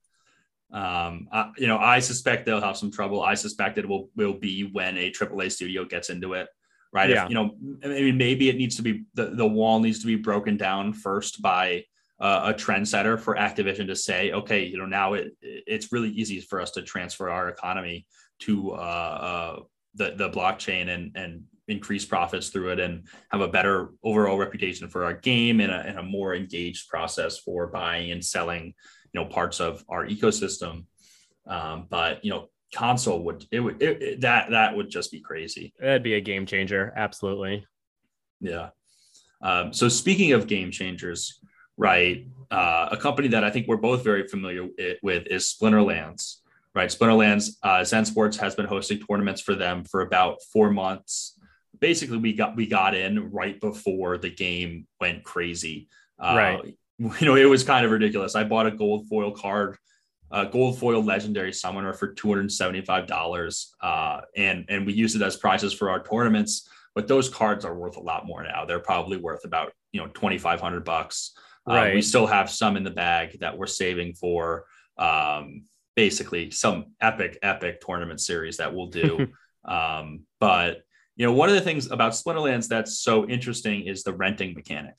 Um, 0.70 1.28
I, 1.32 1.50
you 1.56 1.66
know, 1.66 1.78
I 1.78 1.98
suspect 2.00 2.44
they'll 2.44 2.60
have 2.60 2.76
some 2.76 2.90
trouble. 2.90 3.22
I 3.22 3.34
suspect 3.34 3.78
it 3.78 3.88
will 3.88 4.10
will 4.16 4.34
be 4.34 4.68
when 4.72 4.98
a 4.98 5.10
AAA 5.10 5.52
studio 5.52 5.84
gets 5.84 6.10
into 6.10 6.34
it, 6.34 6.48
right? 6.92 7.08
Yeah. 7.08 7.24
If, 7.24 7.30
you 7.30 7.34
know, 7.36 7.56
I 7.84 7.88
mean, 7.88 8.18
maybe 8.18 8.48
it 8.48 8.56
needs 8.56 8.76
to 8.76 8.82
be 8.82 9.04
the 9.14 9.26
the 9.26 9.46
wall 9.46 9.80
needs 9.80 10.00
to 10.00 10.06
be 10.06 10.16
broken 10.16 10.56
down 10.56 10.92
first 10.92 11.40
by 11.40 11.84
uh, 12.20 12.52
a 12.52 12.54
trendsetter 12.54 13.18
for 13.18 13.36
Activision 13.36 13.86
to 13.86 13.96
say, 13.96 14.32
okay, 14.32 14.64
you 14.64 14.78
know, 14.78 14.86
now 14.86 15.14
it 15.14 15.32
it's 15.40 15.92
really 15.92 16.10
easy 16.10 16.40
for 16.40 16.60
us 16.60 16.72
to 16.72 16.82
transfer 16.82 17.30
our 17.30 17.48
economy 17.48 18.06
to 18.40 18.72
uh, 18.72 18.74
uh, 18.74 19.60
the 19.94 20.14
the 20.16 20.28
blockchain 20.30 20.88
and 20.88 21.16
and 21.16 21.44
increase 21.68 22.04
profits 22.04 22.48
through 22.48 22.70
it 22.72 22.80
and 22.80 23.06
have 23.30 23.40
a 23.40 23.48
better 23.48 23.90
overall 24.02 24.38
reputation 24.38 24.88
for 24.88 25.04
our 25.04 25.14
game 25.14 25.60
and 25.60 25.70
a, 25.70 25.80
and 25.80 25.98
a 25.98 26.02
more 26.02 26.34
engaged 26.34 26.88
process 26.88 27.38
for 27.38 27.66
buying 27.66 28.10
and 28.10 28.24
selling 28.24 28.74
you 29.12 29.20
know 29.20 29.26
parts 29.26 29.60
of 29.60 29.84
our 29.88 30.06
ecosystem. 30.06 30.84
Um, 31.46 31.86
but 31.88 32.24
you 32.24 32.30
know 32.30 32.48
console 32.74 33.22
would 33.24 33.46
it 33.50 33.60
would 33.60 33.82
it, 33.82 34.02
it, 34.02 34.20
that 34.22 34.50
that 34.50 34.76
would 34.76 34.90
just 34.90 35.12
be 35.12 35.20
crazy. 35.20 35.72
That'd 35.78 36.02
be 36.02 36.14
a 36.14 36.20
game 36.20 36.46
changer. 36.46 36.92
Absolutely. 36.96 37.66
Yeah. 38.40 38.70
Um, 39.40 39.72
so 39.72 39.88
speaking 39.88 40.32
of 40.32 40.46
game 40.46 40.70
changers 40.70 41.40
right 41.76 42.26
uh, 42.50 42.88
a 42.90 42.96
company 42.96 43.28
that 43.28 43.44
i 43.44 43.50
think 43.50 43.68
we're 43.68 43.76
both 43.76 44.02
very 44.02 44.26
familiar 44.26 44.66
with 45.00 45.28
is 45.28 45.56
splinterlands 45.56 46.38
right? 46.74 46.90
Splinterlands 46.90 47.56
uh, 47.62 47.82
zen 47.84 48.04
sports 48.04 48.36
has 48.36 48.54
been 48.54 48.66
hosting 48.66 49.00
tournaments 49.00 49.40
for 49.40 49.54
them 49.54 49.84
for 49.84 50.02
about 50.02 50.42
four 50.52 50.70
months 50.70 51.37
basically 51.80 52.18
we 52.18 52.32
got 52.32 52.56
we 52.56 52.66
got 52.66 52.94
in 52.94 53.30
right 53.30 53.60
before 53.60 54.18
the 54.18 54.30
game 54.30 54.86
went 55.00 55.22
crazy 55.24 55.88
uh, 56.18 56.34
right 56.36 56.74
you 57.20 57.26
know, 57.26 57.36
it 57.36 57.44
was 57.44 57.62
kind 57.62 57.84
of 57.84 57.92
ridiculous. 57.92 58.34
I 58.34 58.44
bought 58.44 58.66
a 58.66 58.72
gold 58.72 59.08
foil 59.08 59.30
card, 59.30 59.78
a 60.30 60.46
gold 60.46 60.78
foil 60.78 61.02
legendary 61.02 61.52
summoner 61.52 61.92
for 61.92 62.12
two 62.12 62.28
hundred 62.28 62.50
seventy 62.50 62.80
five 62.80 63.06
dollars, 63.06 63.72
uh, 63.80 64.22
and 64.36 64.64
and 64.68 64.84
we 64.84 64.92
used 64.92 65.14
it 65.14 65.22
as 65.22 65.36
prizes 65.36 65.72
for 65.72 65.90
our 65.90 66.02
tournaments. 66.02 66.68
But 66.94 67.06
those 67.06 67.28
cards 67.28 67.64
are 67.64 67.74
worth 67.74 67.96
a 67.96 68.00
lot 68.00 68.26
more 68.26 68.42
now. 68.42 68.64
They're 68.64 68.80
probably 68.80 69.16
worth 69.16 69.44
about 69.44 69.72
you 69.92 70.00
know 70.00 70.08
twenty 70.08 70.38
five 70.38 70.60
hundred 70.60 70.84
bucks. 70.84 71.32
Right. 71.66 71.92
Uh, 71.92 71.94
we 71.94 72.02
still 72.02 72.26
have 72.26 72.50
some 72.50 72.76
in 72.76 72.82
the 72.82 72.90
bag 72.90 73.38
that 73.40 73.56
we're 73.56 73.66
saving 73.66 74.14
for 74.14 74.64
um, 74.96 75.64
basically 75.94 76.50
some 76.50 76.86
epic 77.00 77.38
epic 77.42 77.80
tournament 77.80 78.20
series 78.20 78.56
that 78.56 78.74
we'll 78.74 78.88
do. 78.88 79.28
um, 79.64 80.24
but 80.40 80.82
you 81.18 81.26
know, 81.26 81.32
one 81.32 81.50
of 81.50 81.54
the 81.54 81.60
things 81.60 81.90
about 81.90 82.12
Splinterlands 82.12 82.68
that's 82.68 83.00
so 83.00 83.28
interesting 83.28 83.86
is 83.86 84.02
the 84.02 84.14
renting 84.14 84.54
mechanic 84.54 84.98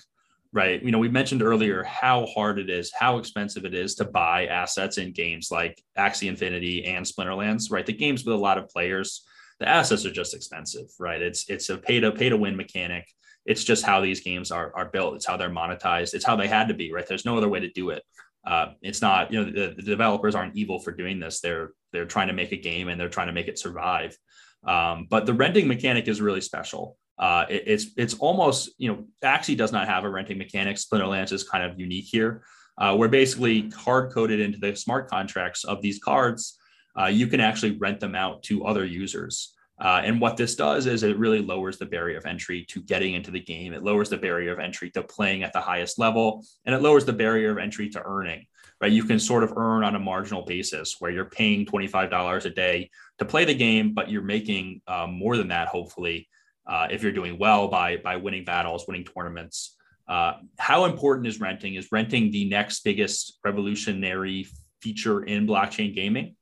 right? 0.52 0.82
You 0.84 0.92
know, 0.92 0.98
we 0.98 1.10
mentioned 1.10 1.42
earlier 1.42 1.84
how 1.84 2.26
hard 2.26 2.60
it 2.60 2.70
is, 2.70 2.92
how 2.98 3.18
expensive 3.18 3.66
it 3.66 3.74
is 3.74 3.96
to 3.96 4.06
buy 4.06 4.48
assets 4.48 4.98
in 4.98 5.12
games 5.12 5.52
like 5.52 5.82
Axie 5.98 6.28
Infinity 6.28 6.86
and 6.86 7.06
Splinterlands, 7.06 7.72
right? 7.72 7.86
The 7.86 7.94
games 7.94 8.26
with 8.26 8.34
a 8.34 8.40
lot 8.40 8.58
of 8.58 8.70
players, 8.70 9.26
the 9.60 9.68
assets 9.68 10.06
are 10.06 10.12
just 10.12 10.34
expensive, 10.34 10.88
right? 11.00 11.22
It's 11.22 11.50
it's 11.50 11.70
a 11.70 11.78
pay 11.78 12.00
to 12.00 12.12
pay 12.12 12.30
to 12.30 12.38
win 12.38 12.56
mechanic. 12.56 13.08
It's 13.46 13.64
just 13.64 13.86
how 13.86 14.02
these 14.02 14.22
games 14.22 14.52
are 14.52 14.72
are 14.76 14.90
built. 14.90 15.16
It's 15.16 15.26
how 15.26 15.38
they're 15.38 15.50
monetized. 15.50 16.14
It's 16.14 16.26
how 16.26 16.36
they 16.36 16.48
had 16.48 16.70
to 16.70 16.74
be, 16.74 16.92
right? 16.92 17.06
There's 17.06 17.26
no 17.26 17.38
other 17.38 17.50
way 17.50 17.60
to 17.60 17.70
do 17.70 17.92
it. 17.92 18.04
Uh, 18.46 18.68
it's 18.82 19.02
not, 19.02 19.34
you 19.34 19.44
know, 19.44 19.52
the, 19.52 19.76
the, 19.76 19.82
developers 19.82 20.34
aren't 20.34 20.56
evil 20.56 20.80
for 20.80 20.94
doing 20.94 21.20
this. 21.20 21.42
They're 21.42 21.72
they're 21.92 22.06
trying 22.06 22.28
to 22.30 22.34
make 22.34 22.54
a 22.54 22.58
game 22.58 22.88
and 22.88 23.00
they're 23.00 23.10
trying 23.10 23.28
to 23.28 23.34
make 23.34 23.50
it 23.50 23.60
survive. 23.60 24.18
Um, 24.65 25.08
but 25.10 25.26
the 25.26 25.34
renting 25.34 25.67
mechanic 25.67 26.08
is 26.08 26.22
really 26.22 26.41
special. 26.41 26.98
Uh, 27.17 27.45
it, 27.50 27.63
it's 27.65 27.86
it's 27.98 28.13
almost 28.15 28.72
you 28.78 28.89
know 28.89 29.06
Axie 29.24 29.58
does 29.58 29.72
not 29.72 29.88
have 29.88 30.04
a 30.04 30.10
renting 30.10 30.38
mechanic. 30.38 30.78
Splinterlands 30.78 31.32
is 31.32 31.43
kind 31.43 31.63
of 31.63 31.80
unique 31.80 32.06
here, 32.10 32.43
uh, 32.78 32.95
where 32.95 33.10
basically 33.10 33.69
hard 33.69 34.12
coded 34.12 34.39
into 34.39 34.60
the 34.60 34.76
smart 34.76 35.10
contracts 35.10 35.63
of 35.65 35.82
these 35.82 36.00
cards, 36.00 36.58
uh, 37.00 37.06
you 37.06 37.28
can 37.28 37.39
actually 37.39 37.78
rent 37.78 38.00
them 38.00 38.15
out 38.15 38.43
to 38.43 38.65
other 38.65 38.86
users. 38.86 39.54
Uh, 39.82 40.02
and 40.04 40.19
what 40.19 40.36
this 40.36 40.56
does 40.56 40.88
is 40.88 41.04
it 41.04 41.17
really 41.17 41.41
lowers 41.41 41.78
the 41.78 41.86
barrier 41.86 42.17
of 42.17 42.26
entry 42.26 42.65
to 42.65 42.82
getting 42.82 43.13
into 43.13 43.32
the 43.32 43.39
game. 43.39 43.74
It 43.74 43.84
lowers 43.84 44.10
the 44.10 44.17
barrier 44.17 44.52
of 44.52 44.60
entry 44.60 44.89
to 44.91 45.04
playing 45.04 45.43
at 45.43 45.54
the 45.54 45.62
highest 45.62 45.98
level, 45.98 46.43
and 46.65 46.76
it 46.76 46.82
lowers 46.82 47.06
the 47.06 47.13
barrier 47.13 47.52
of 47.52 47.58
entry 47.58 47.89
to 47.91 48.04
earning. 48.04 48.45
Right, 48.82 48.94
you 48.94 49.04
can 49.04 49.20
sort 49.20 49.44
of 49.44 49.58
earn 49.58 49.84
on 49.84 49.96
a 49.96 50.00
marginal 50.00 50.46
basis 50.46 50.96
where 51.00 51.12
you're 51.12 51.26
paying 51.26 51.65
twenty 51.65 51.88
five 51.88 52.10
dollars 52.10 52.46
a 52.46 52.50
day 52.50 52.89
to 53.18 53.26
play 53.26 53.44
the 53.44 53.54
game, 53.54 53.94
but 53.94 54.10
you're 54.10 54.22
making 54.22 54.82
uh, 54.88 55.06
more 55.06 55.36
than 55.36 55.50
that, 55.50 55.68
hopefully, 55.68 56.30
uh, 56.65 56.88
if 56.89 57.04
you're 57.04 57.12
doing 57.12 57.38
well 57.38 57.68
by 57.68 57.98
by 57.98 58.15
winning 58.15 58.46
battles, 58.46 58.86
winning 58.88 59.04
tournaments. 59.04 59.76
Uh, 60.08 60.36
how 60.58 60.86
important 60.86 61.28
is 61.28 61.42
renting? 61.42 61.76
Is 61.76 61.89
renting 61.92 62.32
the 62.32 62.48
next 62.48 62.84
biggest 62.86 63.38
revolutionary 63.44 64.48
feature 64.82 65.24
in 65.24 65.46
blockchain 65.46 65.94
gaming? 65.94 66.38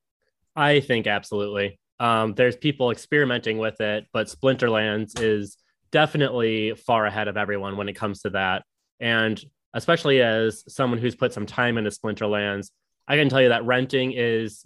I 0.56 0.80
think 0.80 1.08
absolutely. 1.08 1.80
Um, 2.00 2.36
there's 2.36 2.56
people 2.56 2.92
experimenting 2.92 3.58
with 3.58 3.82
it, 3.82 4.06
but 4.14 4.28
Splinterlands 4.28 5.20
is 5.20 5.58
definitely 5.92 6.76
far 6.76 7.08
ahead 7.08 7.28
of 7.28 7.36
everyone 7.36 7.78
when 7.78 7.90
it 7.90 7.96
comes 7.96 8.22
to 8.22 8.30
that. 8.32 8.64
And 9.00 9.44
especially 9.74 10.22
as 10.22 10.64
someone 10.68 11.00
who's 11.00 11.16
put 11.16 11.34
some 11.34 11.46
time 11.46 11.78
into 11.78 11.90
Splinterlands, 11.90 12.72
I 13.08 13.16
can 13.18 13.30
tell 13.30 13.42
you 13.42 13.50
that 13.50 13.66
renting 13.66 14.14
is 14.14 14.66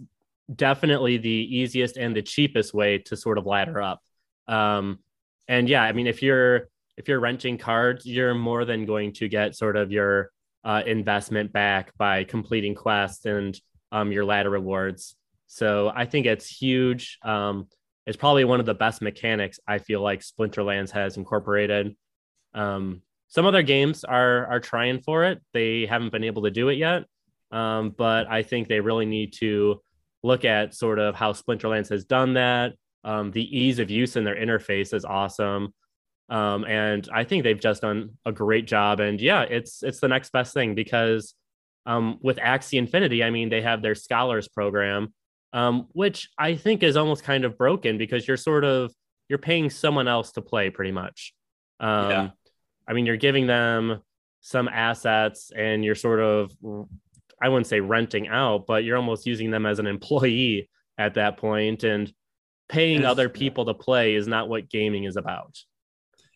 definitely 0.54 1.18
the 1.18 1.30
easiest 1.30 1.98
and 1.98 2.16
the 2.16 2.22
cheapest 2.22 2.74
way 2.74 2.98
to 3.00 3.16
sort 3.16 3.38
of 3.38 3.46
ladder 3.46 3.82
up. 3.82 4.02
Um, 4.48 5.00
and 5.48 5.70
yeah, 5.70 5.84
I 5.84 5.92
mean, 5.92 6.08
if 6.08 6.22
you're 6.22 6.70
if 6.98 7.08
you're 7.08 7.20
renting 7.20 7.58
cards, 7.58 8.06
you're 8.06 8.34
more 8.34 8.66
than 8.66 8.86
going 8.86 9.14
to 9.14 9.28
get 9.28 9.56
sort 9.56 9.76
of 9.76 9.92
your 9.92 10.32
uh, 10.64 10.84
investment 10.86 11.52
back 11.52 11.92
by 11.98 12.24
completing 12.24 12.76
quests 12.76 13.26
and 13.26 13.60
um, 13.92 14.12
your 14.12 14.26
ladder 14.26 14.50
rewards. 14.50 15.16
So 15.48 15.92
I 15.94 16.06
think 16.06 16.26
it's 16.26 16.48
huge. 16.48 17.18
Um, 17.24 17.68
it's 18.06 18.18
probably 18.18 18.46
one 18.46 18.60
of 18.60 18.66
the 18.66 18.74
best 18.74 19.02
mechanics 19.02 19.60
I 19.68 19.80
feel 19.80 20.02
like 20.02 20.22
Splinterlands 20.22 20.92
has 20.92 21.18
incorporated. 21.18 21.96
Um, 22.54 23.02
some 23.32 23.46
other 23.46 23.64
games 23.64 24.04
are 24.04 24.46
are 24.46 24.60
trying 24.60 25.02
for 25.02 25.24
it. 25.24 25.42
They 25.54 25.86
haven't 25.86 26.12
been 26.12 26.26
able 26.26 26.44
to 26.44 26.52
do 26.52 26.70
it 26.70 26.76
yet, 26.76 27.06
um, 27.52 27.96
but 27.98 28.28
I 28.30 28.44
think 28.44 28.68
they 28.68 28.80
really 28.82 29.06
need 29.06 29.34
to 29.40 29.82
look 30.22 30.46
at 30.46 30.76
sort 30.76 31.00
of 31.00 31.16
how 31.16 31.34
Splinterlands 31.34 31.90
has 31.90 32.06
done 32.06 32.34
that, 32.36 32.74
um, 33.04 33.32
the 33.32 33.58
ease 33.58 33.80
of 33.80 33.90
use 33.90 34.16
in 34.16 34.24
their 34.24 34.36
interface 34.36 34.94
is 34.94 35.06
awesome. 35.06 35.74
Um, 36.30 36.66
and 36.66 37.08
I 37.12 37.24
think 37.24 37.44
they've 37.44 37.60
just 37.60 37.82
done 37.82 38.18
a 38.26 38.32
great 38.32 38.66
job. 38.66 39.00
And 39.00 39.20
yeah, 39.20 39.42
it's 39.44 39.82
it's 39.84 40.00
the 40.00 40.08
next 40.08 40.32
best 40.32 40.54
thing 40.54 40.76
because 40.76 41.34
um, 41.86 42.20
with 42.22 42.38
Axie 42.38 42.78
Infinity, 42.78 43.24
I 43.24 43.32
mean, 43.32 43.50
they 43.50 43.62
have 43.62 43.82
their 43.82 43.96
scholars 43.96 44.48
program, 44.48 45.14
um, 45.52 45.88
which 45.94 46.30
I 46.38 46.56
think 46.56 46.84
is 46.84 46.96
almost 46.96 47.24
kind 47.24 47.44
of 47.44 47.58
broken 47.58 47.98
because 47.98 48.28
you're 48.28 48.38
sort 48.38 48.64
of 48.64 48.94
you're 49.30 49.40
paying 49.40 49.70
someone 49.70 50.08
else 50.08 50.34
to 50.34 50.42
play 50.42 50.70
pretty 50.70 50.92
much. 50.92 51.34
Um, 51.80 52.10
yeah. 52.10 52.30
I 52.88 52.94
mean, 52.94 53.06
you're 53.06 53.18
giving 53.18 53.48
them 53.48 54.02
some 54.42 54.68
assets 54.68 55.52
and 55.56 55.86
you're 55.86 55.96
sort 55.96 56.20
of 56.20 56.52
I 57.42 57.50
wouldn't 57.50 57.68
say 57.68 57.80
renting 57.80 58.28
out, 58.28 58.68
but 58.68 58.84
you're 58.84 58.98
almost 58.98 59.26
using 59.26 59.50
them 59.50 59.66
as 59.66 59.80
an 59.80 59.88
employee 59.88 60.70
at 60.98 61.16
that. 61.16 61.42
And 61.44 62.14
paying 62.70 63.04
other 63.04 63.30
people 63.30 63.66
to 63.66 63.74
play 63.74 64.16
is 64.16 64.28
not 64.28 64.48
what 64.48 64.70
gaming 64.70 65.06
is 65.06 65.18
about. 65.18 65.58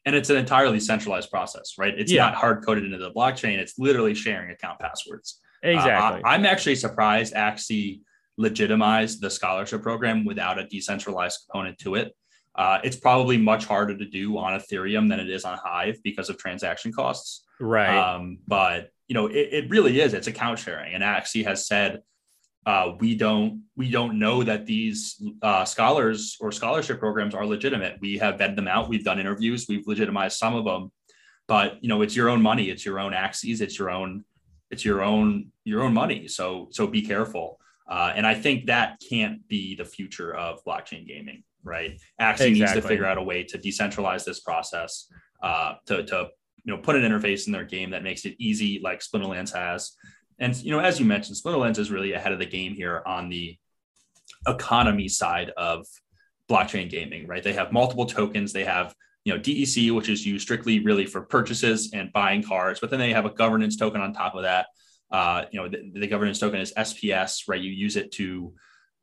and 0.06 0.16
it's 0.16 0.30
an 0.30 0.38
entirely 0.38 0.80
centralized 0.80 1.32
process, 1.32 1.76
right? 1.78 1.94
It's 1.98 2.12
yeah. 2.12 2.26
not 2.26 2.36
hard 2.36 2.64
coded 2.64 2.86
into 2.86 2.98
the 2.98 3.12
blockchain. 3.12 3.58
It's 3.58 3.80
literally 3.80 4.14
sharing 4.14 4.52
account 4.52 4.80
passwords. 4.80 5.40
Exactly. 5.64 6.22
Uh, 6.22 6.28
I, 6.28 6.36
am 6.36 6.46
actually 6.46 6.76
surprised 6.76 7.34
Axie 7.34 8.02
legitimized 8.38 9.22
the 9.22 9.30
scholarship 9.30 9.82
program 9.82 10.26
without 10.26 10.60
a 10.60 10.68
decentralized 10.68 11.40
component 11.46 11.80
to 11.80 11.96
it. 11.96 12.16
Uh, 12.58 12.80
it's 12.84 12.96
probably 12.96 13.38
much 13.38 13.66
harder 13.66 13.98
to 13.98 14.06
do 14.06 14.38
on 14.38 14.60
Ethereum 14.60 15.10
than 15.10 15.20
it 15.20 15.30
is 15.30 15.44
on 15.44 15.58
Hive 15.58 16.02
because 16.04 16.30
of 16.30 16.38
transaction 16.38 16.94
costs. 16.94 17.44
Right. 17.60 17.98
Um, 17.98 18.40
but 18.48 18.92
you 19.08 19.14
know, 19.14 19.28
it, 19.28 19.50
it 19.52 19.70
really 19.70 20.00
is. 20.00 20.14
It's 20.14 20.28
account 20.28 20.60
sharing, 20.60 20.94
and 20.94 21.04
Axie 21.04 21.46
has 21.46 21.68
said 21.68 22.02
uh, 22.66 22.94
we 23.00 23.16
don't 23.16 23.64
we 23.76 23.92
don't 23.92 24.18
know 24.18 24.42
that 24.44 24.66
these 24.66 25.22
uh, 25.42 25.66
scholars 25.66 26.38
or 26.40 26.52
scholarship 26.52 27.00
programs 27.00 27.36
are 27.36 27.46
legitimate. 27.46 27.98
We 28.02 28.18
have 28.18 28.36
vetted 28.36 28.56
them 28.56 28.68
out. 28.68 28.90
We've 28.90 29.04
done 29.04 29.20
interviews. 29.20 29.68
We've 29.70 29.86
legitimized 29.86 30.38
some 30.38 30.56
of 30.56 30.66
them, 30.66 30.92
but 31.48 31.84
you 31.84 31.90
know 31.90 32.02
it's 32.02 32.16
your 32.16 32.30
own 32.30 32.42
money. 32.42 32.70
It's 32.70 32.86
your 32.86 33.00
own 33.00 33.12
Axies. 33.12 33.62
It's 33.62 33.78
your 33.78 33.92
own 33.92 34.26
it's 34.72 34.84
your 34.84 35.04
own 35.04 35.52
your 35.64 35.84
own 35.84 35.94
money. 35.94 36.28
So 36.28 36.70
so 36.72 36.88
be 36.88 37.04
careful. 37.04 37.60
Uh, 37.88 38.14
and 38.16 38.26
I 38.26 38.34
think 38.34 38.66
that 38.66 39.00
can't 39.08 39.48
be 39.48 39.76
the 39.76 39.86
future 39.86 40.34
of 40.34 40.66
blockchain 40.66 41.08
gaming, 41.08 41.44
right? 41.66 42.00
Axie 42.22 42.32
exactly. 42.32 42.52
needs 42.52 42.74
to 42.74 42.82
figure 42.82 43.06
out 43.06 43.18
a 43.18 43.24
way 43.24 43.44
to 43.44 43.58
decentralize 43.58 44.24
this 44.24 44.40
process, 44.40 45.12
uh, 45.44 45.74
to 45.88 46.04
to 46.06 46.30
you 46.64 46.74
know 46.74 46.82
put 46.82 46.96
an 46.96 47.02
interface 47.02 47.48
in 47.48 47.54
their 47.54 47.66
game 47.66 47.90
that 47.90 48.04
makes 48.04 48.26
it 48.26 48.36
easy, 48.40 48.80
like 48.84 49.02
Splinterlands 49.02 49.54
has, 49.54 49.94
and 50.40 50.56
you 50.58 50.72
know, 50.72 50.80
as 50.80 51.00
you 51.00 51.06
mentioned, 51.06 51.38
Splinterlands 51.38 51.78
is 51.78 51.92
really 51.92 52.14
ahead 52.14 52.32
of 52.32 52.40
the 52.40 52.46
game 52.46 52.74
here 52.74 53.02
on 53.06 53.30
the 53.30 53.58
economy 54.48 55.08
side 55.08 55.52
of 55.58 55.86
blockchain 56.50 56.90
gaming, 56.90 57.28
right? 57.28 57.44
They 57.44 57.54
have 57.54 57.72
multiple 57.72 58.06
tokens. 58.06 58.54
They 58.54 58.66
have 58.66 58.94
you 59.24 59.34
know 59.34 59.40
DEC, 59.40 59.94
which 59.94 60.10
is 60.10 60.26
used 60.26 60.44
strictly 60.44 60.80
really 60.80 61.06
for 61.06 61.22
purchases 61.22 61.92
and 61.94 62.12
buying 62.14 62.44
cars, 62.44 62.80
but 62.80 62.90
then 62.90 63.00
they 63.00 63.14
have 63.14 63.26
a 63.26 63.32
governance 63.32 63.78
token 63.78 64.02
on 64.02 64.14
top 64.14 64.36
of 64.36 64.44
that. 64.44 64.68
Uh, 65.12 65.46
you 65.52 65.62
know, 65.62 65.70
the, 65.70 65.92
the, 65.94 66.08
governance 66.08 66.40
token 66.40 66.60
is 66.60 66.74
SPS, 66.76 67.44
right? 67.48 67.62
You 67.62 67.72
use 67.72 67.96
it 67.96 68.12
to 68.14 68.54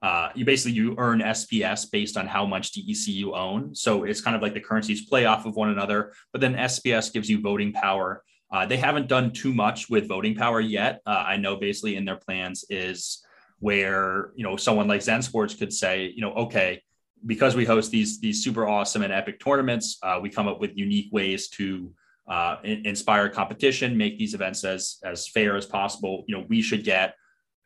uh, 0.03 0.31
you 0.35 0.45
basically 0.45 0.73
you 0.73 0.95
earn 0.99 1.21
SPS 1.21 1.91
based 1.91 2.17
on 2.17 2.27
how 2.27 2.45
much 2.45 2.73
DEC 2.73 3.07
you 3.07 3.35
own. 3.35 3.75
So 3.75 4.05
it's 4.05 4.21
kind 4.21 4.35
of 4.35 4.43
like 4.43 4.53
the 4.53 4.61
currencies 4.61 5.07
play 5.07 5.27
off 5.27 5.47
of 5.47 5.55
one 5.55 5.71
another, 5.71 6.12
but 6.33 6.41
then 6.41 6.55
SPS 6.55 7.12
gives 7.12 7.31
you 7.31 7.41
voting 7.41 7.73
power 7.73 8.25
uh, 8.53 8.67
they 8.67 8.77
haven't 8.77 9.09
done 9.09 9.33
too 9.33 9.55
much 9.55 9.88
with 9.88 10.07
voting 10.07 10.35
power 10.35 10.61
yet. 10.61 11.01
Uh, 11.07 11.25
I 11.27 11.38
know 11.38 11.57
basically 11.57 11.97
in 11.97 12.05
their 12.05 12.17
plans 12.17 12.65
is 12.69 13.25
where 13.61 14.33
you 14.37 14.45
know 14.45 14.57
someone 14.57 14.87
like 14.87 15.01
Zen 15.01 15.23
Sports 15.23 15.55
could 15.55 15.73
say, 15.73 16.12
you 16.15 16.21
know, 16.21 16.35
okay, 16.35 16.83
because 17.25 17.57
we 17.57 17.65
host 17.65 17.91
these 17.91 18.21
these 18.21 18.45
super 18.45 18.69
awesome 18.69 19.03
and 19.03 19.12
epic 19.12 19.41
tournaments, 19.41 19.99
uh, 20.03 20.19
we 20.21 20.29
come 20.29 20.49
up 20.49 20.61
with 20.61 20.77
unique 20.77 21.09
ways 21.12 21.49
to 21.49 21.91
uh, 22.29 22.57
in, 22.62 22.85
inspire 22.87 23.29
competition, 23.31 23.97
make 23.97 24.19
these 24.19 24.35
events 24.35 24.65
as 24.65 24.99
as 25.03 25.27
fair 25.27 25.57
as 25.57 25.65
possible. 25.65 26.25
You 26.27 26.37
know, 26.37 26.45
we 26.49 26.61
should 26.61 26.85
get 26.85 27.15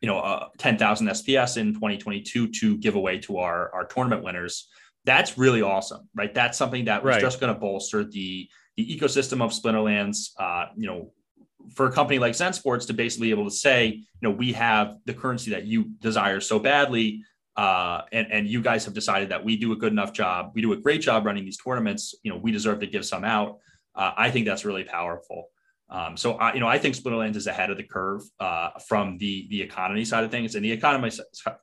you 0.01 0.07
know 0.07 0.19
uh, 0.19 0.47
10,000 0.57 1.07
SPS 1.07 1.57
in 1.57 1.73
2022 1.73 2.49
to 2.49 2.77
give 2.77 2.95
away 2.95 3.19
to 3.19 3.37
our 3.37 3.73
our 3.73 3.85
tournament 3.85 4.23
winners. 4.23 4.67
That's 5.05 5.37
really 5.37 5.61
awesome, 5.61 6.09
right? 6.15 6.33
That's 6.33 6.57
something 6.57 6.85
that 6.85 7.03
was 7.03 7.15
right. 7.15 7.21
just 7.21 7.39
going 7.39 7.53
to 7.53 7.59
bolster 7.59 8.03
the 8.03 8.49
the 8.75 8.97
ecosystem 8.97 9.41
of 9.41 9.51
Splinterlands, 9.51 10.31
uh, 10.37 10.67
you 10.75 10.85
know, 10.85 11.11
for 11.73 11.87
a 11.87 11.91
company 11.91 12.19
like 12.19 12.35
Zen 12.35 12.53
Sports 12.53 12.85
to 12.85 12.93
basically 12.93 13.27
be 13.27 13.31
able 13.31 13.45
to 13.45 13.55
say, 13.55 13.87
you 13.87 14.03
know, 14.21 14.31
we 14.31 14.53
have 14.53 14.97
the 15.05 15.13
currency 15.13 15.51
that 15.51 15.65
you 15.65 15.85
desire 15.99 16.39
so 16.39 16.59
badly, 16.59 17.23
uh, 17.55 18.01
and 18.11 18.27
and 18.31 18.47
you 18.47 18.61
guys 18.61 18.85
have 18.85 18.93
decided 18.93 19.29
that 19.29 19.43
we 19.43 19.57
do 19.57 19.71
a 19.71 19.75
good 19.75 19.91
enough 19.91 20.13
job, 20.13 20.51
we 20.53 20.61
do 20.61 20.73
a 20.73 20.77
great 20.77 21.01
job 21.01 21.25
running 21.25 21.45
these 21.45 21.57
tournaments. 21.57 22.13
You 22.23 22.31
know, 22.31 22.37
we 22.37 22.51
deserve 22.51 22.79
to 22.81 22.87
give 22.87 23.05
some 23.05 23.23
out. 23.23 23.57
Uh, 23.95 24.11
I 24.15 24.29
think 24.29 24.45
that's 24.45 24.63
really 24.63 24.83
powerful. 24.83 25.49
Um, 25.89 26.17
so 26.17 26.33
I, 26.33 26.53
you 26.53 26.59
know, 26.59 26.67
I 26.67 26.77
think 26.77 26.95
Splinterlands 26.95 27.35
is 27.35 27.47
ahead 27.47 27.69
of 27.69 27.77
the 27.77 27.83
curve 27.83 28.21
uh, 28.39 28.71
from 28.87 29.17
the 29.17 29.47
the 29.49 29.61
economy 29.61 30.03
side 30.05 30.23
of 30.23 30.31
things, 30.31 30.55
and 30.55 30.63
the 30.63 30.71
economy 30.71 31.11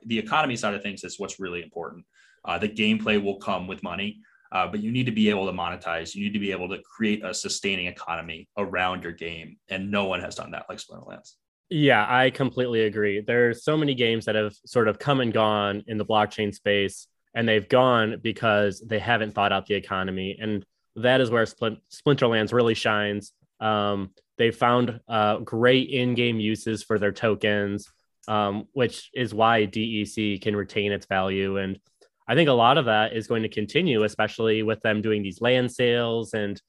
the 0.07 0.19
economy 0.19 0.57
side 0.57 0.75
of 0.75 0.83
things 0.83 1.05
is 1.05 1.19
what's 1.19 1.39
really 1.39 1.63
important. 1.63 2.05
Uh, 2.45 2.59
the 2.59 2.69
gameplay 2.69 3.23
will 3.23 3.39
come 3.39 3.67
with 3.67 3.83
money 3.83 4.21
uh, 4.55 4.69
but 4.69 4.81
you 4.81 4.93
need 4.93 5.07
to 5.07 5.13
be 5.13 5.29
able 5.31 5.47
to 5.47 5.53
monetize. 5.53 6.15
You 6.15 6.25
need 6.25 6.33
to 6.33 6.39
be 6.39 6.53
able 6.53 6.69
to 6.69 6.79
create 6.79 7.25
a 7.25 7.35
sustaining 7.35 7.87
economy 7.87 8.49
around 8.57 9.03
your 9.03 9.13
game, 9.13 9.57
and 9.69 9.91
no 9.91 10.05
one 10.05 10.21
has 10.21 10.37
done 10.37 10.53
that 10.53 10.67
like 10.69 10.79
Splinterlands. 10.79 11.33
Yeah, 11.71 12.07
I 12.09 12.31
completely 12.31 12.83
agree. 12.83 13.21
There's 13.21 13.65
so 13.65 13.77
many 13.77 13.95
games 13.95 14.27
that 14.27 14.37
have 14.37 14.55
sort 14.65 14.87
of 14.87 14.99
come 15.01 15.21
and 15.21 15.33
gone 15.33 15.83
in 15.89 15.99
the 15.99 16.05
blockchain 16.05 16.55
space, 16.55 17.09
and 17.35 17.49
they've 17.49 17.69
gone 17.69 18.21
because 18.23 18.81
they 18.81 19.01
haven't 19.01 19.33
thought 19.33 19.53
out 19.53 19.67
the 19.67 19.75
economy, 19.75 20.39
and 20.41 20.65
that 20.95 21.21
is 21.21 21.31
where 21.31 21.47
Splint- 21.47 21.81
Splinterlands 21.91 22.53
really 22.53 22.75
shines. 22.75 23.33
Um, 23.61 24.11
they 24.37 24.51
found 24.51 25.01
uh, 25.09 25.38
great 25.38 25.90
in-game 25.90 26.40
uses 26.40 26.83
for 26.83 26.99
their 26.99 27.12
tokens, 27.12 27.88
um, 28.27 28.67
which 28.73 29.11
is 29.14 29.33
why 29.33 29.67
DEC 29.67 30.40
can 30.43 30.57
retain 30.57 30.93
its 30.93 31.07
value 31.07 31.57
and 31.59 31.79
I 32.27 32.35
think 32.35 32.49
a 32.49 32.53
lot 32.53 32.79
of 32.79 32.87
that 32.87 33.14
is 33.14 33.27
going 33.27 33.43
to 33.43 33.49
continue, 33.49 34.05
especially 34.05 34.62
with 34.62 34.81
them 34.81 35.03
doing 35.03 35.23
these 35.23 35.40
land 35.40 35.71
sales 35.71 36.33
and 36.33 36.61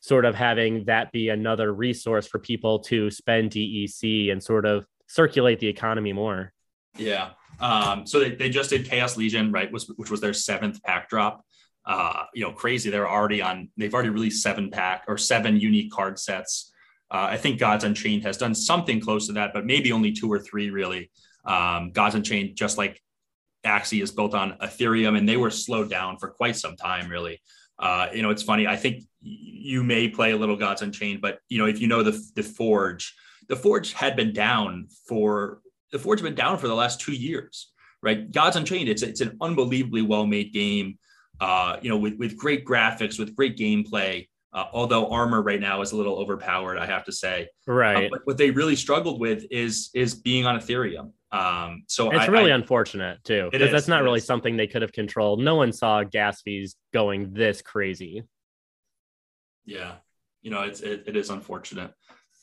sort 0.00 0.24
of 0.24 0.34
having 0.34 0.84
that 0.86 1.12
be 1.12 1.28
another 1.28 1.72
resource 1.72 2.26
for 2.26 2.38
people 2.38 2.80
to 2.80 3.10
spend 3.10 3.52
DEC 3.52 4.32
and 4.32 4.42
sort 4.42 4.66
of 4.66 4.86
circulate 5.06 5.60
the 5.60 5.68
economy 5.68 6.12
more. 6.12 6.52
Yeah. 6.96 7.30
Um, 7.60 8.06
so 8.06 8.20
they, 8.20 8.34
they 8.34 8.50
just 8.50 8.70
did 8.70 8.88
Chaos 8.88 9.16
Legion, 9.16 9.52
right? 9.52 9.70
Was, 9.70 9.88
which 9.96 10.10
was 10.10 10.20
their 10.20 10.32
seventh 10.32 10.82
pack 10.82 11.08
drop. 11.08 11.44
Uh, 11.86 12.24
you 12.34 12.42
know, 12.42 12.52
crazy. 12.52 12.90
They're 12.90 13.08
already 13.08 13.40
on, 13.40 13.68
they've 13.76 13.94
already 13.94 14.08
released 14.08 14.42
seven 14.42 14.70
pack 14.70 15.04
or 15.06 15.16
seven 15.16 15.60
unique 15.60 15.92
card 15.92 16.18
sets. 16.18 16.72
Uh, 17.10 17.28
I 17.30 17.36
think 17.36 17.60
Gods 17.60 17.84
Unchained 17.84 18.24
has 18.24 18.36
done 18.36 18.54
something 18.54 19.00
close 19.00 19.28
to 19.28 19.34
that, 19.34 19.52
but 19.54 19.64
maybe 19.64 19.92
only 19.92 20.12
two 20.12 20.30
or 20.30 20.40
three 20.40 20.70
really. 20.70 21.10
Um, 21.44 21.92
Gods 21.92 22.16
Unchained, 22.16 22.56
just 22.56 22.76
like 22.76 23.00
Axie 23.64 24.02
is 24.02 24.10
built 24.10 24.34
on 24.34 24.58
Ethereum, 24.62 25.16
and 25.16 25.28
they 25.28 25.36
were 25.36 25.50
slowed 25.50 25.90
down 25.90 26.18
for 26.18 26.28
quite 26.28 26.56
some 26.56 26.76
time, 26.76 27.08
really. 27.08 27.40
Uh, 27.78 28.08
you 28.12 28.22
know, 28.22 28.30
it's 28.30 28.42
funny. 28.42 28.66
I 28.66 28.76
think 28.76 29.04
you 29.20 29.82
may 29.82 30.08
play 30.08 30.32
a 30.32 30.36
little 30.36 30.56
Gods 30.56 30.82
Unchained, 30.82 31.20
but 31.20 31.38
you 31.48 31.58
know, 31.58 31.66
if 31.66 31.80
you 31.80 31.88
know 31.88 32.02
the 32.02 32.20
the 32.34 32.42
Forge, 32.42 33.14
the 33.48 33.56
Forge 33.56 33.92
had 33.92 34.16
been 34.16 34.32
down 34.32 34.88
for 35.08 35.60
the 35.92 35.98
Forge 35.98 36.20
had 36.20 36.24
been 36.24 36.34
down 36.34 36.58
for 36.58 36.68
the 36.68 36.74
last 36.74 37.00
two 37.00 37.12
years, 37.12 37.72
right? 38.02 38.30
Gods 38.30 38.56
Unchained, 38.56 38.88
it's 38.88 39.02
it's 39.02 39.20
an 39.20 39.36
unbelievably 39.40 40.02
well 40.02 40.26
made 40.26 40.52
game. 40.52 40.98
Uh, 41.40 41.76
you 41.82 41.90
know, 41.90 41.96
with 41.98 42.16
with 42.18 42.36
great 42.36 42.64
graphics, 42.64 43.18
with 43.18 43.34
great 43.36 43.56
gameplay. 43.56 44.28
Uh, 44.52 44.64
although 44.72 45.10
armor 45.10 45.42
right 45.42 45.60
now 45.60 45.82
is 45.82 45.92
a 45.92 45.96
little 45.96 46.16
overpowered, 46.16 46.78
I 46.78 46.86
have 46.86 47.04
to 47.04 47.12
say. 47.12 47.48
Right. 47.66 48.06
Uh, 48.06 48.08
but 48.10 48.20
what 48.24 48.38
they 48.38 48.50
really 48.50 48.76
struggled 48.76 49.20
with 49.20 49.44
is 49.50 49.90
is 49.94 50.14
being 50.14 50.46
on 50.46 50.58
Ethereum. 50.58 51.12
Um, 51.32 51.82
so 51.88 52.10
it's 52.10 52.20
I, 52.20 52.26
really 52.26 52.52
I, 52.52 52.54
unfortunate 52.54 53.22
too, 53.24 53.48
because 53.52 53.70
that's 53.70 53.88
not 53.88 54.02
really 54.02 54.18
is. 54.18 54.24
something 54.24 54.56
they 54.56 54.66
could 54.66 54.82
have 54.82 54.92
controlled. 54.92 55.40
No 55.40 55.56
one 55.56 55.72
saw 55.72 56.04
gas 56.04 56.40
fees 56.40 56.76
going 56.94 57.34
this 57.34 57.60
crazy. 57.60 58.22
Yeah, 59.66 59.96
you 60.40 60.50
know, 60.50 60.62
it's 60.62 60.80
it, 60.80 61.04
it 61.06 61.16
is 61.16 61.28
unfortunate 61.28 61.92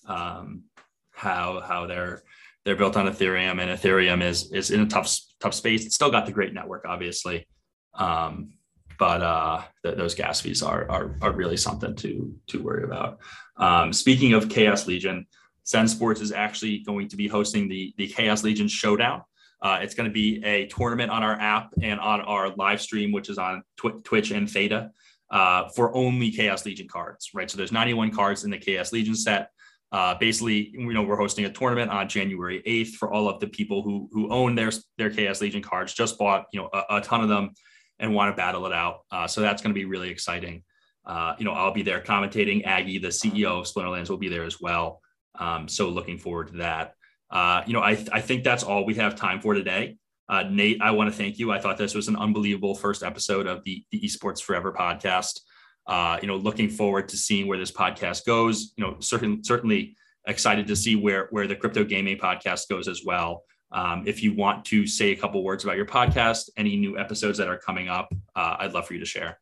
um, 0.05 0.65
how 1.11 1.61
how 1.61 1.87
they're 1.87 2.23
they're 2.65 2.75
built 2.75 2.97
on 2.97 3.07
Ethereum, 3.07 3.61
and 3.61 3.71
Ethereum 3.71 4.21
is 4.21 4.51
is 4.51 4.69
in 4.69 4.81
a 4.81 4.87
tough 4.87 5.17
tough 5.39 5.53
space. 5.53 5.85
It's 5.85 5.95
still 5.95 6.11
got 6.11 6.25
the 6.25 6.31
great 6.31 6.53
network, 6.53 6.85
obviously, 6.85 7.47
um, 7.93 8.53
but 8.99 9.21
uh, 9.21 9.61
th- 9.83 9.97
those 9.97 10.15
gas 10.15 10.41
fees 10.41 10.61
are, 10.61 10.89
are 10.89 11.15
are 11.21 11.31
really 11.31 11.57
something 11.57 11.95
to 11.97 12.33
to 12.47 12.61
worry 12.61 12.83
about. 12.83 13.19
Um, 13.57 13.93
speaking 13.93 14.33
of 14.33 14.49
Chaos 14.49 14.87
Legion. 14.87 15.27
Zen 15.65 15.87
Sports 15.87 16.21
is 16.21 16.31
actually 16.31 16.79
going 16.79 17.07
to 17.07 17.15
be 17.15 17.27
hosting 17.27 17.67
the, 17.69 17.93
the 17.97 18.07
Chaos 18.07 18.43
Legion 18.43 18.67
Showdown. 18.67 19.21
Uh, 19.61 19.79
it's 19.81 19.95
going 19.95 20.09
to 20.09 20.13
be 20.13 20.43
a 20.43 20.67
tournament 20.67 21.09
on 21.09 21.23
our 21.23 21.39
app 21.39 21.73
and 21.81 21.99
on 21.99 22.19
our 22.21 22.53
live 22.55 22.81
stream, 22.81 23.13
which 23.13 23.29
is 23.29 23.37
on 23.37 23.63
tw- 23.77 24.03
Twitch 24.03 24.31
and 24.31 24.49
Theta, 24.49 24.91
uh, 25.31 25.69
for 25.69 25.95
only 25.95 26.31
Chaos 26.31 26.65
Legion 26.65 26.87
cards, 26.87 27.29
right? 27.33 27.49
So 27.49 27.57
there's 27.57 27.71
91 27.71 28.11
cards 28.11 28.43
in 28.43 28.51
the 28.51 28.57
Chaos 28.57 28.91
Legion 28.91 29.15
set. 29.15 29.51
Uh, 29.93 30.15
basically, 30.15 30.71
you 30.73 30.91
know, 30.91 31.03
we're 31.03 31.15
hosting 31.15 31.45
a 31.45 31.49
tournament 31.49 31.91
on 31.91 32.09
January 32.09 32.61
8th 32.67 32.95
for 32.95 33.13
all 33.13 33.29
of 33.29 33.39
the 33.39 33.47
people 33.47 33.83
who 33.83 34.09
who 34.11 34.29
own 34.33 34.55
their 34.55 34.71
their 34.97 35.11
Chaos 35.11 35.39
Legion 35.39 35.61
cards, 35.61 35.93
just 35.93 36.17
bought, 36.17 36.45
you 36.51 36.59
know, 36.59 36.69
a, 36.73 36.97
a 36.97 37.01
ton 37.01 37.21
of 37.21 37.29
them, 37.29 37.51
and 37.99 38.13
want 38.13 38.31
to 38.31 38.37
battle 38.37 38.65
it 38.65 38.73
out. 38.73 39.01
Uh, 39.11 39.27
so 39.27 39.41
that's 39.41 39.61
going 39.61 39.73
to 39.73 39.79
be 39.79 39.85
really 39.85 40.09
exciting. 40.09 40.63
Uh, 41.05 41.35
you 41.37 41.45
know, 41.45 41.51
I'll 41.51 41.73
be 41.73 41.83
there 41.83 42.01
commentating. 42.01 42.65
Aggie, 42.65 42.97
the 42.97 43.09
CEO 43.09 43.59
of 43.59 43.65
Splinterlands, 43.65 44.09
will 44.09 44.17
be 44.17 44.29
there 44.29 44.45
as 44.45 44.59
well. 44.59 45.01
Um, 45.37 45.67
so 45.67 45.89
looking 45.89 46.17
forward 46.17 46.47
to 46.47 46.57
that. 46.57 46.93
Uh, 47.29 47.63
you 47.65 47.73
know, 47.73 47.81
I, 47.81 48.03
I 48.11 48.21
think 48.21 48.43
that's 48.43 48.63
all 48.63 48.85
we 48.85 48.95
have 48.95 49.15
time 49.15 49.41
for 49.41 49.53
today. 49.53 49.97
Uh, 50.29 50.43
Nate, 50.43 50.81
I 50.81 50.91
want 50.91 51.11
to 51.11 51.17
thank 51.17 51.37
you. 51.39 51.51
I 51.51 51.59
thought 51.59 51.77
this 51.77 51.95
was 51.95 52.07
an 52.07 52.15
unbelievable 52.15 52.75
first 52.75 53.03
episode 53.03 53.47
of 53.47 53.63
the, 53.63 53.83
the 53.91 54.01
Esports 54.01 54.41
Forever 54.41 54.71
podcast. 54.71 55.39
Uh, 55.85 56.17
you 56.21 56.27
know, 56.27 56.37
looking 56.37 56.69
forward 56.69 57.09
to 57.09 57.17
seeing 57.17 57.47
where 57.47 57.57
this 57.57 57.71
podcast 57.71 58.25
goes. 58.25 58.73
You 58.77 58.85
know, 58.85 58.95
certainly 58.99 59.43
certainly 59.43 59.97
excited 60.25 60.67
to 60.67 60.75
see 60.75 60.95
where 60.95 61.27
where 61.31 61.47
the 61.47 61.55
crypto 61.55 61.83
gaming 61.83 62.17
podcast 62.17 62.69
goes 62.69 62.87
as 62.87 63.01
well. 63.05 63.43
Um, 63.73 64.03
if 64.07 64.21
you 64.21 64.33
want 64.33 64.65
to 64.65 64.85
say 64.85 65.11
a 65.11 65.15
couple 65.15 65.43
words 65.43 65.63
about 65.63 65.77
your 65.77 65.85
podcast, 65.85 66.49
any 66.57 66.77
new 66.77 66.97
episodes 66.97 67.37
that 67.39 67.47
are 67.47 67.57
coming 67.57 67.89
up, 67.89 68.13
uh, 68.35 68.57
I'd 68.59 68.73
love 68.73 68.87
for 68.87 68.93
you 68.93 68.99
to 68.99 69.05
share. 69.05 69.39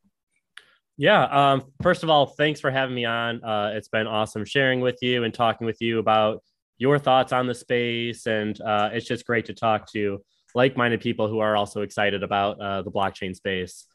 Yeah. 0.98 1.24
Um, 1.24 1.64
first 1.82 2.04
of 2.04 2.10
all, 2.10 2.28
thanks 2.28 2.60
for 2.60 2.72
having 2.72 2.96
me 2.96 3.06
on. 3.06 3.44
Uh, 3.44 3.72
it's 3.74 3.88
been 3.88 4.08
awesome 4.08 4.46
sharing 4.46 4.82
with 4.82 5.00
you 5.02 5.24
and 5.24 5.34
talking 5.34 5.66
with 5.66 5.82
you 5.82 6.00
about 6.00 6.44
your 6.78 7.00
thoughts 7.00 7.34
on 7.34 7.48
the 7.48 7.56
space. 7.56 8.26
And 8.28 8.60
uh, 8.62 8.90
it's 8.94 9.08
just 9.08 9.26
great 9.26 9.46
to 9.46 9.54
talk 9.54 9.92
to 9.94 10.24
like 10.54 10.78
minded 10.78 11.02
people 11.02 11.28
who 11.28 11.40
are 11.40 11.56
also 11.56 11.82
excited 11.82 12.24
about 12.24 12.60
uh, 12.62 12.82
the 12.82 12.92
blockchain 12.92 13.36
space. 13.36 13.86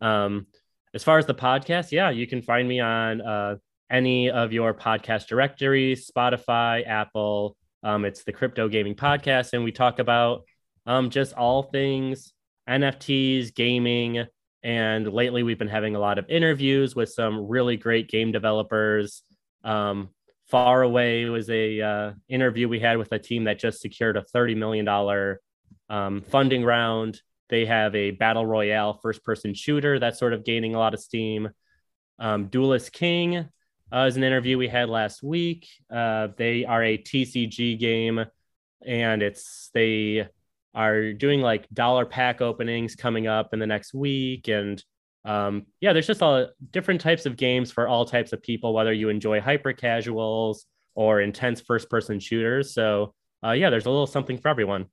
Um, 0.00 0.46
as 0.94 1.04
far 1.04 1.18
as 1.18 1.26
the 1.26 1.34
podcast, 1.34 1.92
yeah, 1.92 2.10
you 2.10 2.26
can 2.26 2.42
find 2.42 2.66
me 2.66 2.80
on 2.80 3.20
uh, 3.20 3.56
any 3.90 4.30
of 4.30 4.52
your 4.52 4.74
podcast 4.74 5.26
directories 5.26 6.10
Spotify, 6.10 6.86
Apple. 6.86 7.56
Um, 7.86 8.04
it's 8.04 8.24
the 8.24 8.32
Crypto 8.32 8.68
Gaming 8.68 8.96
Podcast. 8.96 9.52
And 9.52 9.62
we 9.62 9.70
talk 9.70 10.00
about 10.00 10.42
um, 10.86 11.08
just 11.08 11.34
all 11.34 11.62
things 11.62 12.32
NFTs, 12.68 13.54
gaming. 13.54 14.26
And 14.64 15.12
lately, 15.12 15.44
we've 15.44 15.58
been 15.58 15.68
having 15.68 15.94
a 15.94 16.00
lot 16.00 16.18
of 16.18 16.28
interviews 16.28 16.96
with 16.96 17.10
some 17.10 17.46
really 17.46 17.76
great 17.76 18.08
game 18.08 18.32
developers. 18.32 19.22
Um, 19.62 20.08
Faraway 20.48 21.26
was 21.26 21.48
a 21.48 21.80
uh, 21.80 22.12
interview 22.28 22.68
we 22.68 22.80
had 22.80 22.98
with 22.98 23.12
a 23.12 23.20
team 23.20 23.44
that 23.44 23.60
just 23.60 23.80
secured 23.80 24.16
a 24.16 24.22
thirty 24.22 24.56
million 24.56 24.84
dollar 24.84 25.40
um, 25.88 26.22
funding 26.22 26.64
round. 26.64 27.22
They 27.50 27.66
have 27.66 27.94
a 27.94 28.10
battle 28.10 28.44
royale 28.44 28.94
first 28.94 29.22
person 29.22 29.54
shooter 29.54 30.00
that's 30.00 30.18
sort 30.18 30.32
of 30.32 30.44
gaining 30.44 30.74
a 30.74 30.78
lot 30.78 30.94
of 30.94 30.98
steam. 30.98 31.50
Um, 32.18 32.46
Duelist 32.46 32.92
King 32.92 33.48
uh, 33.92 34.06
is 34.08 34.16
an 34.16 34.24
interview 34.24 34.58
we 34.58 34.68
had 34.68 34.88
last 34.88 35.22
week. 35.22 35.68
Uh, 35.90 36.28
they 36.36 36.64
are 36.64 36.82
a 36.82 36.98
TCG 36.98 37.78
game, 37.78 38.24
and 38.84 39.22
it's 39.22 39.70
they 39.74 40.28
are 40.74 41.12
doing 41.12 41.40
like 41.40 41.68
dollar 41.70 42.04
pack 42.04 42.40
openings 42.40 42.94
coming 42.94 43.26
up 43.26 43.54
in 43.54 43.58
the 43.58 43.66
next 43.66 43.94
week 43.94 44.48
and 44.48 44.84
um, 45.26 45.66
yeah, 45.80 45.92
there's 45.92 46.06
just 46.06 46.22
all 46.22 46.46
different 46.70 47.00
types 47.00 47.26
of 47.26 47.36
games 47.36 47.72
for 47.72 47.88
all 47.88 48.04
types 48.04 48.32
of 48.32 48.40
people, 48.42 48.72
whether 48.72 48.92
you 48.92 49.08
enjoy 49.08 49.40
hyper 49.40 49.72
casuals 49.72 50.66
or 50.94 51.20
intense 51.20 51.60
first 51.60 51.90
person 51.90 52.20
shooters. 52.20 52.72
So, 52.72 53.12
uh, 53.44 53.50
yeah, 53.50 53.68
there's 53.68 53.86
a 53.86 53.90
little 53.90 54.06
something 54.06 54.38
for 54.38 54.48
everyone. 54.48 54.86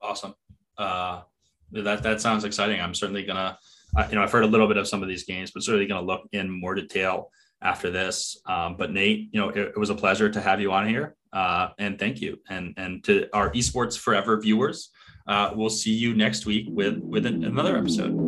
Awesome. 0.00 0.34
Uh, 0.78 1.22
that 1.72 2.02
that 2.02 2.20
sounds 2.22 2.44
exciting. 2.44 2.80
I'm 2.80 2.94
certainly 2.94 3.24
gonna, 3.24 3.58
uh, 3.96 4.06
you 4.08 4.14
know, 4.14 4.22
I've 4.22 4.32
heard 4.32 4.44
a 4.44 4.48
little 4.48 4.68
bit 4.68 4.76
of 4.76 4.86
some 4.86 5.02
of 5.02 5.08
these 5.08 5.24
games, 5.24 5.50
but 5.50 5.62
certainly 5.62 5.86
gonna 5.86 6.06
look 6.06 6.28
in 6.32 6.50
more 6.50 6.74
detail 6.74 7.30
after 7.62 7.90
this. 7.90 8.40
Um, 8.46 8.76
but 8.76 8.92
Nate, 8.92 9.28
you 9.32 9.40
know, 9.40 9.48
it, 9.50 9.58
it, 9.58 9.78
was 9.78 9.90
a 9.90 9.94
pleasure 9.94 10.28
to 10.28 10.40
have 10.40 10.60
you 10.60 10.72
on 10.72 10.88
here, 10.88 11.16
uh, 11.32 11.68
and 11.78 11.98
thank 11.98 12.20
you. 12.20 12.38
And 12.48 12.74
and 12.76 13.02
to 13.04 13.28
our 13.32 13.50
esports 13.52 13.98
forever 13.98 14.38
viewers, 14.40 14.90
uh, 15.26 15.50
we'll 15.54 15.70
see 15.70 15.92
you 15.92 16.14
next 16.14 16.46
week 16.46 16.66
with 16.68 16.98
with 16.98 17.26
another 17.26 17.76
episode. 17.76 18.25